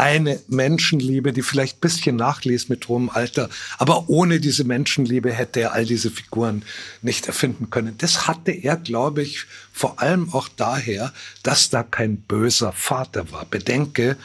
Eine 0.00 0.40
Menschenliebe, 0.48 1.34
die 1.34 1.42
vielleicht 1.42 1.76
ein 1.76 1.80
bisschen 1.80 2.16
nachließ 2.16 2.70
mit 2.70 2.88
hohem 2.88 3.10
Alter, 3.10 3.50
aber 3.76 4.08
ohne 4.08 4.40
diese 4.40 4.64
Menschenliebe 4.64 5.30
hätte 5.30 5.60
er 5.60 5.72
all 5.74 5.84
diese 5.84 6.10
Figuren 6.10 6.62
nicht 7.02 7.26
erfinden 7.26 7.68
können. 7.68 7.96
Das 7.98 8.26
hatte 8.26 8.50
er, 8.50 8.78
glaube 8.78 9.22
ich, 9.22 9.44
vor 9.72 10.00
allem 10.00 10.32
auch 10.32 10.48
daher, 10.48 11.12
dass 11.42 11.68
da 11.68 11.82
kein 11.82 12.16
böser 12.16 12.72
Vater 12.72 13.30
war. 13.30 13.44
Bedenke, 13.44 14.16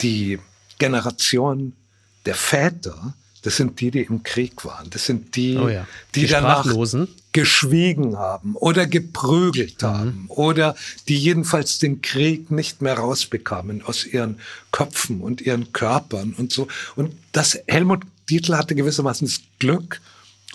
die 0.00 0.38
Generation 0.78 1.74
der 2.24 2.34
Väter, 2.34 3.14
das 3.48 3.56
sind 3.56 3.80
die, 3.80 3.90
die 3.90 4.02
im 4.02 4.22
Krieg 4.24 4.62
waren. 4.66 4.90
Das 4.90 5.06
sind 5.06 5.34
die, 5.34 5.56
oh 5.56 5.70
ja. 5.70 5.86
die, 6.14 6.20
die 6.20 6.26
danach 6.26 6.66
geschwiegen 7.32 8.18
haben 8.18 8.56
oder 8.56 8.86
geprügelt 8.86 9.80
mhm. 9.80 9.86
haben 9.86 10.24
oder 10.28 10.76
die 11.08 11.16
jedenfalls 11.16 11.78
den 11.78 12.02
Krieg 12.02 12.50
nicht 12.50 12.82
mehr 12.82 12.98
rausbekamen 12.98 13.80
aus 13.80 14.04
ihren 14.04 14.38
Köpfen 14.70 15.22
und 15.22 15.40
ihren 15.40 15.72
Körpern 15.72 16.34
und 16.36 16.52
so. 16.52 16.68
Und 16.94 17.14
das 17.32 17.58
Helmut 17.66 18.02
Dietl 18.28 18.54
hatte 18.54 18.74
gewissermaßen 18.74 19.26
das 19.26 19.40
Glück, 19.58 20.02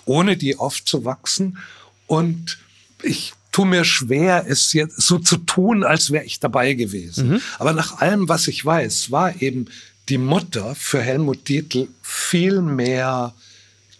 ohne 0.05 0.37
die 0.37 0.59
aufzuwachsen. 0.59 1.57
Und 2.05 2.59
ich 3.01 3.33
tue 3.51 3.65
mir 3.65 3.85
schwer, 3.85 4.45
es 4.47 4.71
jetzt 4.73 5.01
so 5.01 5.17
zu 5.17 5.37
tun, 5.37 5.83
als 5.83 6.11
wäre 6.11 6.25
ich 6.25 6.39
dabei 6.39 6.75
gewesen. 6.75 7.29
Mhm. 7.29 7.41
Aber 7.57 7.73
nach 7.73 8.01
allem, 8.01 8.29
was 8.29 8.47
ich 8.47 8.63
weiß, 8.63 9.09
war 9.09 9.41
eben 9.41 9.65
die 10.09 10.17
Mutter 10.17 10.75
für 10.75 11.01
Helmut 11.01 11.47
Dietl 11.47 11.87
viel 12.01 12.61
mehr 12.61 13.33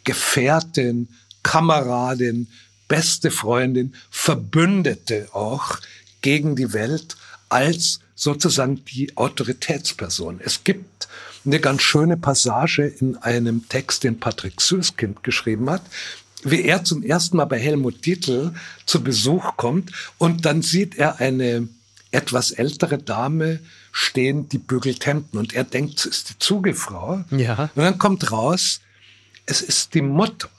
Gefährtin, 0.04 1.08
Kameradin, 1.44 2.48
beste 2.88 3.32
Freundin, 3.32 3.94
Verbündete 4.10 5.30
auch 5.34 5.80
gegen 6.22 6.56
die 6.56 6.74
Welt 6.74 7.16
als 7.50 8.00
sozusagen 8.16 8.84
die 8.86 9.16
Autoritätsperson. 9.18 10.40
Es 10.44 10.64
gibt 10.64 11.08
eine 11.46 11.60
ganz 11.60 11.82
schöne 11.82 12.18
Passage 12.18 12.86
in 12.86 13.18
einem 13.18 13.68
Text, 13.70 14.04
den 14.04 14.20
Patrick 14.20 14.62
Süßkind 14.62 15.24
geschrieben 15.24 15.70
hat, 15.70 15.82
wie 16.44 16.64
er 16.64 16.84
zum 16.84 17.04
ersten 17.04 17.38
Mal 17.38 17.46
bei 17.46 17.60
Helmut 17.60 18.06
Dietl 18.06 18.54
zu 18.86 19.04
Besuch 19.04 19.58
kommt 19.58 19.92
und 20.18 20.46
dann 20.46 20.62
sieht 20.62 20.96
er 20.96 21.20
eine 21.20 21.68
etwas 22.12 22.52
ältere 22.52 22.98
Dame 22.98 23.60
stehen, 23.94 24.50
die 24.50 24.58
bügelt 24.58 25.06
Hemden 25.06 25.38
und 25.38 25.54
er 25.54 25.64
denkt, 25.64 26.00
es 26.00 26.06
ist 26.08 26.30
die 26.32 26.40
Zugefrau. 26.40 27.24
Ja. 27.30 27.70
Und 27.76 27.84
dann 27.84 28.00
kommt 28.00 28.32
raus, 28.32 28.82
es 29.46 29.62
ist 29.62 29.94
die 29.94 30.02
Mutter. 30.02 30.50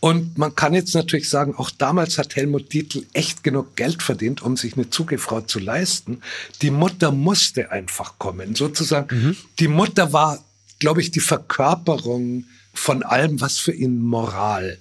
Und 0.00 0.38
man 0.38 0.54
kann 0.54 0.72
jetzt 0.72 0.94
natürlich 0.94 1.28
sagen, 1.28 1.54
auch 1.56 1.70
damals 1.70 2.16
hat 2.16 2.34
Helmut 2.34 2.72
Dietl 2.72 3.04
echt 3.12 3.44
genug 3.44 3.76
Geld 3.76 4.02
verdient, 4.02 4.40
um 4.40 4.56
sich 4.56 4.74
eine 4.74 4.88
Zugefrau 4.88 5.42
zu 5.42 5.58
leisten. 5.58 6.22
Die 6.62 6.70
Mutter 6.70 7.12
musste 7.12 7.70
einfach 7.72 8.18
kommen. 8.18 8.54
Sozusagen, 8.54 9.14
mhm. 9.14 9.36
die 9.58 9.68
Mutter 9.68 10.12
war, 10.14 10.42
glaube 10.78 11.02
ich, 11.02 11.10
die 11.10 11.20
Verkörperung 11.20 12.44
von 12.72 13.02
allem, 13.02 13.40
was 13.40 13.58
für 13.58 13.72
ihn 13.72 14.02
Moral 14.02 14.78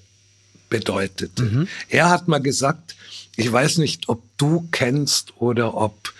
bedeutete. 0.69 1.43
Mhm. 1.43 1.67
Er 1.89 2.09
hat 2.09 2.27
mal 2.29 2.41
gesagt, 2.41 2.95
ich 3.35 3.51
weiß 3.51 3.79
nicht, 3.79 4.07
ob 4.07 4.21
du 4.37 4.67
kennst 4.71 5.33
oder 5.37 5.75
ob 5.75 6.13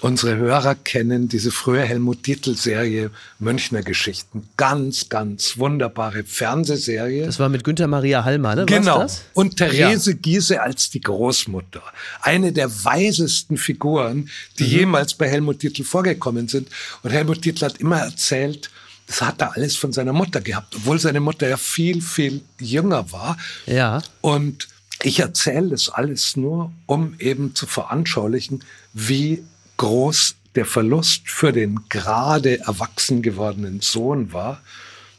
unsere 0.00 0.36
Hörer 0.36 0.74
kennen 0.74 1.28
diese 1.28 1.50
frühe 1.50 1.82
Helmut 1.82 2.26
Dietl-Serie 2.26 3.10
Münchner 3.38 3.82
Geschichten. 3.82 4.48
Ganz, 4.56 5.08
ganz 5.08 5.58
wunderbare 5.58 6.24
Fernsehserie. 6.24 7.26
Das 7.26 7.38
war 7.38 7.48
mit 7.48 7.64
Günther 7.64 7.86
Maria 7.86 8.24
Hallmann, 8.24 8.58
ne? 8.58 8.66
Genau. 8.66 9.06
Und 9.34 9.56
Therese 9.56 10.12
ja. 10.12 10.16
Giese 10.20 10.62
als 10.62 10.90
die 10.90 11.00
Großmutter. 11.00 11.82
Eine 12.22 12.52
der 12.52 12.84
weisesten 12.84 13.56
Figuren, 13.56 14.28
die 14.58 14.64
mhm. 14.64 14.70
jemals 14.70 15.14
bei 15.14 15.28
Helmut 15.28 15.62
Dietl 15.62 15.84
vorgekommen 15.84 16.48
sind. 16.48 16.68
Und 17.02 17.10
Helmut 17.10 17.44
Dietl 17.44 17.64
hat 17.64 17.78
immer 17.78 17.98
erzählt, 17.98 18.70
das 19.06 19.22
hat 19.22 19.40
er 19.40 19.56
alles 19.56 19.76
von 19.76 19.92
seiner 19.92 20.12
Mutter 20.12 20.40
gehabt, 20.40 20.76
obwohl 20.76 21.00
seine 21.00 21.18
Mutter 21.18 21.48
ja 21.48 21.56
viel, 21.56 22.00
viel 22.00 22.42
jünger 22.60 23.10
war. 23.10 23.36
Ja. 23.66 24.02
Und 24.20 24.68
ich 25.02 25.18
erzähle 25.20 25.70
das 25.70 25.88
alles 25.88 26.36
nur, 26.36 26.72
um 26.86 27.14
eben 27.18 27.54
zu 27.54 27.66
veranschaulichen, 27.66 28.62
wie 28.92 29.42
groß 29.80 30.34
der 30.56 30.66
Verlust 30.66 31.30
für 31.30 31.52
den 31.52 31.80
gerade 31.88 32.60
erwachsen 32.60 33.22
gewordenen 33.22 33.80
Sohn 33.80 34.30
war, 34.34 34.60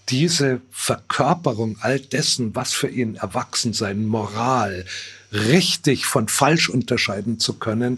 diese 0.09 0.61
Verkörperung 0.69 1.77
all 1.81 1.99
dessen, 1.99 2.53
was 2.53 2.71
für 2.71 2.87
ihn 2.87 3.15
Erwachsensein, 3.15 4.05
Moral, 4.05 4.85
richtig 5.31 6.05
von 6.05 6.27
falsch 6.27 6.69
unterscheiden 6.69 7.39
zu 7.39 7.53
können, 7.53 7.97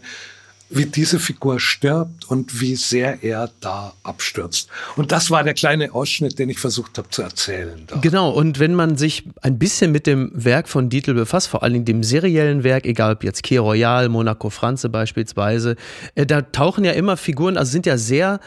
wie 0.75 0.85
diese 0.85 1.19
Figur 1.19 1.59
stirbt 1.59 2.29
und 2.29 2.59
wie 2.61 2.75
sehr 2.75 3.23
er 3.23 3.49
da 3.59 3.93
abstürzt. 4.03 4.69
Und 4.95 5.11
das 5.11 5.31
war 5.31 5.43
der 5.43 5.53
kleine 5.53 5.93
Ausschnitt, 5.93 6.39
den 6.39 6.49
ich 6.49 6.59
versucht 6.59 6.97
habe 6.97 7.09
zu 7.09 7.21
erzählen. 7.21 7.83
Da. 7.87 7.97
Genau, 7.97 8.31
und 8.31 8.59
wenn 8.59 8.73
man 8.73 8.97
sich 8.97 9.23
ein 9.41 9.59
bisschen 9.59 9.91
mit 9.91 10.07
dem 10.07 10.31
Werk 10.33 10.67
von 10.67 10.89
Dietl 10.89 11.13
befasst, 11.13 11.47
vor 11.47 11.63
allem 11.63 11.85
dem 11.85 12.03
seriellen 12.03 12.63
Werk, 12.63 12.85
egal 12.85 13.13
ob 13.13 13.23
jetzt 13.23 13.43
Key 13.43 13.57
Royal, 13.57 14.09
Monaco 14.09 14.49
Franze 14.49 14.89
beispielsweise, 14.89 15.75
äh, 16.15 16.25
da 16.25 16.41
tauchen 16.41 16.85
ja 16.85 16.91
immer 16.91 17.17
Figuren, 17.17 17.57
also 17.57 17.71
sind 17.71 17.85
ja 17.85 17.97
sehr 17.97 18.39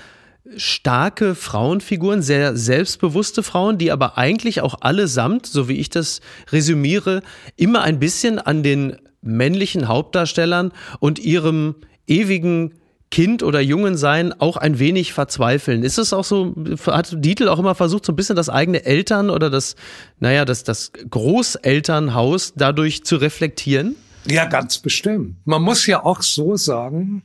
starke 0.56 1.34
Frauenfiguren, 1.34 2.22
sehr 2.22 2.56
selbstbewusste 2.56 3.42
Frauen, 3.42 3.78
die 3.78 3.90
aber 3.90 4.16
eigentlich 4.16 4.60
auch 4.60 4.76
allesamt, 4.80 5.46
so 5.46 5.68
wie 5.68 5.78
ich 5.78 5.90
das 5.90 6.20
resümiere, 6.52 7.22
immer 7.56 7.82
ein 7.82 7.98
bisschen 7.98 8.38
an 8.38 8.62
den 8.62 8.96
männlichen 9.22 9.88
Hauptdarstellern 9.88 10.72
und 11.00 11.18
ihrem 11.18 11.74
ewigen 12.06 12.74
Kind 13.10 13.42
oder 13.42 13.60
Jungen 13.60 13.96
sein 13.96 14.32
auch 14.40 14.56
ein 14.56 14.78
wenig 14.78 15.12
verzweifeln. 15.12 15.84
Ist 15.84 15.98
es 15.98 16.12
auch 16.12 16.24
so, 16.24 16.54
hat 16.86 17.24
Dietl 17.24 17.48
auch 17.48 17.58
immer 17.58 17.74
versucht, 17.74 18.04
so 18.04 18.12
ein 18.12 18.16
bisschen 18.16 18.36
das 18.36 18.48
eigene 18.48 18.84
Eltern 18.84 19.30
oder 19.30 19.48
das, 19.48 19.76
naja, 20.18 20.44
das, 20.44 20.64
das 20.64 20.92
Großelternhaus 21.08 22.54
dadurch 22.56 23.04
zu 23.04 23.16
reflektieren? 23.16 23.94
Ja, 24.26 24.46
ganz 24.46 24.78
bestimmt. 24.78 25.36
Man 25.44 25.62
muss 25.62 25.86
ja 25.86 26.04
auch 26.04 26.22
so 26.22 26.56
sagen, 26.56 27.22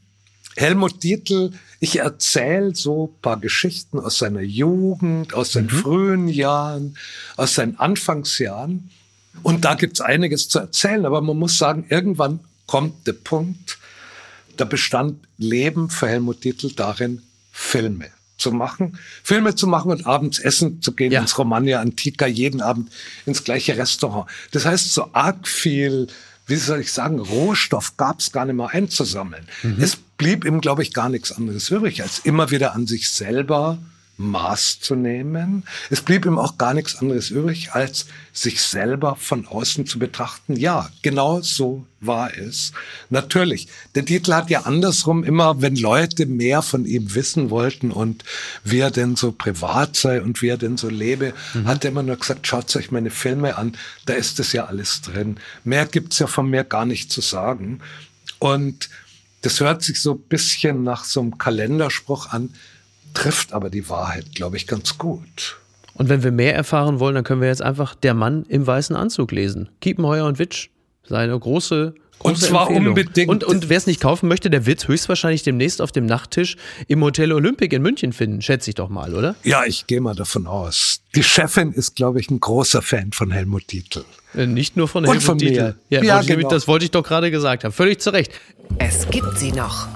Helmut 0.55 1.01
Dietl, 1.01 1.51
ich 1.79 1.99
erzähle 1.99 2.75
so 2.75 3.15
paar 3.21 3.39
Geschichten 3.39 3.99
aus 3.99 4.19
seiner 4.19 4.41
Jugend, 4.41 5.33
aus 5.33 5.53
seinen 5.53 5.65
mhm. 5.65 5.69
frühen 5.69 6.27
Jahren, 6.27 6.97
aus 7.37 7.55
seinen 7.55 7.79
Anfangsjahren. 7.79 8.91
Und 9.41 9.65
da 9.65 9.73
gibt's 9.73 10.01
einiges 10.01 10.47
zu 10.49 10.59
erzählen, 10.59 11.05
aber 11.05 11.21
man 11.21 11.37
muss 11.37 11.57
sagen, 11.57 11.85
irgendwann 11.89 12.41
kommt 12.67 13.07
der 13.07 13.13
Punkt, 13.13 13.79
da 14.55 14.65
bestand 14.65 15.19
Leben 15.37 15.89
für 15.89 16.07
Helmut 16.07 16.43
Dietl 16.43 16.71
darin, 16.73 17.21
Filme 17.51 18.09
zu 18.37 18.51
machen, 18.51 18.97
Filme 19.23 19.55
zu 19.55 19.67
machen 19.67 19.91
und 19.91 20.05
abends 20.07 20.39
essen 20.39 20.81
zu 20.81 20.93
gehen 20.93 21.11
ja. 21.11 21.21
ins 21.21 21.37
Romagna 21.37 21.79
Antica, 21.79 22.25
jeden 22.25 22.61
Abend 22.61 22.91
ins 23.25 23.43
gleiche 23.43 23.77
Restaurant. 23.77 24.29
Das 24.51 24.65
heißt, 24.65 24.93
so 24.93 25.09
arg 25.13 25.47
viel, 25.47 26.07
wie 26.47 26.55
soll 26.55 26.81
ich 26.81 26.91
sagen, 26.91 27.19
Rohstoff 27.19 27.97
gab 27.97 28.19
es 28.19 28.31
gar 28.31 28.45
nicht 28.45 28.55
mehr 28.55 28.69
einzusammeln. 28.69 29.47
Mhm. 29.61 29.77
Es 29.79 29.95
blieb 29.95 30.43
ihm, 30.43 30.59
glaube 30.59 30.81
ich, 30.81 30.93
gar 30.93 31.09
nichts 31.09 31.31
anderes 31.31 31.69
übrig, 31.69 32.01
als 32.01 32.19
immer 32.19 32.51
wieder 32.51 32.73
an 32.73 32.87
sich 32.87 33.09
selber 33.09 33.77
Maß 34.21 34.79
zu 34.79 34.95
nehmen. 34.95 35.63
Es 35.89 36.01
blieb 36.01 36.25
ihm 36.25 36.37
auch 36.37 36.57
gar 36.57 36.73
nichts 36.73 36.95
anderes 36.97 37.29
übrig, 37.29 37.73
als 37.73 38.05
sich 38.33 38.61
selber 38.61 39.15
von 39.15 39.47
außen 39.47 39.85
zu 39.85 39.99
betrachten. 39.99 40.55
Ja, 40.55 40.89
genau 41.01 41.41
so 41.41 41.85
war 41.99 42.35
es. 42.37 42.71
Natürlich. 43.09 43.67
Der 43.95 44.05
Titel 44.05 44.33
hat 44.33 44.49
ja 44.49 44.61
andersrum 44.61 45.23
immer, 45.23 45.61
wenn 45.61 45.75
Leute 45.75 46.25
mehr 46.25 46.61
von 46.61 46.85
ihm 46.85 47.13
wissen 47.13 47.49
wollten 47.49 47.91
und 47.91 48.23
wie 48.63 48.79
er 48.79 48.91
denn 48.91 49.15
so 49.15 49.31
privat 49.31 49.95
sei 49.95 50.21
und 50.21 50.41
wie 50.41 50.49
er 50.49 50.57
denn 50.57 50.77
so 50.77 50.89
lebe, 50.89 51.33
mhm. 51.53 51.67
hat 51.67 51.83
er 51.83 51.91
immer 51.91 52.03
nur 52.03 52.15
gesagt, 52.17 52.47
schaut 52.47 52.75
euch 52.75 52.91
meine 52.91 53.11
Filme 53.11 53.57
an, 53.57 53.77
da 54.05 54.13
ist 54.13 54.39
das 54.39 54.53
ja 54.53 54.65
alles 54.65 55.01
drin. 55.01 55.37
Mehr 55.63 55.85
gibt's 55.85 56.19
ja 56.19 56.27
von 56.27 56.49
mir 56.49 56.63
gar 56.63 56.85
nicht 56.85 57.11
zu 57.11 57.21
sagen. 57.21 57.81
Und 58.39 58.89
das 59.41 59.59
hört 59.59 59.83
sich 59.83 60.01
so 60.01 60.13
ein 60.13 60.21
bisschen 60.21 60.83
nach 60.83 61.03
so 61.03 61.19
einem 61.19 61.37
Kalenderspruch 61.37 62.31
an, 62.31 62.53
trifft 63.13 63.53
aber 63.53 63.69
die 63.69 63.89
Wahrheit, 63.89 64.35
glaube 64.35 64.57
ich, 64.57 64.67
ganz 64.67 64.97
gut. 64.97 65.57
Und 65.93 66.09
wenn 66.09 66.23
wir 66.23 66.31
mehr 66.31 66.55
erfahren 66.55 66.99
wollen, 66.99 67.15
dann 67.15 67.23
können 67.23 67.41
wir 67.41 67.47
jetzt 67.47 67.61
einfach 67.61 67.95
Der 67.95 68.13
Mann 68.13 68.45
im 68.47 68.65
weißen 68.65 68.95
Anzug 68.95 69.31
lesen. 69.31 69.69
Kiepenheuer 69.81 70.25
und 70.25 70.39
Witsch. 70.39 70.69
Seine 71.03 71.37
große 71.37 71.93
und 72.23 72.37
zwar 72.37 72.67
Empfehlung. 72.67 72.87
unbedingt. 72.89 73.29
Und, 73.29 73.43
und 73.43 73.69
wer 73.69 73.77
es 73.77 73.87
nicht 73.87 73.99
kaufen 73.99 74.27
möchte, 74.27 74.49
der 74.49 74.65
wird 74.65 74.87
höchstwahrscheinlich 74.87 75.43
demnächst 75.43 75.81
auf 75.81 75.91
dem 75.91 76.05
Nachttisch 76.05 76.55
im 76.87 77.03
Hotel 77.03 77.31
Olympic 77.31 77.75
in 77.75 77.81
München 77.81 78.13
finden, 78.13 78.41
schätze 78.41 78.69
ich 78.69 78.75
doch 78.75 78.89
mal, 78.89 79.15
oder? 79.15 79.35
Ja, 79.43 79.65
ich 79.65 79.87
gehe 79.87 80.01
mal 80.01 80.15
davon 80.15 80.47
aus. 80.47 81.01
Die 81.15 81.23
Chefin 81.23 81.71
ist, 81.71 81.95
glaube 81.95 82.19
ich, 82.19 82.29
ein 82.29 82.39
großer 82.39 82.81
Fan 82.81 83.11
von 83.11 83.31
Helmut 83.31 83.71
Dietl. 83.71 84.05
Äh, 84.35 84.45
nicht 84.45 84.77
nur 84.77 84.87
von 84.87 85.03
Helmut 85.03 85.23
von 85.23 85.37
Dietl. 85.37 85.75
Ja, 85.89 86.03
ja 86.03 86.21
genau. 86.21 86.49
das 86.49 86.67
wollte 86.67 86.85
ich 86.85 86.91
doch 86.91 87.03
gerade 87.03 87.31
gesagt 87.31 87.63
haben. 87.63 87.71
Völlig 87.71 87.99
zu 88.01 88.11
Recht. 88.11 88.31
Es 88.77 89.09
gibt 89.09 89.37
sie 89.37 89.51
noch. 89.51 89.87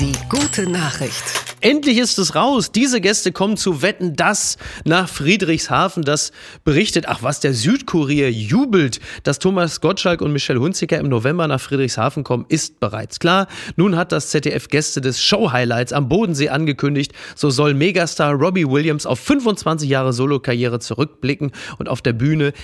Die 0.00 0.14
gute 0.30 0.68
Nachricht. 0.70 1.22
Endlich 1.60 1.98
ist 1.98 2.18
es 2.18 2.34
raus. 2.34 2.72
Diese 2.72 3.00
Gäste 3.00 3.30
kommen 3.30 3.56
zu 3.58 3.82
Wetten 3.82 4.16
das 4.16 4.56
nach 4.84 5.08
Friedrichshafen. 5.08 6.02
Das 6.02 6.32
berichtet, 6.64 7.06
ach 7.06 7.22
was, 7.22 7.40
der 7.40 7.52
Südkurier 7.52 8.32
jubelt, 8.32 9.00
dass 9.22 9.38
Thomas 9.38 9.80
Gottschalk 9.80 10.22
und 10.22 10.32
Michelle 10.32 10.60
Hunziker 10.60 10.98
im 10.98 11.08
November 11.08 11.46
nach 11.46 11.60
Friedrichshafen 11.60 12.24
kommen, 12.24 12.46
ist 12.48 12.80
bereits 12.80 13.20
klar. 13.20 13.46
Nun 13.76 13.94
hat 13.96 14.12
das 14.12 14.30
ZDF 14.30 14.68
Gäste 14.68 15.02
des 15.02 15.22
Show-Highlights 15.22 15.92
am 15.92 16.08
Bodensee 16.08 16.48
angekündigt. 16.48 17.12
So 17.36 17.50
soll 17.50 17.74
Megastar 17.74 18.32
Robbie 18.32 18.66
Williams 18.66 19.04
auf 19.04 19.20
25 19.20 19.88
Jahre 19.88 20.12
Solokarriere 20.12 20.80
zurückblicken 20.80 21.52
und 21.78 21.88
auf 21.88 22.00
der 22.00 22.14
Bühne 22.14 22.54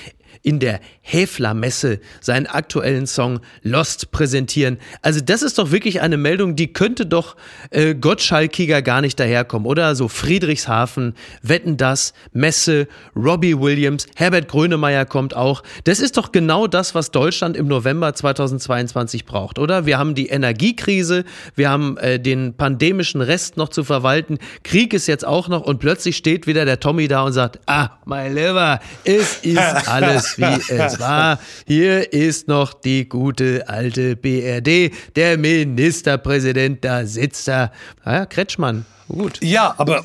in 0.42 0.58
der 0.60 0.80
Häfler-Messe 1.02 2.00
seinen 2.20 2.46
aktuellen 2.46 3.06
Song 3.06 3.40
Lost 3.62 4.10
präsentieren. 4.10 4.78
Also 5.02 5.20
das 5.20 5.42
ist 5.42 5.58
doch 5.58 5.70
wirklich 5.70 6.00
eine 6.00 6.16
Meldung, 6.16 6.56
die 6.56 6.72
könnte 6.72 7.06
doch 7.06 7.36
äh, 7.70 7.94
Gottschalkiger 7.94 8.82
gar 8.82 9.00
nicht 9.00 9.18
daherkommen, 9.18 9.66
oder? 9.66 9.94
So 9.94 10.08
Friedrichshafen, 10.08 11.14
Wetten 11.42 11.76
das, 11.76 12.12
Messe, 12.32 12.88
Robbie 13.16 13.58
Williams, 13.58 14.06
Herbert 14.16 14.48
Grönemeyer 14.48 15.06
kommt 15.06 15.34
auch. 15.34 15.62
Das 15.84 16.00
ist 16.00 16.16
doch 16.16 16.32
genau 16.32 16.66
das, 16.66 16.94
was 16.94 17.10
Deutschland 17.10 17.56
im 17.56 17.68
November 17.68 18.14
2022 18.14 19.24
braucht, 19.24 19.58
oder? 19.58 19.86
Wir 19.86 19.98
haben 19.98 20.14
die 20.14 20.28
Energiekrise, 20.28 21.24
wir 21.54 21.70
haben 21.70 21.96
äh, 21.98 22.20
den 22.20 22.54
pandemischen 22.56 23.20
Rest 23.20 23.56
noch 23.56 23.68
zu 23.68 23.84
verwalten, 23.84 24.38
Krieg 24.62 24.92
ist 24.92 25.06
jetzt 25.06 25.26
auch 25.26 25.48
noch 25.48 25.62
und 25.62 25.78
plötzlich 25.78 26.16
steht 26.16 26.46
wieder 26.46 26.64
der 26.64 26.80
Tommy 26.80 27.08
da 27.08 27.22
und 27.22 27.32
sagt, 27.32 27.60
ah, 27.66 27.90
mein 28.04 28.34
Lieber, 28.34 28.80
es 29.04 29.38
ist 29.38 29.58
alles 29.88 30.27
wie 30.36 30.44
es 30.74 31.00
war. 31.00 31.38
Hier 31.66 32.12
ist 32.12 32.48
noch 32.48 32.74
die 32.74 33.08
gute 33.08 33.68
alte 33.68 34.16
BRD. 34.16 34.92
Der 35.16 35.38
Ministerpräsident, 35.38 36.84
da 36.84 37.06
sitzt 37.06 37.48
er. 37.48 37.72
Ja, 38.04 38.26
Kretschmann, 38.26 38.84
gut. 39.08 39.38
Ja, 39.42 39.74
aber 39.78 40.04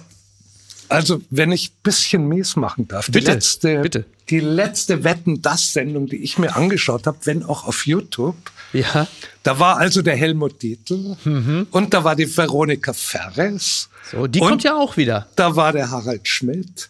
also, 0.93 1.21
wenn 1.32 1.51
ich 1.51 1.71
ein 1.71 1.82
bisschen 1.82 2.28
mies 2.28 2.55
machen 2.55 2.88
darf. 2.88 3.07
Bitte, 3.07 3.19
die 3.19 3.32
letzte, 3.32 3.82
bitte. 3.82 4.05
Die 4.30 4.39
letzte 4.39 5.03
Wetten-Das-Sendung, 5.03 6.05
die 6.07 6.17
ich 6.17 6.38
mir 6.38 6.55
angeschaut 6.55 7.07
habe, 7.07 7.17
wenn 7.24 7.43
auch 7.43 7.65
auf 7.65 7.88
YouTube. 7.88 8.36
Ja. 8.74 9.07
Da 9.43 9.59
war 9.59 9.78
also 9.78 10.01
der 10.01 10.15
Helmut 10.15 10.61
Dietl 10.61 11.17
mhm. 11.24 11.67
und 11.71 11.93
da 11.93 12.03
war 12.03 12.15
die 12.15 12.38
Veronika 12.38 12.93
Ferres. 12.93 13.89
So, 14.11 14.28
die 14.28 14.39
kommt 14.39 14.63
ja 14.63 14.76
auch 14.76 14.95
wieder. 14.95 15.28
Da 15.36 15.55
war 15.55 15.74
der 15.74 15.89
Harald 15.89 16.28
Schmidt 16.28 16.89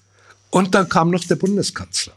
und 0.49 0.75
dann 0.75 0.89
kam 0.89 1.09
noch 1.09 1.23
der 1.23 1.36
Bundeskanzler. 1.36 2.13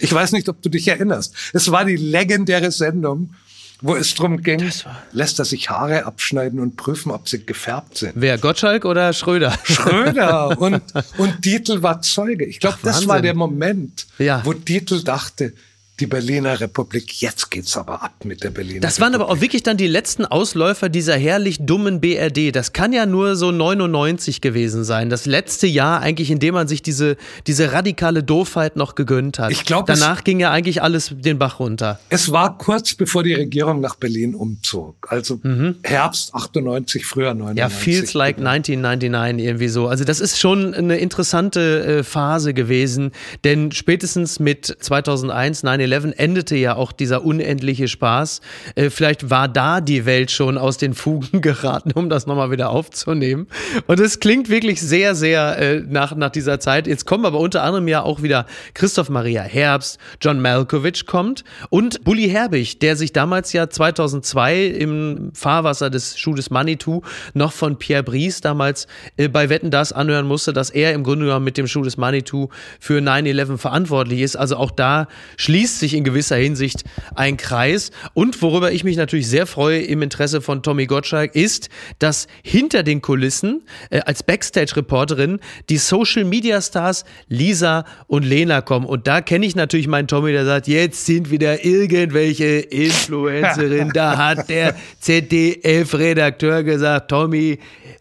Ich 0.00 0.12
weiß 0.12 0.32
nicht, 0.32 0.48
ob 0.48 0.62
du 0.62 0.68
dich 0.68 0.88
erinnerst. 0.88 1.34
Es 1.52 1.70
war 1.70 1.84
die 1.84 1.96
legendäre 1.96 2.70
Sendung, 2.70 3.34
wo 3.82 3.94
es 3.94 4.14
darum 4.14 4.42
ging, 4.42 4.70
lässt 5.12 5.38
er 5.38 5.44
sich 5.44 5.68
Haare 5.68 6.06
abschneiden 6.06 6.60
und 6.60 6.76
prüfen, 6.76 7.10
ob 7.10 7.28
sie 7.28 7.44
gefärbt 7.44 7.98
sind. 7.98 8.12
Wer, 8.14 8.38
Gottschalk 8.38 8.84
oder 8.84 9.12
Schröder? 9.12 9.56
Schröder 9.64 10.58
und, 10.60 10.82
und 11.18 11.44
Dietl 11.44 11.82
war 11.82 12.00
Zeuge. 12.00 12.46
Ich 12.46 12.60
glaube, 12.60 12.78
das 12.82 13.06
war 13.06 13.20
der 13.20 13.34
Moment, 13.34 14.06
ja. 14.18 14.40
wo 14.44 14.54
Dietl 14.54 15.02
dachte, 15.04 15.52
die 16.00 16.06
Berliner 16.06 16.60
Republik. 16.60 17.20
Jetzt 17.20 17.50
geht's 17.50 17.76
aber 17.76 18.02
ab 18.02 18.12
mit 18.24 18.44
der 18.44 18.50
Berliner 18.50 18.80
Das 18.80 19.00
waren 19.00 19.12
Republik. 19.14 19.28
aber 19.30 19.38
auch 19.38 19.40
wirklich 19.40 19.62
dann 19.62 19.76
die 19.76 19.86
letzten 19.86 20.26
Ausläufer 20.26 20.88
dieser 20.88 21.16
herrlich 21.16 21.58
dummen 21.60 22.00
BRD. 22.00 22.54
Das 22.54 22.72
kann 22.72 22.92
ja 22.92 23.06
nur 23.06 23.36
so 23.36 23.50
99 23.50 24.40
gewesen 24.40 24.84
sein. 24.84 25.08
Das 25.08 25.24
letzte 25.26 25.66
Jahr 25.66 26.00
eigentlich, 26.00 26.30
in 26.30 26.38
dem 26.38 26.54
man 26.54 26.68
sich 26.68 26.82
diese, 26.82 27.16
diese 27.46 27.72
radikale 27.72 28.22
Doofheit 28.22 28.76
noch 28.76 28.94
gegönnt 28.94 29.38
hat. 29.38 29.50
Ich 29.50 29.64
glaube, 29.64 29.86
Danach 29.86 30.24
ging 30.24 30.40
ja 30.40 30.50
eigentlich 30.50 30.82
alles 30.82 31.12
den 31.14 31.38
Bach 31.38 31.60
runter. 31.60 31.98
Es 32.10 32.30
war 32.30 32.58
kurz 32.58 32.94
bevor 32.94 33.22
die 33.22 33.34
Regierung 33.34 33.80
nach 33.80 33.94
Berlin 33.94 34.34
umzog. 34.34 35.06
Also 35.08 35.40
mhm. 35.42 35.76
Herbst 35.82 36.34
98, 36.34 37.06
früher 37.06 37.32
99. 37.32 37.58
Ja, 37.58 37.68
feels 37.68 38.12
like 38.14 38.38
1999 38.38 39.46
irgendwie 39.46 39.68
so. 39.68 39.88
Also 39.88 40.04
das 40.04 40.20
ist 40.20 40.38
schon 40.38 40.74
eine 40.74 40.98
interessante 40.98 42.00
äh, 42.00 42.02
Phase 42.02 42.52
gewesen. 42.52 43.12
Denn 43.44 43.72
spätestens 43.72 44.40
mit 44.40 44.66
2001, 44.66 45.62
9 45.62 45.85
9-11 45.86 46.12
endete 46.16 46.56
ja 46.56 46.76
auch 46.76 46.92
dieser 46.92 47.24
unendliche 47.24 47.88
Spaß. 47.88 48.40
Äh, 48.74 48.90
vielleicht 48.90 49.30
war 49.30 49.48
da 49.48 49.80
die 49.80 50.06
Welt 50.06 50.30
schon 50.30 50.58
aus 50.58 50.78
den 50.78 50.94
Fugen 50.94 51.40
geraten, 51.40 51.92
um 51.92 52.08
das 52.08 52.26
nochmal 52.26 52.50
wieder 52.50 52.70
aufzunehmen. 52.70 53.46
Und 53.86 54.00
es 54.00 54.20
klingt 54.20 54.48
wirklich 54.48 54.80
sehr, 54.80 55.14
sehr 55.14 55.58
äh, 55.58 55.82
nach, 55.86 56.14
nach 56.14 56.30
dieser 56.30 56.60
Zeit. 56.60 56.86
Jetzt 56.86 57.06
kommen 57.06 57.24
aber 57.24 57.40
unter 57.40 57.62
anderem 57.62 57.88
ja 57.88 58.02
auch 58.02 58.22
wieder 58.22 58.46
Christoph 58.74 59.08
Maria 59.10 59.42
Herbst, 59.42 59.98
John 60.20 60.40
Malkovich 60.40 61.06
kommt 61.06 61.44
und 61.70 62.04
Bully 62.04 62.28
Herbig, 62.28 62.78
der 62.80 62.96
sich 62.96 63.12
damals 63.12 63.52
ja 63.52 63.68
2002 63.68 64.66
im 64.66 65.30
Fahrwasser 65.34 65.90
des 65.90 66.18
Schuh 66.18 66.34
des 66.34 66.50
Manitou 66.50 67.02
noch 67.34 67.52
von 67.52 67.78
Pierre 67.78 68.02
Brice 68.02 68.40
damals 68.40 68.86
äh, 69.16 69.28
bei 69.28 69.48
Wetten 69.48 69.70
das 69.70 69.92
anhören 69.92 70.26
musste, 70.26 70.52
dass 70.52 70.70
er 70.70 70.92
im 70.92 71.04
Grunde 71.04 71.26
genommen 71.26 71.44
mit 71.44 71.56
dem 71.56 71.66
Schuh 71.66 71.82
des 71.82 71.96
Manitou 71.96 72.48
für 72.80 73.00
9-11 73.00 73.58
verantwortlich 73.58 74.20
ist. 74.20 74.36
Also 74.36 74.56
auch 74.56 74.70
da 74.70 75.08
schließt 75.36 75.75
schließt 75.76 75.80
sich 75.80 75.94
in 75.94 76.04
gewisser 76.04 76.36
Hinsicht 76.36 76.84
ein 77.14 77.36
Kreis. 77.36 77.90
Und 78.14 78.40
worüber 78.42 78.72
ich 78.72 78.84
mich 78.84 78.96
natürlich 78.96 79.28
sehr 79.28 79.46
freue 79.46 79.80
im 79.80 80.02
Interesse 80.02 80.40
von 80.40 80.62
Tommy 80.62 80.86
Gottschalk 80.86 81.34
ist, 81.34 81.68
dass 81.98 82.26
hinter 82.42 82.82
den 82.82 83.02
Kulissen 83.02 83.62
äh, 83.90 84.00
als 84.00 84.22
Backstage-Reporterin 84.22 85.40
die 85.68 85.78
Social-Media-Stars 85.78 87.04
Lisa 87.28 87.84
und 88.06 88.24
Lena 88.24 88.60
kommen. 88.60 88.86
Und 88.86 89.06
da 89.06 89.20
kenne 89.20 89.46
ich 89.46 89.54
natürlich 89.54 89.88
meinen 89.88 90.08
Tommy, 90.08 90.32
der 90.32 90.44
sagt, 90.44 90.66
jetzt 90.66 91.04
sind 91.06 91.30
wieder 91.30 91.64
irgendwelche 91.64 92.44
Influencerin. 92.44 93.90
da 93.92 94.16
hat 94.16 94.48
der 94.48 94.74
ZDF-Redakteur 95.00 96.62
gesagt, 96.62 97.10
Tommy, 97.10 97.58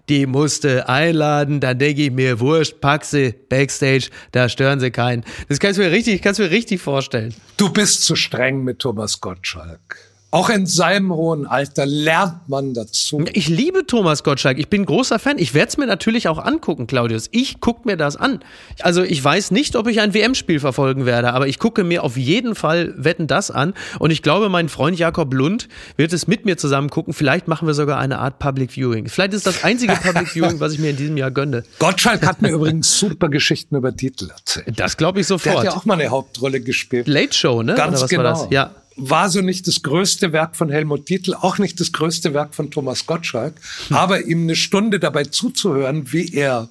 die 0.09 0.25
musste 0.25 0.87
einladen, 0.87 1.59
dann 1.59 1.79
denke 1.79 2.03
ich 2.03 2.11
mir, 2.11 2.39
wurscht, 2.39 2.79
pack 2.79 3.03
sie 3.05 3.33
Backstage, 3.49 4.09
da 4.31 4.49
stören 4.49 4.79
sie 4.79 4.91
keinen. 4.91 5.23
Das 5.49 5.59
kannst 5.59 5.79
du 5.79 5.83
mir 5.83 5.91
richtig, 5.91 6.21
kannst 6.21 6.39
du 6.39 6.43
mir 6.43 6.51
richtig 6.51 6.81
vorstellen. 6.81 7.33
Du 7.57 7.64
bist 7.69 8.03
zu 8.03 8.15
streng 8.15 8.63
mit 8.63 8.79
Thomas 8.79 9.21
Gottschalk. 9.21 10.14
Auch 10.35 10.49
in 10.49 10.65
seinem 10.65 11.13
hohen 11.13 11.47
Alter 11.47 11.85
lernt 11.85 12.49
man 12.49 12.73
dazu. 12.73 13.23
Ich 13.31 13.47
liebe 13.47 13.87
Thomas 13.87 14.21
Gottschalk. 14.21 14.59
Ich 14.59 14.67
bin 14.67 14.85
großer 14.85 15.17
Fan. 15.17 15.37
Ich 15.37 15.53
werde 15.53 15.69
es 15.69 15.77
mir 15.77 15.85
natürlich 15.85 16.27
auch 16.27 16.39
angucken, 16.39 16.87
Claudius. 16.87 17.29
Ich 17.31 17.61
gucke 17.61 17.87
mir 17.87 17.95
das 17.95 18.17
an. 18.17 18.41
Also 18.81 19.01
ich 19.01 19.23
weiß 19.23 19.51
nicht, 19.51 19.77
ob 19.77 19.87
ich 19.87 20.01
ein 20.01 20.13
WM-Spiel 20.13 20.59
verfolgen 20.59 21.05
werde, 21.05 21.31
aber 21.31 21.47
ich 21.47 21.57
gucke 21.57 21.85
mir 21.85 22.03
auf 22.03 22.17
jeden 22.17 22.53
Fall 22.53 22.93
Wetten 22.97 23.27
das 23.27 23.49
an. 23.49 23.73
Und 23.97 24.11
ich 24.11 24.23
glaube, 24.23 24.49
mein 24.49 24.67
Freund 24.67 24.99
Jakob 24.99 25.33
Lund 25.33 25.69
wird 25.95 26.11
es 26.11 26.27
mit 26.27 26.43
mir 26.43 26.57
zusammen 26.57 26.89
gucken. 26.89 27.13
Vielleicht 27.13 27.47
machen 27.47 27.65
wir 27.65 27.73
sogar 27.73 27.99
eine 27.99 28.19
Art 28.19 28.37
Public 28.37 28.73
Viewing. 28.73 29.07
Vielleicht 29.07 29.31
ist 29.31 29.47
das 29.47 29.63
einzige 29.63 29.93
Public 29.93 30.27
Viewing, 30.27 30.59
was 30.59 30.73
ich 30.73 30.79
mir 30.79 30.89
in 30.89 30.97
diesem 30.97 31.15
Jahr 31.15 31.31
gönne. 31.31 31.63
Gottschalk 31.79 32.27
hat 32.27 32.41
mir 32.41 32.49
übrigens 32.49 32.99
super 32.99 33.29
Geschichten 33.29 33.77
über 33.77 33.95
Titel 33.95 34.31
erzählt. 34.31 34.77
Das 34.77 34.97
glaube 34.97 35.21
ich 35.21 35.27
sofort. 35.27 35.55
Der 35.55 35.59
hat 35.59 35.65
ja 35.65 35.79
auch 35.79 35.85
mal 35.85 35.93
eine 35.93 36.09
Hauptrolle 36.09 36.59
gespielt. 36.59 37.07
Late 37.07 37.33
Show, 37.33 37.63
ne? 37.63 37.75
Ganz 37.75 38.05
genau. 38.09 38.49
Ja 38.51 38.71
war 38.95 39.29
so 39.29 39.41
nicht 39.41 39.67
das 39.67 39.83
größte 39.83 40.31
Werk 40.31 40.55
von 40.55 40.69
Helmut 40.69 41.09
Dietl, 41.09 41.33
auch 41.33 41.57
nicht 41.57 41.79
das 41.79 41.91
größte 41.91 42.33
Werk 42.33 42.55
von 42.55 42.71
Thomas 42.71 43.05
Gottschalk, 43.05 43.55
hm. 43.87 43.95
aber 43.95 44.21
ihm 44.25 44.43
eine 44.43 44.55
Stunde 44.55 44.99
dabei 44.99 45.23
zuzuhören, 45.23 46.11
wie 46.13 46.33
er 46.33 46.69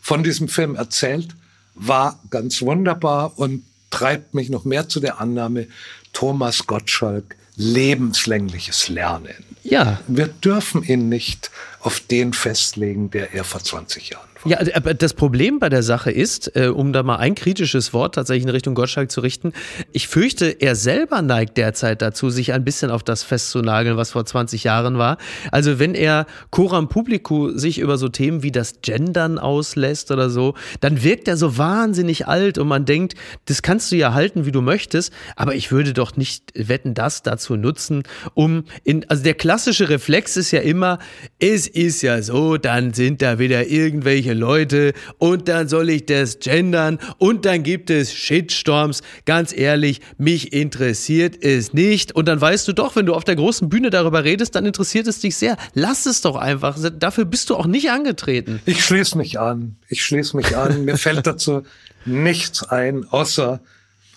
von 0.00 0.22
diesem 0.22 0.48
Film 0.48 0.74
erzählt, 0.74 1.28
war 1.74 2.18
ganz 2.30 2.62
wunderbar 2.62 3.38
und 3.38 3.64
treibt 3.90 4.34
mich 4.34 4.48
noch 4.48 4.64
mehr 4.64 4.88
zu 4.88 5.00
der 5.00 5.20
Annahme, 5.20 5.66
Thomas 6.12 6.66
Gottschalk 6.66 7.36
lebenslängliches 7.56 8.88
Lernen. 8.88 9.44
Ja. 9.64 10.00
Wir 10.06 10.28
dürfen 10.28 10.82
ihn 10.82 11.08
nicht 11.08 11.50
auf 11.80 12.00
den 12.00 12.32
festlegen, 12.32 13.10
der 13.10 13.34
er 13.34 13.44
vor 13.44 13.62
20 13.62 14.10
Jahren 14.10 14.27
Ja, 14.44 14.58
aber 14.74 14.94
das 14.94 15.14
Problem 15.14 15.58
bei 15.58 15.68
der 15.68 15.82
Sache 15.82 16.12
ist, 16.12 16.54
äh, 16.54 16.68
um 16.68 16.92
da 16.92 17.02
mal 17.02 17.16
ein 17.16 17.34
kritisches 17.34 17.92
Wort 17.92 18.14
tatsächlich 18.14 18.44
in 18.44 18.50
Richtung 18.50 18.74
Gottschalk 18.74 19.10
zu 19.10 19.20
richten, 19.20 19.52
ich 19.92 20.06
fürchte, 20.06 20.46
er 20.46 20.76
selber 20.76 21.22
neigt 21.22 21.56
derzeit 21.56 22.02
dazu, 22.02 22.30
sich 22.30 22.52
ein 22.52 22.64
bisschen 22.64 22.90
auf 22.90 23.02
das 23.02 23.24
festzunageln, 23.24 23.96
was 23.96 24.12
vor 24.12 24.24
20 24.24 24.64
Jahren 24.64 24.96
war. 24.96 25.18
Also 25.50 25.78
wenn 25.80 25.94
er 25.94 26.26
Coram 26.50 26.88
Publico 26.88 27.50
sich 27.50 27.80
über 27.80 27.98
so 27.98 28.08
Themen 28.08 28.42
wie 28.42 28.52
das 28.52 28.80
Gendern 28.82 29.38
auslässt 29.38 30.12
oder 30.12 30.30
so, 30.30 30.54
dann 30.80 31.02
wirkt 31.02 31.26
er 31.26 31.36
so 31.36 31.58
wahnsinnig 31.58 32.28
alt 32.28 32.58
und 32.58 32.68
man 32.68 32.84
denkt, 32.84 33.14
das 33.46 33.62
kannst 33.62 33.90
du 33.90 33.96
ja 33.96 34.14
halten, 34.14 34.46
wie 34.46 34.52
du 34.52 34.60
möchtest, 34.60 35.12
aber 35.34 35.56
ich 35.56 35.72
würde 35.72 35.92
doch 35.92 36.16
nicht 36.16 36.52
wetten, 36.54 36.94
das 36.94 37.22
dazu 37.22 37.56
nutzen, 37.56 38.04
um 38.34 38.64
in, 38.84 39.04
also 39.08 39.24
der 39.24 39.34
klassische 39.34 39.88
Reflex 39.88 40.36
ist 40.36 40.52
ja 40.52 40.60
immer, 40.60 41.00
es 41.40 41.66
ist 41.66 42.02
ja 42.02 42.22
so, 42.22 42.56
dann 42.56 42.94
sind 42.94 43.20
da 43.20 43.38
wieder 43.38 43.66
irgendwelche 43.66 44.27
Leute 44.34 44.92
und 45.18 45.48
dann 45.48 45.68
soll 45.68 45.90
ich 45.90 46.06
das 46.06 46.38
gendern 46.38 46.98
und 47.18 47.44
dann 47.44 47.62
gibt 47.62 47.90
es 47.90 48.12
Shitstorms. 48.12 49.02
Ganz 49.24 49.52
ehrlich, 49.56 50.00
mich 50.16 50.52
interessiert 50.52 51.42
es 51.42 51.72
nicht. 51.72 52.12
Und 52.12 52.26
dann 52.26 52.40
weißt 52.40 52.66
du 52.68 52.72
doch, 52.72 52.96
wenn 52.96 53.06
du 53.06 53.14
auf 53.14 53.24
der 53.24 53.36
großen 53.36 53.68
Bühne 53.68 53.90
darüber 53.90 54.24
redest, 54.24 54.54
dann 54.54 54.66
interessiert 54.66 55.06
es 55.06 55.20
dich 55.20 55.36
sehr. 55.36 55.56
Lass 55.74 56.06
es 56.06 56.20
doch 56.20 56.36
einfach. 56.36 56.78
Dafür 56.98 57.24
bist 57.24 57.50
du 57.50 57.56
auch 57.56 57.66
nicht 57.66 57.90
angetreten. 57.90 58.60
Ich 58.66 58.84
schließe 58.84 59.16
mich 59.16 59.38
an. 59.38 59.76
Ich 59.88 60.04
schließe 60.04 60.36
mich 60.36 60.56
an. 60.56 60.84
Mir 60.84 60.96
fällt 60.98 61.26
dazu 61.26 61.62
nichts 62.04 62.62
ein, 62.62 63.06
außer 63.08 63.60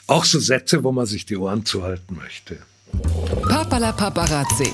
auch 0.08 0.26
so 0.26 0.40
Sätze, 0.40 0.84
wo 0.84 0.92
man 0.92 1.06
sich 1.06 1.26
die 1.26 1.38
Ohren 1.38 1.66
zuhalten 1.66 2.18
möchte. 2.18 2.58
Papala 3.48 3.92
Paparazzi. 3.94 4.74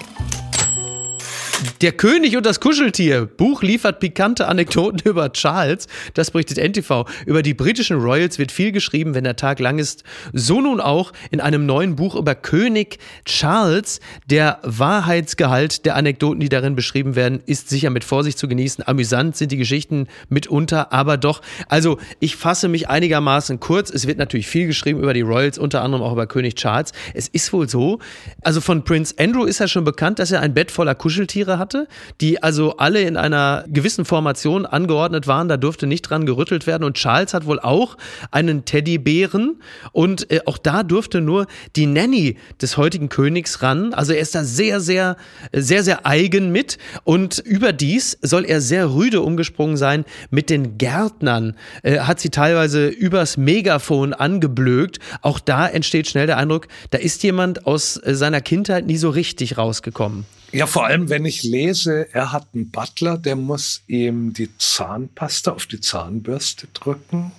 Der 1.82 1.92
König 1.92 2.36
und 2.36 2.46
das 2.46 2.60
Kuscheltier. 2.60 3.26
Buch 3.26 3.64
liefert 3.64 4.00
pikante 4.00 4.48
Anekdoten 4.48 5.02
über 5.10 5.32
Charles. 5.32 5.88
Das 6.14 6.32
berichtet 6.32 6.58
NTV. 6.58 7.06
Über 7.26 7.42
die 7.42 7.54
britischen 7.54 7.98
Royals 7.98 8.40
wird 8.40 8.52
viel 8.52 8.72
geschrieben, 8.72 9.16
wenn 9.16 9.24
der 9.24 9.36
Tag 9.36 9.60
lang 9.60 9.80
ist. 9.80 10.04
So 10.34 10.62
nun 10.62 10.80
auch 10.80 11.14
in 11.32 11.40
einem 11.40 11.66
neuen 11.66 11.96
Buch 11.96 12.16
über 12.16 12.36
König 12.36 13.00
Charles. 13.26 14.00
Der 14.30 14.60
Wahrheitsgehalt 14.64 15.86
der 15.86 15.96
Anekdoten, 15.96 16.40
die 16.40 16.50
darin 16.50 16.76
beschrieben 16.76 17.16
werden, 17.16 17.42
ist 17.46 17.70
sicher 17.70 17.90
mit 17.90 18.04
Vorsicht 18.04 18.38
zu 18.38 18.48
genießen. 18.48 18.88
Amüsant 18.88 19.36
sind 19.36 19.52
die 19.52 19.58
Geschichten 19.58 20.08
mitunter, 20.30 20.94
aber 20.94 21.18
doch. 21.18 21.42
Also, 21.70 21.98
ich 22.20 22.36
fasse 22.36 22.68
mich 22.68 22.90
einigermaßen 22.90 23.60
kurz. 23.60 23.90
Es 23.90 24.08
wird 24.08 24.18
natürlich 24.18 24.48
viel 24.48 24.68
geschrieben 24.68 25.00
über 25.00 25.14
die 25.14 25.22
Royals, 25.22 25.58
unter 25.58 25.82
anderem 25.82 26.04
auch 26.04 26.14
über 26.14 26.28
König 26.28 26.56
Charles. 26.56 26.92
Es 27.14 27.28
ist 27.28 27.54
wohl 27.54 27.70
so. 27.70 28.00
Also 28.44 28.62
von 28.62 28.84
Prince 28.84 29.16
Andrew 29.18 29.46
ist 29.46 29.60
ja 29.60 29.68
schon 29.68 29.84
bekannt, 29.84 30.20
dass 30.20 30.32
er 30.32 30.42
ein 30.42 30.54
Bett 30.54 30.72
voller 30.72 30.96
Kuscheltiere 30.96 31.38
Tiere 31.48 31.60
hatte, 31.68 31.88
die 32.22 32.42
also 32.42 32.78
alle 32.78 33.02
in 33.02 33.18
einer 33.18 33.66
gewissen 33.68 34.06
Formation 34.06 34.66
angeordnet 34.66 35.28
waren. 35.28 35.50
Da 35.50 35.58
durfte 35.58 35.86
nicht 35.86 36.04
dran 36.04 36.26
gerüttelt 36.26 36.66
werden. 36.66 36.86
Und 36.86 36.96
Charles 36.96 37.34
hat 37.34 37.46
wohl 37.46 37.60
auch 37.60 37.98
einen 38.32 38.64
Teddybären. 38.64 39.62
Und 39.92 40.32
äh, 40.32 40.40
auch 40.46 40.58
da 40.58 40.84
durfte 40.84 41.20
nur 41.20 41.48
die 41.76 41.86
Nanny 41.86 42.38
des 42.62 42.78
heutigen 42.78 43.10
Königs 43.10 43.62
ran. 43.62 43.94
Also 43.94 44.14
er 44.14 44.22
ist 44.22 44.34
da 44.34 44.46
sehr, 44.46 44.80
sehr, 44.80 45.18
sehr, 45.52 45.84
sehr 45.84 46.06
eigen 46.06 46.52
mit. 46.52 46.78
Und 47.04 47.40
überdies 47.40 48.18
soll 48.22 48.46
er 48.46 48.62
sehr 48.62 48.94
rüde 48.94 49.22
umgesprungen 49.22 49.76
sein 49.76 50.06
mit 50.30 50.50
den 50.50 50.78
Gärtnern. 50.78 51.56
Äh, 51.84 52.00
hat 52.00 52.22
sie 52.22 52.30
teilweise 52.30 52.88
übers 52.88 53.36
Megafon 53.36 54.14
angeblökt. 54.14 55.00
Auch 55.22 55.40
da 55.40 55.68
entsteht 55.68 56.08
schnell 56.08 56.28
der 56.28 56.38
Eindruck, 56.38 56.68
da 56.92 56.98
ist 56.98 57.24
jemand 57.24 57.68
aus 57.68 57.98
äh, 57.98 58.16
seiner 58.16 58.40
Kindheit 58.40 58.88
nie 58.88 58.98
so 58.98 59.10
richtig 59.10 59.58
rausgekommen. 59.58 60.37
Ja, 60.52 60.66
vor 60.66 60.86
allem, 60.86 61.10
wenn 61.10 61.26
ich 61.26 61.44
lese, 61.44 62.08
er 62.14 62.32
hat 62.32 62.48
einen 62.54 62.70
Butler, 62.72 63.18
der 63.18 63.36
muss 63.36 63.82
ihm 63.88 64.34
die 64.34 64.50
Zahnpasta 64.58 65.52
auf 65.52 65.66
die 65.66 65.82
Zahnbürste 65.82 66.68
drücken. 66.74 67.32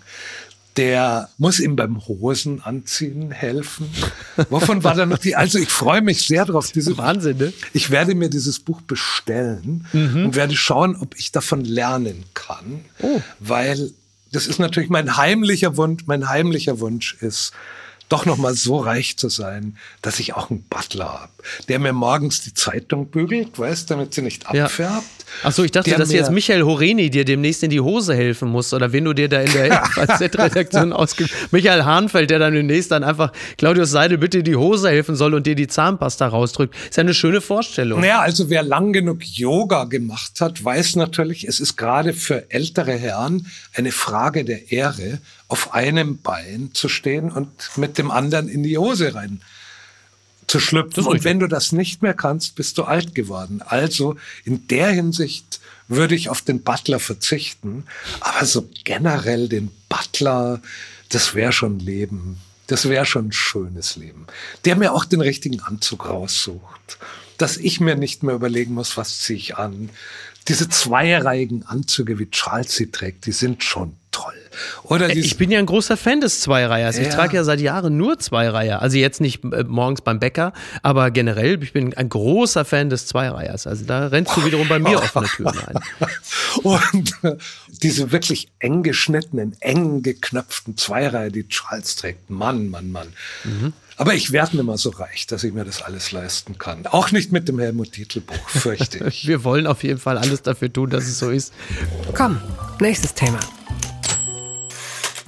Der 0.77 1.29
muss 1.39 1.59
ihm 1.59 1.75
beim 1.75 2.07
Hosen 2.07 2.63
anziehen 2.63 3.33
helfen. 3.33 3.91
Wovon 4.49 4.85
war 4.85 4.95
da 4.95 5.07
noch 5.07 5.19
die? 5.19 5.35
Also 5.35 5.59
ich 5.59 5.71
freue 5.71 6.03
mich 6.03 6.23
sehr 6.23 6.45
drauf. 6.45 6.71
Diese, 6.71 6.97
Wahnsinn, 6.97 7.39
ne? 7.39 7.53
Ich 7.73 7.91
werde 7.91 8.15
mir 8.15 8.29
dieses 8.29 8.61
Buch 8.61 8.81
bestellen 8.83 9.89
mhm. 9.93 10.27
und 10.27 10.37
werde 10.37 10.55
schauen, 10.55 10.95
ob 10.95 11.17
ich 11.17 11.33
davon 11.33 11.65
lernen 11.65 12.23
kann. 12.35 12.85
Oh. 13.01 13.21
Weil 13.41 13.91
das 14.31 14.47
ist 14.47 14.61
natürlich 14.61 14.89
mein 14.89 15.17
heimlicher 15.17 15.77
Wunsch. 15.77 16.05
Mein 16.07 16.29
heimlicher 16.29 16.79
Wunsch 16.79 17.17
ist, 17.21 17.53
doch 18.09 18.27
noch 18.27 18.37
mal 18.37 18.55
so 18.55 18.79
reich 18.79 19.17
zu 19.17 19.29
sein, 19.29 19.77
dass 20.03 20.21
ich 20.21 20.35
auch 20.35 20.51
einen 20.51 20.63
Butler 20.63 21.21
habe, 21.21 21.33
der 21.69 21.79
mir 21.79 21.93
morgens 21.93 22.41
die 22.43 22.55
Zeitung 22.55 23.11
bügelt, 23.11 23.59
weißt, 23.59 23.91
damit 23.91 24.15
sie 24.15 24.23
nicht 24.23 24.47
abfärbt. 24.47 24.79
Ja. 24.79 25.03
Ach 25.43 25.53
so, 25.53 25.63
ich 25.63 25.71
dachte, 25.71 25.95
dass 25.95 26.11
jetzt 26.11 26.31
Michael 26.31 26.63
Horeni 26.63 27.11
dir 27.11 27.25
demnächst 27.25 27.63
in 27.63 27.71
die 27.71 27.81
Hose 27.81 28.15
helfen 28.15 28.49
muss 28.49 28.73
oder 28.73 28.93
wenn 28.93 29.05
du 29.05 29.13
dir 29.13 29.29
da 29.29 29.41
in 29.41 29.53
der 29.53 29.85
FAZ-Redaktion 29.95 30.93
ausgibst. 30.93 31.35
Michael 31.53 31.85
Hahnfeld, 31.85 32.31
der 32.31 32.39
dann 32.39 32.55
demnächst 32.55 32.91
dann 32.91 33.05
einfach 33.05 33.33
Claudius 33.57 33.91
Seidel 33.91 34.19
bitte 34.19 34.39
in 34.39 34.45
die 34.45 34.57
Hose 34.57 34.89
helfen 34.89 35.17
soll 35.17 35.35
und 35.35 35.47
dir 35.47 35.55
die 35.55 35.69
Zahnpasta 35.69 36.27
rausdrückt. 36.27 36.75
Ist 36.89 36.97
ja 36.97 37.03
eine 37.03 37.15
schöne 37.15 37.41
Vorstellung. 37.41 38.01
Naja, 38.01 38.21
also 38.21 38.51
wer 38.51 38.63
lang 38.63 38.93
genug 38.93 39.25
Yoga 39.25 39.85
gemacht 39.85 40.41
hat, 40.41 40.65
weiß 40.65 40.97
natürlich, 40.97 41.47
es 41.47 41.61
ist 41.61 41.77
gerade 41.77 42.13
für 42.13 42.51
ältere 42.51 42.93
Herren 42.93 43.47
eine 43.75 43.93
Frage 43.93 44.45
der 44.45 44.73
Ehre, 44.73 45.21
auf 45.49 45.73
einem 45.73 46.21
Bein 46.21 46.71
zu 46.75 46.89
stehen 46.89 47.31
und 47.31 47.51
mit 47.77 47.99
dem 47.99 48.11
anderen 48.11 48.49
in 48.49 48.63
die 48.63 48.79
Hose 48.79 49.15
rein 49.15 49.41
zu 50.47 50.61
schlüpfen. 50.61 51.07
Und 51.07 51.25
wenn 51.25 51.39
du 51.39 51.47
das 51.47 51.73
nicht 51.73 52.03
mehr 52.03 52.15
kannst, 52.15 52.55
bist 52.55 52.79
du 52.79 52.85
alt 52.85 53.15
geworden. 53.15 53.63
Also 53.65 54.17
in 54.45 54.67
der 54.69 54.91
Hinsicht 54.91 55.61
würde 55.89 56.15
ich 56.15 56.29
auf 56.29 56.43
den 56.43 56.63
Butler 56.63 56.99
verzichten. 56.99 57.85
Aber 58.21 58.45
so 58.45 58.69
generell 58.85 59.49
den 59.49 59.71
Butler, 59.89 60.61
das 61.11 61.35
wäre 61.35 61.53
schon 61.53 61.79
Leben. 61.79 62.39
Das 62.67 62.89
wäre 62.89 63.07
schon 63.07 63.29
ein 63.29 63.33
schönes 63.33 63.97
Leben. 63.97 64.27
Der 64.65 64.77
mir 64.77 64.93
auch 64.93 65.05
den 65.05 65.21
richtigen 65.21 65.61
Anzug 65.61 66.09
raussucht. 66.09 66.99
Dass 67.39 67.57
ich 67.57 67.81
mir 67.81 67.95
nicht 67.95 68.23
mehr 68.23 68.35
überlegen 68.35 68.75
muss, 68.75 68.97
was 68.97 69.21
ziehe 69.21 69.39
ich 69.39 69.57
an. 69.57 69.91
Diese 70.49 70.69
zweireihigen 70.69 71.67
Anzüge, 71.67 72.19
wie 72.19 72.31
Charles 72.31 72.75
sie 72.75 72.91
trägt, 72.91 73.27
die 73.27 73.33
sind 73.33 73.63
schon 73.63 73.98
toll. 74.11 74.35
Oder 74.85 75.11
ich 75.11 75.37
bin 75.37 75.51
ja 75.51 75.59
ein 75.59 75.67
großer 75.67 75.97
Fan 75.97 76.21
des 76.21 76.41
Zweireihers. 76.41 76.97
Ja. 76.97 77.03
Ich 77.03 77.09
trage 77.11 77.37
ja 77.37 77.45
seit 77.45 77.61
Jahren 77.61 77.97
nur 77.97 78.19
Zweireiher. 78.19 78.83
Also 78.83 78.97
jetzt 78.97 79.21
nicht 79.21 79.45
äh, 79.45 79.65
morgens 79.65 80.01
beim 80.01 80.19
Bäcker, 80.19 80.53
aber 80.83 81.11
generell, 81.11 81.63
ich 81.63 81.73
bin 81.73 81.95
ein 81.95 82.09
großer 82.09 82.65
Fan 82.65 82.91
des 82.91 83.07
Zweireihers. 83.07 83.67
Also 83.67 83.85
da 83.85 84.09
rennst 84.09 84.37
du 84.37 84.45
wiederum 84.45 84.69
bei 84.69 84.79
mir 84.79 84.99
offene 84.99 85.27
Türen 85.27 85.59
ein. 85.59 85.79
Und 86.63 87.13
äh, 87.23 87.37
diese 87.83 88.13
wirklich 88.13 88.49
eng 88.59 88.83
geschnittenen, 88.83 89.57
eng 89.61 90.03
geknöpften 90.03 90.77
Zweireiher, 90.77 91.31
die 91.31 91.49
Charles 91.49 91.97
trägt. 91.97 92.31
Mann, 92.31 92.69
Mann, 92.69 92.91
Mann. 92.91 93.09
Mhm. 93.45 93.73
Aber 93.99 94.15
ich 94.15 94.31
werde 94.31 94.57
nicht 94.57 94.65
mehr 94.65 94.79
so 94.79 94.91
reich, 94.91 95.27
dass 95.27 95.43
ich 95.43 95.53
mir 95.53 95.65
das 95.65 95.83
alles 95.83 96.13
leisten 96.13 96.57
kann. 96.57 96.87
Auch 96.87 97.11
nicht 97.11 97.33
mit 97.33 97.49
dem 97.49 97.59
Helmut 97.59 97.93
Titelbuch, 97.93 98.49
fürchte 98.49 99.05
ich. 99.09 99.27
Wir 99.27 99.43
wollen 99.43 99.67
auf 99.67 99.83
jeden 99.83 99.99
Fall 99.99 100.17
alles 100.17 100.43
dafür 100.43 100.73
tun, 100.73 100.91
dass 100.91 101.05
es 101.05 101.19
so 101.19 101.31
ist. 101.31 101.53
Komm, 102.15 102.41
nächstes 102.81 103.13
Thema. 103.15 103.41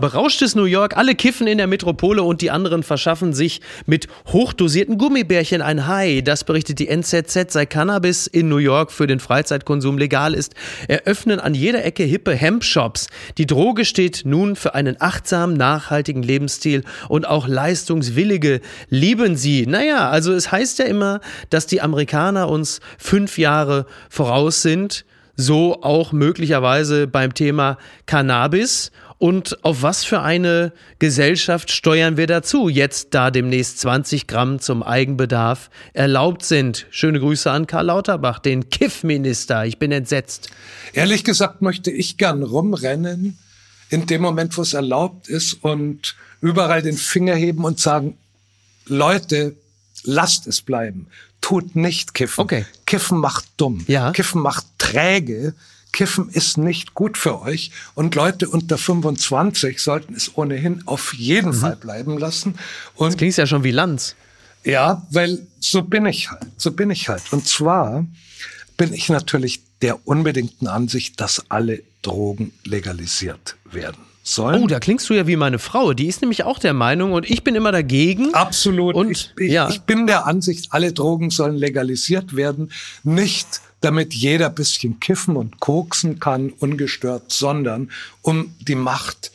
Berauschtes 0.01 0.55
New 0.55 0.64
York, 0.64 0.96
alle 0.96 1.14
kiffen 1.14 1.46
in 1.46 1.59
der 1.59 1.66
Metropole 1.66 2.22
und 2.22 2.40
die 2.40 2.51
anderen 2.51 2.82
verschaffen 2.82 3.34
sich 3.34 3.61
mit 3.86 4.09
hochdosierten 4.26 4.98
Gummibärchen 4.98 5.61
ein 5.62 5.86
High. 5.86 6.22
Das 6.24 6.44
berichtet 6.44 6.78
die 6.78 6.88
NZZ, 6.88 7.53
seit 7.53 7.70
Cannabis 7.70 8.26
in 8.26 8.48
New 8.48 8.57
York 8.57 8.92
für 8.92 9.07
den 9.07 9.20
Freizeitkonsum 9.20 9.98
legal 9.98 10.34
ist, 10.34 10.55
eröffnen 10.88 11.38
an 11.38 11.55
jeder 11.55 11.84
Ecke 11.84 12.03
hippe 12.05 12.34
Hemp-Shops. 12.34 13.09
Die 13.38 13.46
Droge 13.46 13.84
steht 13.84 14.22
nun 14.24 14.57
für 14.57 14.74
einen 14.74 14.96
achtsamen, 15.01 15.57
nachhaltigen 15.57 16.22
Lebensstil 16.22 16.82
und 17.09 17.28
auch 17.28 17.46
Leistungswillige 17.46 18.61
lieben 18.88 19.36
sie. 19.36 19.66
Naja, 19.66 20.09
also 20.09 20.32
es 20.32 20.51
heißt 20.51 20.78
ja 20.78 20.86
immer, 20.86 21.20
dass 21.51 21.66
die 21.66 21.82
Amerikaner 21.82 22.48
uns 22.48 22.80
fünf 22.98 23.38
Jahre 23.38 23.86
voraus 24.09 24.62
sind. 24.62 25.05
So 25.36 25.82
auch 25.82 26.12
möglicherweise 26.12 27.07
beim 27.07 27.32
Thema 27.32 27.78
Cannabis. 28.05 28.90
Und 29.20 29.62
auf 29.66 29.82
was 29.82 30.02
für 30.02 30.22
eine 30.22 30.72
Gesellschaft 30.98 31.70
steuern 31.70 32.16
wir 32.16 32.26
dazu, 32.26 32.70
jetzt 32.70 33.08
da 33.12 33.30
demnächst 33.30 33.78
20 33.80 34.26
Gramm 34.26 34.60
zum 34.60 34.82
Eigenbedarf 34.82 35.68
erlaubt 35.92 36.42
sind? 36.42 36.86
Schöne 36.88 37.20
Grüße 37.20 37.50
an 37.50 37.66
Karl 37.66 37.84
Lauterbach, 37.84 38.38
den 38.38 38.70
Kiffminister. 38.70 39.66
Ich 39.66 39.78
bin 39.78 39.92
entsetzt. 39.92 40.48
Ehrlich 40.94 41.22
gesagt 41.22 41.60
möchte 41.60 41.90
ich 41.90 42.16
gern 42.16 42.42
rumrennen 42.42 43.38
in 43.90 44.06
dem 44.06 44.22
Moment, 44.22 44.56
wo 44.56 44.62
es 44.62 44.72
erlaubt 44.72 45.28
ist 45.28 45.52
und 45.52 46.16
überall 46.40 46.80
den 46.80 46.96
Finger 46.96 47.34
heben 47.34 47.66
und 47.66 47.78
sagen, 47.78 48.16
Leute, 48.86 49.54
lasst 50.02 50.46
es 50.46 50.62
bleiben. 50.62 51.08
Tut 51.42 51.76
nicht 51.76 52.14
kiffen. 52.14 52.40
Okay. 52.40 52.64
Kiffen 52.86 53.18
macht 53.18 53.44
dumm. 53.58 53.84
Ja. 53.86 54.12
Kiffen 54.12 54.40
macht 54.40 54.64
träge. 54.78 55.52
Kiffen 55.93 56.28
ist 56.28 56.59
nicht 56.59 56.95
gut 56.95 57.18
für 57.18 57.41
euch 57.43 57.70
und 57.95 58.14
Leute 58.14 58.49
unter 58.49 58.78
25 58.78 59.80
sollten 59.80 60.14
es 60.14 60.36
ohnehin 60.36 60.82
auf 60.86 61.14
jeden 61.14 61.51
mhm. 61.51 61.55
Fall 61.55 61.76
bleiben 61.76 62.18
lassen. 62.18 62.55
Und 62.95 63.09
das 63.09 63.16
klingt 63.16 63.36
ja 63.36 63.47
schon 63.47 63.64
wie 63.64 63.70
Lanz. 63.70 64.14
Ja, 64.64 65.07
weil 65.11 65.47
so 65.59 65.82
bin 65.82 66.07
ich 66.07 66.30
halt, 66.30 66.47
so 66.57 66.72
bin 66.72 66.91
ich 66.91 67.09
halt. 67.09 67.22
Und 67.32 67.47
zwar 67.47 68.07
bin 68.76 68.93
ich 68.93 69.09
natürlich 69.09 69.62
der 69.82 70.07
unbedingten 70.07 70.66
Ansicht, 70.66 71.20
dass 71.20 71.51
alle 71.51 71.82
Drogen 72.03 72.53
legalisiert 72.64 73.57
werden 73.64 74.03
sollen. 74.22 74.62
Oh, 74.62 74.66
da 74.66 74.80
klingst 74.80 75.09
du 75.09 75.14
ja 75.14 75.26
wie 75.26 75.36
meine 75.36 75.59
Frau. 75.59 75.95
Die 75.95 76.07
ist 76.07 76.20
nämlich 76.20 76.45
auch 76.45 76.59
der 76.59 76.74
Meinung 76.74 77.12
und 77.12 77.28
ich 77.28 77.43
bin 77.43 77.55
immer 77.55 77.72
dagegen. 77.72 78.34
Absolut. 78.34 78.95
Und 78.95 79.11
ich, 79.11 79.32
ich, 79.38 79.53
ja. 79.53 79.68
ich 79.68 79.80
bin 79.82 80.07
der 80.07 80.26
Ansicht, 80.26 80.68
alle 80.70 80.93
Drogen 80.93 81.30
sollen 81.30 81.57
legalisiert 81.57 82.36
werden. 82.36 82.70
Nicht 83.03 83.61
damit 83.81 84.14
jeder 84.14 84.51
bisschen 84.51 85.01
kiffen 85.01 85.37
und 85.37 85.61
koksen 85.61 86.20
kann, 86.20 86.51
ungestört, 86.51 87.33
sondern 87.33 87.91
um 88.22 88.55
die 88.61 88.74
Macht 88.74 89.33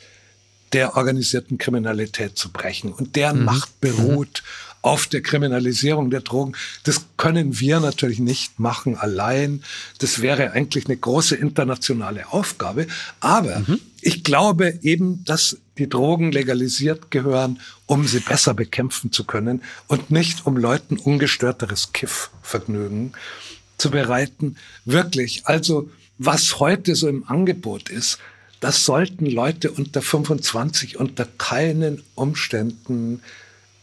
der 0.72 0.96
organisierten 0.96 1.58
Kriminalität 1.58 2.36
zu 2.36 2.50
brechen. 2.50 2.92
Und 2.92 3.16
deren 3.16 3.40
mhm. 3.40 3.44
Macht 3.44 3.80
beruht 3.80 4.42
mhm. 4.42 4.78
auf 4.82 5.06
der 5.06 5.22
Kriminalisierung 5.22 6.10
der 6.10 6.20
Drogen. 6.20 6.52
Das 6.84 7.06
können 7.16 7.58
wir 7.60 7.80
natürlich 7.80 8.18
nicht 8.18 8.58
machen 8.58 8.96
allein. 8.96 9.62
Das 9.98 10.22
wäre 10.22 10.52
eigentlich 10.52 10.86
eine 10.86 10.96
große 10.96 11.36
internationale 11.36 12.32
Aufgabe. 12.32 12.86
Aber 13.20 13.60
mhm. 13.60 13.80
ich 14.00 14.24
glaube 14.24 14.78
eben, 14.82 15.24
dass 15.24 15.58
die 15.78 15.88
Drogen 15.88 16.32
legalisiert 16.32 17.10
gehören, 17.10 17.60
um 17.86 18.06
sie 18.06 18.20
besser 18.20 18.54
bekämpfen 18.54 19.12
zu 19.12 19.24
können 19.24 19.62
und 19.86 20.10
nicht 20.10 20.46
um 20.46 20.56
Leuten 20.56 20.96
ungestörteres 20.96 21.92
Kiffvergnügen 21.92 23.12
zu 23.78 23.90
bereiten. 23.90 24.56
Wirklich. 24.84 25.46
Also, 25.46 25.90
was 26.18 26.60
heute 26.60 26.94
so 26.94 27.08
im 27.08 27.28
Angebot 27.28 27.90
ist, 27.90 28.18
das 28.60 28.84
sollten 28.84 29.26
Leute 29.26 29.70
unter 29.70 30.00
25 30.00 30.98
unter 30.98 31.26
keinen 31.38 32.02
Umständen 32.14 33.22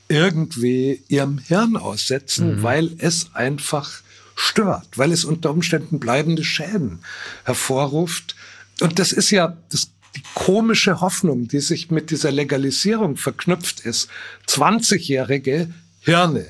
irgendwie 0.08 1.02
ihrem 1.08 1.38
Hirn 1.38 1.78
aussetzen, 1.78 2.58
mhm. 2.58 2.64
weil 2.64 2.92
es 2.98 3.34
einfach 3.34 4.02
stört, 4.36 4.98
weil 4.98 5.12
es 5.12 5.26
unter 5.26 5.52
Umständen 5.52 6.00
bleibende 6.00 6.44
Schäden 6.44 7.00
hervorruft. 7.46 8.36
Und 8.82 9.00
das 9.00 9.12
ist 9.12 9.30
ja 9.30 9.58
das, 9.70 9.92
die 10.16 10.24
komische 10.34 11.02
Hoffnung, 11.02 11.48
die 11.48 11.60
sich 11.60 11.92
mit 11.92 12.12
dieser 12.12 12.32
Legalisierung 12.32 13.16
verknüpft 13.16 13.82
ist. 13.82 14.10
20-jährige 14.48 15.74
Hirne 16.02 16.46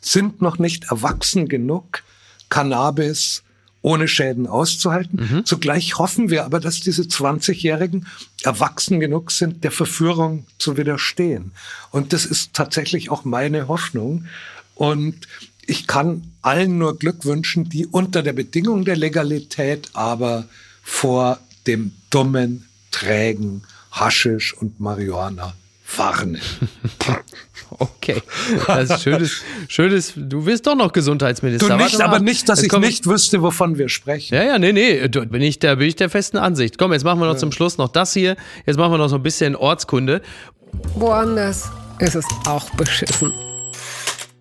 sind 0.00 0.40
noch 0.40 0.58
nicht 0.58 0.84
erwachsen 0.90 1.48
genug, 1.48 2.02
Cannabis 2.48 3.42
ohne 3.82 4.08
Schäden 4.08 4.46
auszuhalten. 4.46 5.28
Mhm. 5.30 5.46
Zugleich 5.46 5.98
hoffen 5.98 6.30
wir 6.30 6.44
aber, 6.44 6.60
dass 6.60 6.80
diese 6.80 7.02
20-Jährigen 7.02 8.06
erwachsen 8.42 9.00
genug 9.00 9.30
sind, 9.30 9.62
der 9.64 9.70
Verführung 9.70 10.46
zu 10.58 10.76
widerstehen. 10.76 11.52
Und 11.90 12.12
das 12.12 12.26
ist 12.26 12.54
tatsächlich 12.54 13.10
auch 13.10 13.24
meine 13.24 13.68
Hoffnung. 13.68 14.26
Und 14.74 15.28
ich 15.66 15.86
kann 15.86 16.32
allen 16.42 16.78
nur 16.78 16.98
Glück 16.98 17.24
wünschen, 17.24 17.68
die 17.68 17.86
unter 17.86 18.22
der 18.22 18.32
Bedingung 18.32 18.84
der 18.84 18.96
Legalität 18.96 19.90
aber 19.92 20.48
vor 20.82 21.38
dem 21.66 21.92
dummen, 22.10 22.66
trägen 22.90 23.62
Haschisch 23.90 24.54
und 24.54 24.80
Marihuana 24.80 25.54
warnen. 25.96 26.40
Okay, 27.80 28.22
das 28.66 28.90
ist 28.90 29.02
schönes, 29.02 29.42
schönes. 29.68 30.12
Du 30.16 30.46
wirst 30.46 30.66
doch 30.66 30.74
noch 30.74 30.90
Gesundheitsminister. 30.90 31.68
Du 31.68 31.76
nicht, 31.76 32.00
aber 32.00 32.18
nicht, 32.18 32.48
dass 32.48 32.62
ich 32.62 32.72
nicht 32.72 33.06
wüsste, 33.06 33.42
wovon 33.42 33.76
wir 33.76 33.90
sprechen. 33.90 34.34
Ja, 34.34 34.42
ja, 34.42 34.58
nee, 34.58 34.72
nee, 34.72 35.06
bin 35.06 35.42
ich 35.42 35.58
der, 35.58 35.76
bin 35.76 35.86
ich 35.86 35.96
der 35.96 36.08
festen 36.08 36.38
Ansicht. 36.38 36.78
Komm, 36.78 36.92
jetzt 36.92 37.04
machen 37.04 37.20
wir 37.20 37.26
noch 37.26 37.34
ja. 37.34 37.38
zum 37.38 37.52
Schluss 37.52 37.76
noch 37.76 37.88
das 37.88 38.14
hier. 38.14 38.36
Jetzt 38.64 38.78
machen 38.78 38.92
wir 38.92 38.98
noch 38.98 39.08
so 39.08 39.16
ein 39.16 39.22
bisschen 39.22 39.54
Ortskunde. 39.54 40.22
Woanders 40.94 41.68
ist 41.98 42.14
es 42.14 42.24
auch 42.46 42.70
beschissen. 42.70 43.32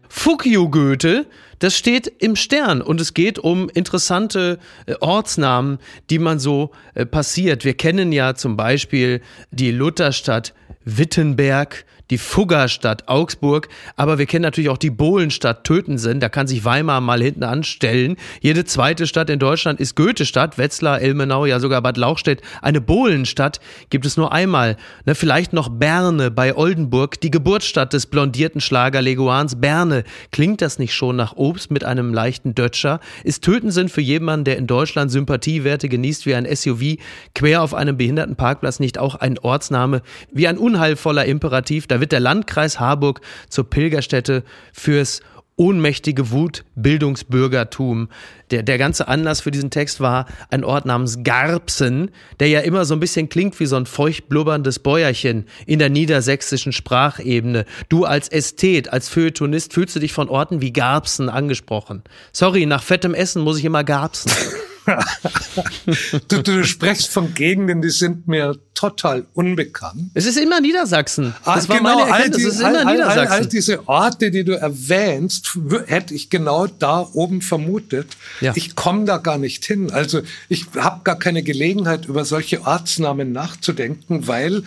Fukio 0.07 0.69
Goethe, 0.69 1.27
das 1.59 1.75
steht 1.75 2.11
im 2.19 2.35
Stern 2.35 2.81
und 2.81 3.01
es 3.01 3.13
geht 3.13 3.39
um 3.39 3.69
interessante 3.69 4.57
äh, 4.85 4.95
Ortsnamen, 4.99 5.79
die 6.09 6.19
man 6.19 6.39
so 6.39 6.71
äh, 6.95 7.05
passiert. 7.05 7.65
Wir 7.65 7.75
kennen 7.75 8.11
ja 8.11 8.35
zum 8.35 8.57
Beispiel 8.57 9.21
die 9.51 9.71
Lutherstadt 9.71 10.53
Wittenberg, 10.87 11.83
die 12.09 12.17
Fuggerstadt 12.17 13.07
Augsburg, 13.07 13.67
aber 13.95 14.17
wir 14.17 14.25
kennen 14.25 14.43
natürlich 14.43 14.69
auch 14.69 14.77
die 14.77 14.89
Bohlenstadt 14.89 15.63
Tötensen, 15.63 16.19
da 16.19 16.29
kann 16.29 16.47
sich 16.47 16.63
Weimar 16.65 17.01
mal 17.01 17.21
hinten 17.21 17.43
anstellen. 17.43 18.15
Jede 18.41 18.65
zweite 18.65 19.07
Stadt 19.07 19.29
in 19.29 19.39
Deutschland 19.39 19.79
ist 19.79 19.95
Goethestadt, 19.95 20.57
Wetzlar, 20.57 21.01
Ilmenau, 21.01 21.45
ja 21.45 21.59
sogar 21.59 21.81
Bad 21.81 21.97
Lauchstädt. 21.97 22.41
Eine 22.61 22.81
Bohlenstadt 22.81 23.59
gibt 23.89 24.05
es 24.05 24.17
nur 24.17 24.31
einmal. 24.31 24.77
Ne, 25.05 25.15
vielleicht 25.15 25.53
noch 25.53 25.69
Berne 25.69 26.31
bei 26.31 26.55
Oldenburg, 26.55 27.19
die 27.19 27.31
Geburtsstadt 27.31 27.93
des 27.93 28.05
blondierten 28.05 28.61
Schlager 28.61 29.01
Leguans 29.01 29.59
Berne. 29.59 30.03
Klingt 30.31 30.61
das 30.61 30.79
nicht 30.79 30.93
schon 30.93 31.15
nach 31.15 31.35
Obst 31.35 31.71
mit 31.71 31.83
einem 31.83 32.13
leichten 32.13 32.55
Dötscher? 32.55 32.99
Ist 33.23 33.43
Tötensen 33.43 33.89
für 33.89 34.01
jemanden, 34.01 34.45
der 34.45 34.57
in 34.57 34.67
Deutschland 34.67 35.11
Sympathiewerte 35.11 35.89
genießt 35.89 36.25
wie 36.25 36.35
ein 36.35 36.47
SUV, 36.53 36.97
quer 37.35 37.61
auf 37.61 37.73
einem 37.73 37.97
Behindertenparkplatz 37.97 38.79
nicht 38.79 38.97
auch 38.97 39.15
ein 39.15 39.37
Ortsname 39.37 40.01
wie 40.31 40.47
ein 40.47 40.57
unheilvoller 40.57 41.25
Imperativ? 41.25 41.87
Da 41.87 41.96
da 41.97 42.01
wird 42.01 42.11
der 42.11 42.19
Landkreis 42.19 42.79
Harburg 42.79 43.21
zur 43.49 43.67
Pilgerstätte 43.67 44.43
fürs 44.71 45.21
ohnmächtige 45.55 46.29
Wutbildungsbürgertum. 46.29 48.09
Der, 48.51 48.61
der 48.61 48.77
ganze 48.77 49.07
Anlass 49.07 49.41
für 49.41 49.49
diesen 49.49 49.71
Text 49.71 49.99
war 49.99 50.27
ein 50.51 50.63
Ort 50.63 50.85
namens 50.85 51.23
Garbsen, 51.23 52.11
der 52.39 52.49
ja 52.49 52.59
immer 52.59 52.85
so 52.85 52.93
ein 52.93 52.99
bisschen 52.99 53.29
klingt 53.29 53.59
wie 53.59 53.65
so 53.65 53.77
ein 53.77 53.87
feucht 53.87 54.29
blubberndes 54.29 54.77
Bäuerchen 54.77 55.45
in 55.65 55.79
der 55.79 55.89
niedersächsischen 55.89 56.71
Sprachebene. 56.71 57.65
Du 57.89 58.05
als 58.05 58.29
Ästhet, 58.29 58.93
als 58.93 59.09
Feuilletonist 59.09 59.73
fühlst 59.73 59.95
du 59.95 59.99
dich 59.99 60.13
von 60.13 60.29
Orten 60.29 60.61
wie 60.61 60.71
Garbsen 60.71 61.29
angesprochen. 61.29 62.03
Sorry, 62.31 62.67
nach 62.67 62.83
fettem 62.83 63.15
Essen 63.15 63.41
muss 63.41 63.57
ich 63.57 63.65
immer 63.65 63.83
Garbsen. 63.83 64.31
Du, 66.27 66.41
du 66.41 66.63
sprichst 66.63 67.09
von 67.09 67.33
Gegenden, 67.33 67.81
die 67.81 67.89
sind 67.89 68.27
mir 68.27 68.55
total 68.73 69.25
unbekannt. 69.33 70.11
Es 70.13 70.25
ist 70.25 70.37
immer 70.37 70.61
Niedersachsen. 70.61 71.33
Das 71.43 71.65
ah, 71.65 71.69
war 71.69 71.77
genau, 71.77 71.95
meine 71.97 72.11
Erkenntnis. 72.11 72.21
All, 72.23 72.29
die, 72.29 72.43
es 72.43 72.53
ist 72.53 72.59
immer 72.59 72.87
all, 72.87 72.93
Niedersachsen. 72.93 73.31
All, 73.31 73.39
all, 73.39 73.47
diese 73.47 73.87
Orte, 73.87 74.31
die 74.31 74.43
du 74.43 74.53
erwähnst, 74.53 75.57
hätte 75.87 76.13
ich 76.13 76.29
genau 76.29 76.67
da 76.67 77.07
oben 77.13 77.41
vermutet. 77.41 78.15
Ja. 78.39 78.53
Ich 78.55 78.75
komme 78.75 79.05
da 79.05 79.17
gar 79.17 79.37
nicht 79.37 79.65
hin. 79.65 79.91
Also 79.91 80.21
ich 80.47 80.65
habe 80.75 81.03
gar 81.03 81.17
keine 81.17 81.43
Gelegenheit, 81.43 82.05
über 82.05 82.23
solche 82.25 82.65
Ortsnamen 82.65 83.31
nachzudenken, 83.31 84.27
weil, 84.27 84.63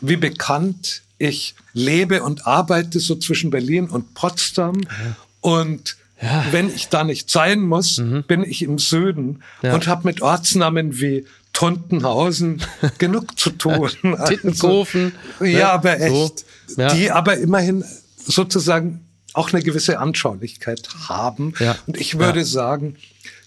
wie 0.00 0.16
bekannt, 0.16 1.02
ich 1.18 1.54
lebe 1.72 2.22
und 2.22 2.46
arbeite 2.46 2.98
so 2.98 3.14
zwischen 3.14 3.50
Berlin 3.50 3.88
und 3.88 4.14
Potsdam. 4.14 4.80
Ja. 4.80 5.16
Und 5.40 5.96
ja. 6.20 6.44
Wenn 6.52 6.68
ich 6.68 6.88
da 6.88 7.04
nicht 7.04 7.30
sein 7.30 7.62
muss, 7.62 7.98
mhm. 7.98 8.22
bin 8.24 8.44
ich 8.44 8.62
im 8.62 8.78
Süden 8.78 9.42
ja. 9.62 9.74
und 9.74 9.86
habe 9.86 10.04
mit 10.04 10.22
Ortsnamen 10.22 11.00
wie 11.00 11.26
Tontenhausen 11.52 12.62
genug 12.98 13.38
zu 13.38 13.50
tun. 13.50 13.90
Tittenkofen. 14.26 15.12
Also, 15.38 15.44
ja, 15.44 15.72
aber 15.72 16.00
echt. 16.00 16.44
So. 16.66 16.80
Ja. 16.80 16.94
Die 16.94 17.10
aber 17.10 17.36
immerhin 17.36 17.84
sozusagen 18.16 19.06
auch 19.34 19.52
eine 19.52 19.62
gewisse 19.62 19.98
Anschaulichkeit 19.98 20.88
haben. 21.08 21.54
Und 21.86 21.96
ich 21.96 22.18
würde 22.18 22.44
sagen, 22.44 22.96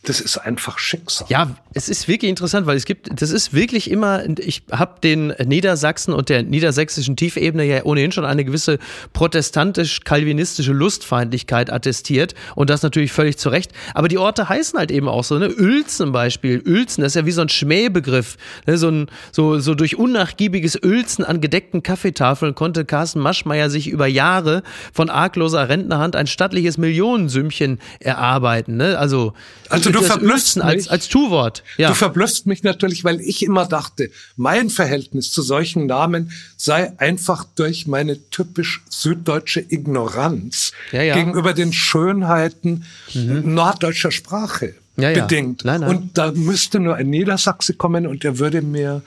das 0.07 0.21
ist 0.21 0.37
einfach 0.37 0.79
Schicksal. 0.79 1.27
Ja, 1.29 1.55
es 1.73 1.89
ist 1.89 2.07
wirklich 2.07 2.29
interessant, 2.29 2.65
weil 2.65 2.77
es 2.77 2.85
gibt, 2.85 3.09
das 3.21 3.29
ist 3.29 3.53
wirklich 3.53 3.91
immer, 3.91 4.23
ich 4.39 4.63
habe 4.71 4.99
den 5.01 5.33
Niedersachsen 5.45 6.13
und 6.13 6.29
der 6.29 6.43
niedersächsischen 6.43 7.15
Tiefebene 7.15 7.63
ja 7.63 7.83
ohnehin 7.83 8.11
schon 8.11 8.25
eine 8.25 8.43
gewisse 8.43 8.79
protestantisch-kalvinistische 9.13 10.71
Lustfeindlichkeit 10.71 11.71
attestiert 11.71 12.33
und 12.55 12.69
das 12.69 12.81
natürlich 12.81 13.11
völlig 13.11 13.37
zu 13.37 13.49
Recht. 13.49 13.71
Aber 13.93 14.07
die 14.07 14.17
Orte 14.17 14.49
heißen 14.49 14.79
halt 14.79 14.91
eben 14.91 15.07
auch 15.07 15.23
so, 15.23 15.37
ne? 15.37 15.49
Uelzen 15.49 16.07
zum 16.07 16.13
Beispiel. 16.13 16.63
Uelzen, 16.65 17.01
das 17.01 17.11
ist 17.11 17.15
ja 17.15 17.25
wie 17.25 17.31
so 17.31 17.41
ein 17.41 17.49
Schmähbegriff. 17.49 18.37
Ne? 18.65 18.77
So, 18.77 18.89
ein, 18.89 19.07
so, 19.33 19.59
so 19.59 19.75
durch 19.75 19.97
unnachgiebiges 19.97 20.79
Uelzen 20.81 21.25
an 21.25 21.41
gedeckten 21.41 21.83
Kaffeetafeln 21.83 22.55
konnte 22.55 22.85
Carsten 22.85 23.19
Maschmeyer 23.19 23.69
sich 23.69 23.89
über 23.89 24.07
Jahre 24.07 24.63
von 24.93 25.09
argloser 25.09 25.67
Rentnerhand 25.67 26.15
ein 26.15 26.27
stattliches 26.27 26.77
Millionensümmchen 26.77 27.79
erarbeiten. 27.99 28.77
Ne? 28.77 28.97
Also, 28.97 29.33
also 29.69 29.89
du 29.99 30.05
verblüffst 30.05 30.57
mich. 30.57 30.65
Als, 30.65 30.87
als 30.87 31.07
Tu-Wort. 31.09 31.63
Ja. 31.77 31.89
Du 31.89 31.95
verblüffst 31.95 32.45
mich 32.47 32.63
natürlich, 32.63 33.03
weil 33.03 33.21
ich 33.21 33.43
immer 33.43 33.65
dachte, 33.65 34.09
mein 34.35 34.69
Verhältnis 34.69 35.31
zu 35.31 35.41
solchen 35.41 35.85
Namen 35.85 36.31
sei 36.57 36.93
einfach 36.97 37.45
durch 37.55 37.87
meine 37.87 38.29
typisch 38.29 38.83
süddeutsche 38.89 39.63
Ignoranz 39.67 40.71
ja, 40.91 41.01
ja. 41.01 41.15
gegenüber 41.15 41.53
den 41.53 41.73
Schönheiten 41.73 42.85
mhm. 43.13 43.53
norddeutscher 43.53 44.11
Sprache 44.11 44.75
bedingt. 44.95 45.63
Nein, 45.63 45.81
nein. 45.81 45.89
Und 45.89 46.17
da 46.17 46.31
müsste 46.31 46.79
nur 46.79 46.95
ein 46.95 47.09
Niedersachse 47.09 47.73
kommen 47.73 48.07
und 48.07 48.25
er 48.25 48.39
würde 48.39 48.61
mir 48.61 49.03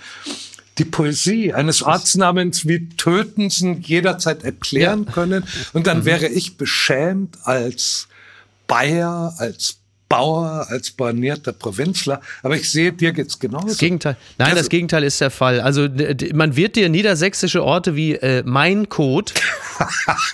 die 0.78 0.84
Poesie 0.84 1.52
eines 1.52 1.82
Ortsnamens 1.82 2.66
wie 2.66 2.88
Tötensen 2.96 3.82
jederzeit 3.82 4.44
erklären 4.44 5.06
können. 5.06 5.44
Und 5.72 5.86
dann 5.86 6.00
mhm. 6.00 6.04
wäre 6.06 6.28
ich 6.28 6.56
beschämt 6.56 7.36
als 7.42 8.08
Bayer, 8.66 9.34
als 9.38 9.79
Bauer, 10.10 10.66
als 10.68 10.90
bornierter 10.90 11.52
Provinzler. 11.52 12.20
Aber 12.42 12.56
ich 12.56 12.68
sehe, 12.68 12.92
dir 12.92 13.12
geht's 13.12 13.38
genauso. 13.38 13.68
Das 13.68 13.78
Gegenteil. 13.78 14.16
Nein, 14.38 14.48
Also- 14.48 14.58
das 14.58 14.68
Gegenteil 14.68 15.04
ist 15.04 15.20
der 15.20 15.30
Fall. 15.30 15.60
Also 15.60 15.86
man 16.34 16.56
wird 16.56 16.74
dir 16.76 16.88
niedersächsische 16.88 17.62
Orte 17.64 17.94
wie 17.94 18.16
äh, 18.16 18.42
Mein 18.44 18.88
Code, 18.88 19.32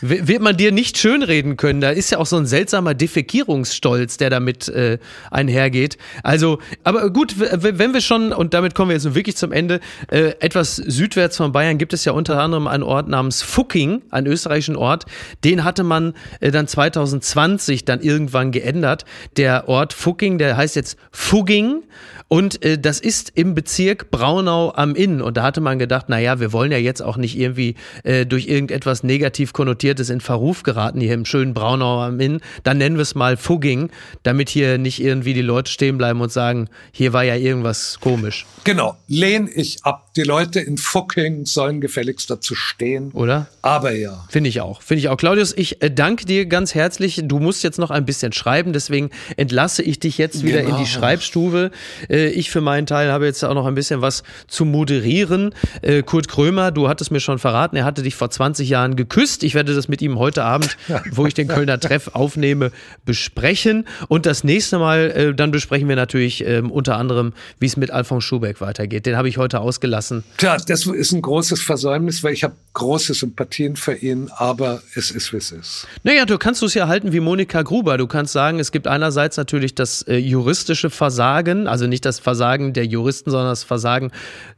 w- 0.01 0.27
wird 0.27 0.41
man 0.41 0.57
dir 0.57 0.73
nicht 0.73 0.97
schönreden 0.97 1.59
können. 1.59 1.83
Da 1.83 1.91
ist 1.91 2.11
ja 2.11 2.17
auch 2.19 2.25
so 2.27 2.37
ein 2.39 2.47
seltsamer 2.47 2.95
Defekierungsstolz, 2.95 4.17
der 4.17 4.31
damit 4.31 4.67
äh, 4.69 4.99
einhergeht. 5.31 5.99
Also, 6.23 6.59
aber 6.83 7.11
gut, 7.11 7.35
wenn 7.39 7.93
wir 7.93 8.01
schon, 8.01 8.33
und 8.33 8.55
damit 8.55 8.75
kommen 8.75 8.89
wir 8.91 8.97
jetzt 8.97 9.15
wirklich 9.15 9.37
zum 9.37 9.53
Ende, 9.53 9.81
äh, 10.11 10.33
etwas 10.41 10.77
südwärts 10.77 11.37
von 11.37 11.53
Bayern 11.53 11.77
gibt 11.77 11.93
es 11.93 12.05
ja 12.07 12.13
unter 12.13 12.41
anderem 12.41 12.67
einen 12.67 12.83
Ort 12.83 13.09
namens 13.09 13.43
Fucking, 13.43 14.01
einen 14.11 14.27
österreichischen 14.27 14.77
Ort. 14.77 15.05
Den 15.45 15.65
hatte 15.65 15.85
man 15.85 16.15
äh, 16.41 16.51
dann 16.51 16.67
2020 16.67 17.85
dann 17.85 18.01
irgendwann 18.01 18.53
geändert. 18.53 19.05
Der 19.37 19.66
Ort 19.67 19.93
Fucking, 19.93 20.39
der 20.39 20.57
heißt 20.57 20.77
jetzt 20.77 20.97
Fugging. 21.11 21.83
Und 22.29 22.65
äh, 22.65 22.77
das 22.77 22.99
ist 22.99 23.33
im 23.37 23.55
Bezirk 23.55 24.11
Braunau 24.11 24.73
am 24.75 24.97
Inn. 24.97 25.23
Und 25.23 25.37
da 25.37 25.45
hatte 25.45 25.61
man 25.61 25.79
gedacht, 25.79 26.07
na 26.09 26.19
ja, 26.19 26.41
wir 26.41 26.53
wollen 26.53 26.73
ja 26.73 26.79
jetzt 26.79 27.01
auch 27.01 27.17
nicht 27.17 27.39
irgendwie 27.39 27.77
äh, 28.03 28.27
durch 28.27 28.49
irgendetwas 28.49 29.05
negativ 29.05 29.53
konnotiertes 29.53 30.11
in 30.11 30.21
Verruf 30.21 30.65
geraten 30.65 31.01
hier 31.01 31.15
im 31.15 31.25
schönen 31.25 31.55
Braunau 31.55 32.03
am 32.03 32.19
Inn. 32.19 32.41
Dann 32.65 32.79
nennen 32.79 32.97
wir 32.97 33.03
es 33.03 33.15
mal 33.15 33.37
Fugging, 33.37 33.91
damit 34.25 34.49
hier 34.49 34.79
nicht 34.79 35.01
irgendwie 35.01 35.35
die 35.35 35.43
Leute 35.43 35.71
stehen 35.71 35.99
bleiben 35.99 36.21
und 36.21 36.33
sagen, 36.33 36.69
hier 36.91 37.13
war 37.13 37.23
ja 37.23 37.37
irgendwas 37.37 37.99
komisch, 38.01 38.45
Genau, 38.65 38.97
lehn 39.07 39.49
ich 39.55 39.85
ab. 39.85 40.06
Die 40.17 40.23
Leute 40.23 40.61
in 40.61 40.79
Fucking 40.79 41.45
sollen 41.45 41.81
gefälligst 41.81 42.31
dazu 42.31 42.55
stehen. 42.55 43.11
oder? 43.13 43.49
Aber 43.63 43.93
ja. 43.93 44.25
Finde 44.31 44.49
ich 44.49 44.61
auch. 44.63 44.81
Finde 44.81 45.01
ich 45.01 45.09
auch. 45.09 45.17
Claudius, 45.19 45.53
ich 45.57 45.83
äh, 45.83 45.91
danke 45.91 46.25
dir 46.25 46.47
ganz 46.47 46.75
herzlich. 46.75 47.21
Du 47.25 47.39
musst 47.39 47.63
jetzt 47.63 47.79
noch 47.79 47.91
ein 47.91 48.07
bisschen 48.07 48.33
schreiben, 48.33 48.73
deswegen 48.73 49.11
entlasse 49.37 49.83
ich 49.83 50.01
dich 50.01 50.17
jetzt 50.19 50.43
wieder 50.43 50.61
in 50.61 50.67
Genau. 50.67 50.79
die 50.79 50.87
Schreibstube. 50.87 51.71
Äh, 52.09 52.29
ich 52.29 52.51
für 52.51 52.61
meinen 52.63 52.87
Teil 52.87 53.13
habe 53.13 53.27
jetzt 53.27 53.45
auch 53.45 53.55
noch 53.55 53.67
ein 53.67 53.75
bisschen 53.75 54.01
was 54.01 54.23
zu 54.49 54.65
moderieren. 54.65 55.55
Äh, 55.83 56.03
Kurt 56.03 56.29
Krömer, 56.29 56.71
du 56.71 56.89
hattest 56.89 57.11
mir 57.11 57.21
schon 57.21 57.39
verraten, 57.39 57.77
er 57.77 57.85
hatte 57.85 58.03
dich 58.03 58.15
vor 58.15 58.31
20 58.31 58.69
Jahren 58.69 58.97
geküsst. 58.97 59.43
Ich 59.45 59.55
werde 59.55 59.75
das 59.75 59.87
mit 59.89 60.01
ihm 60.01 60.19
heute 60.19 60.45
Abend, 60.45 60.77
wo 61.13 61.27
ich 61.27 61.35
den 61.35 61.49
Kölner 61.49 61.79
Treff 61.79 62.09
aufnehme, 62.15 62.73
besprechen. 63.05 63.87
Und 64.09 64.25
das 64.27 64.45
nächste 64.45 64.79
Mal, 64.79 65.35
dann 65.35 65.51
besprechen 65.51 65.89
wir 65.89 65.97
natürlich 65.97 66.45
ähm, 66.47 66.71
unter 66.71 66.97
anderem, 66.97 67.33
wie 67.61 67.67
es 67.67 67.77
mit 67.77 67.91
Alfons 67.91 68.25
Schubeck 68.25 68.61
weitergeht. 68.61 69.05
Den 69.07 69.17
habe 69.17 69.29
ich 69.29 69.37
heute 69.39 69.61
ausgelassen. 69.61 70.06
Tja, 70.37 70.57
das 70.57 70.87
ist 70.87 71.13
ein 71.13 71.23
großes 71.23 71.63
Versäumnis, 71.63 72.23
weil 72.23 72.33
ich 72.33 72.45
habe 72.45 72.55
große 72.77 73.15
Sympathien 73.15 73.75
für 73.77 73.95
ihn, 73.95 74.31
aber 74.37 74.83
es 74.95 75.11
ist, 75.11 75.33
wie 75.33 75.39
es 75.39 75.51
ist. 75.51 75.87
Naja, 76.03 76.27
du 76.27 76.37
kannst 76.37 76.63
es 76.63 76.75
ja 76.75 76.89
halten 76.89 77.13
wie 77.13 77.21
Monika 77.21 77.63
Gruber. 77.63 77.97
Du 77.97 78.07
kannst 78.07 78.35
sagen, 78.35 78.59
es 78.59 78.71
gibt 78.71 78.87
einerseits 78.87 79.39
natürlich 79.39 79.75
das 79.75 80.03
äh, 80.03 80.17
juristische 80.17 80.91
Versagen, 80.91 81.69
also 81.69 81.87
nicht 81.87 82.05
das 82.05 82.21
Versagen 82.21 82.75
der 82.75 82.85
Juristen, 82.85 83.31
sondern 83.31 83.49
das 83.49 83.65
Versagen 83.65 84.11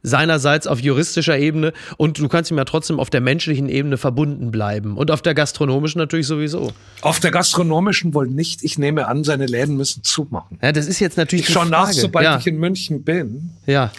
seinerseits 0.03 0.67
auf 0.67 0.81
juristischer 0.81 1.37
Ebene. 1.37 1.71
Und 1.95 2.19
du 2.19 2.27
kannst 2.27 2.51
ihm 2.51 2.57
ja 2.57 2.65
trotzdem 2.65 2.99
auf 2.99 3.09
der 3.09 3.21
menschlichen 3.21 3.69
Ebene 3.69 3.97
verbunden 3.97 4.51
bleiben. 4.51 4.97
Und 4.97 5.11
auf 5.11 5.21
der 5.21 5.33
gastronomischen 5.33 5.99
natürlich 5.99 6.27
sowieso. 6.27 6.73
Auf 6.99 7.21
der 7.21 7.31
gastronomischen 7.31 8.13
wohl 8.13 8.27
nicht. 8.27 8.63
Ich 8.63 8.77
nehme 8.77 9.07
an, 9.07 9.23
seine 9.23 9.45
Läden 9.45 9.77
müssen 9.77 10.03
zumachen. 10.03 10.59
Ja, 10.61 10.73
das 10.73 10.87
ist 10.87 10.99
jetzt 10.99 11.15
natürlich 11.15 11.47
Ich 11.47 11.53
schaue 11.53 11.67
nach, 11.67 11.91
sobald 11.93 12.25
ja. 12.25 12.37
ich 12.37 12.47
in 12.47 12.57
München 12.57 13.03
bin. 13.03 13.51
ja. 13.65 13.91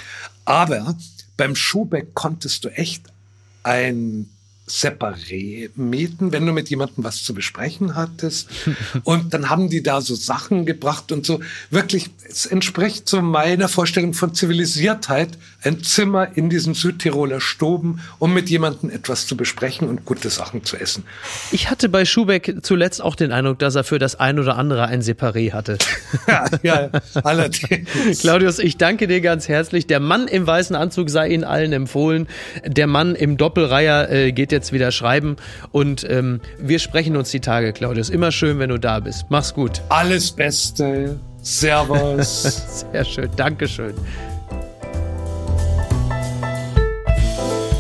Aber 0.45 0.97
beim 1.41 1.57
Schubeck 1.57 2.13
konntest 2.13 2.65
du 2.65 2.69
echt 2.69 3.05
ein 3.63 4.29
Separé 4.71 5.71
mieten, 5.75 6.33
wenn 6.33 6.47
du 6.47 6.53
mit 6.53 6.71
jemandem 6.71 7.05
was 7.05 7.23
zu 7.23 7.35
besprechen 7.35 7.97
hattest. 7.97 8.49
Und 9.05 9.35
dann 9.35 9.51
haben 9.51 9.69
die 9.69 9.83
da 9.83 10.01
so 10.01 10.15
Sachen 10.15 10.67
gebracht 10.67 11.13
und 11.13 11.27
so. 11.27 11.41
Wirklich, 11.71 12.11
es 12.29 12.47
entspricht 12.47 13.09
so 13.09 13.21
meiner 13.21 13.69
Vorstellung 13.69 14.15
von 14.15 14.35
Zivilisiertheit, 14.35 15.31
ein 15.63 15.83
Zimmer 15.83 16.37
in 16.37 16.51
diesem 16.51 16.75
Südtiroler 16.75 17.41
Stoben, 17.41 18.01
um 18.19 18.33
mit 18.33 18.49
jemandem 18.49 18.91
etwas 18.91 19.27
zu 19.27 19.37
besprechen 19.37 19.89
und 19.89 20.05
gute 20.05 20.31
Sachen 20.31 20.65
zu 20.65 20.77
essen. 20.77 21.05
Ich 21.51 21.71
hatte 21.71 21.89
bei 21.89 22.05
Schubeck 22.05 22.59
zuletzt 22.63 23.03
auch 23.03 23.15
den 23.15 23.33
Eindruck, 23.33 23.59
dass 23.59 23.75
er 23.75 23.85
für 23.85 23.99
das 23.99 24.19
ein 24.19 24.39
oder 24.39 24.57
andere 24.57 24.87
ein 24.87 25.03
Separé 25.03 25.53
hatte. 25.53 25.79
Ja, 26.27 26.45
ja 26.63 26.91
allerdings. 27.25 28.21
Claudius, 28.21 28.59
ich 28.59 28.77
danke 28.77 29.09
dir 29.09 29.21
ganz 29.21 29.49
herzlich. 29.49 29.87
Der 29.87 30.01
Mann 30.01 30.29
im 30.29 30.47
weißen 30.47 30.77
Anzug 30.77 31.11
sei 31.11 31.29
Ihnen 31.29 31.45
allen 31.45 31.73
empfohlen. 31.73 32.29
Der 32.65 32.87
Mann 32.87 33.15
im 33.15 33.37
Doppelreiher 33.37 34.11
äh, 34.11 34.33
geht 34.33 34.53
jetzt 34.53 34.60
wieder 34.73 34.93
schreiben. 34.93 35.37
Und 35.73 36.07
ähm, 36.09 36.41
wir 36.59 36.79
sprechen 36.79 37.17
uns 37.17 37.31
die 37.31 37.41
Tage, 37.41 37.73
Claudius. 37.73 38.11
Immer 38.11 38.33
schön, 38.33 38.59
wenn 38.59 38.71
du 38.71 38.79
da 38.79 39.01
bist. 39.01 39.27
Mach's 39.29 39.55
gut. 39.55 39.83
Alles 39.89 40.31
Beste. 40.31 41.19
Servus. 41.43 42.75
Sehr 42.93 43.05
schön. 43.05 43.31
Dankeschön. 43.37 43.95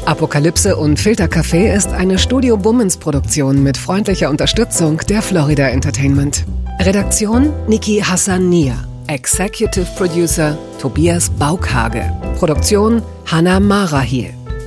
Apokalypse 0.06 0.76
und 0.76 0.98
Filtercafé 0.98 1.72
ist 1.72 1.92
eine 1.92 2.18
Studio 2.18 2.56
Bummens 2.56 2.96
Produktion 2.96 3.62
mit 3.62 3.76
freundlicher 3.76 4.28
Unterstützung 4.28 4.98
der 5.08 5.22
Florida 5.22 5.68
Entertainment. 5.68 6.44
Redaktion 6.80 7.52
Niki 7.68 8.00
Hassania. 8.00 8.74
Executive 9.06 9.86
Producer 9.96 10.58
Tobias 10.80 11.30
Baukhage. 11.30 12.10
Produktion 12.38 13.02
Hanna 13.26 13.60
Marahiel. 13.60 14.39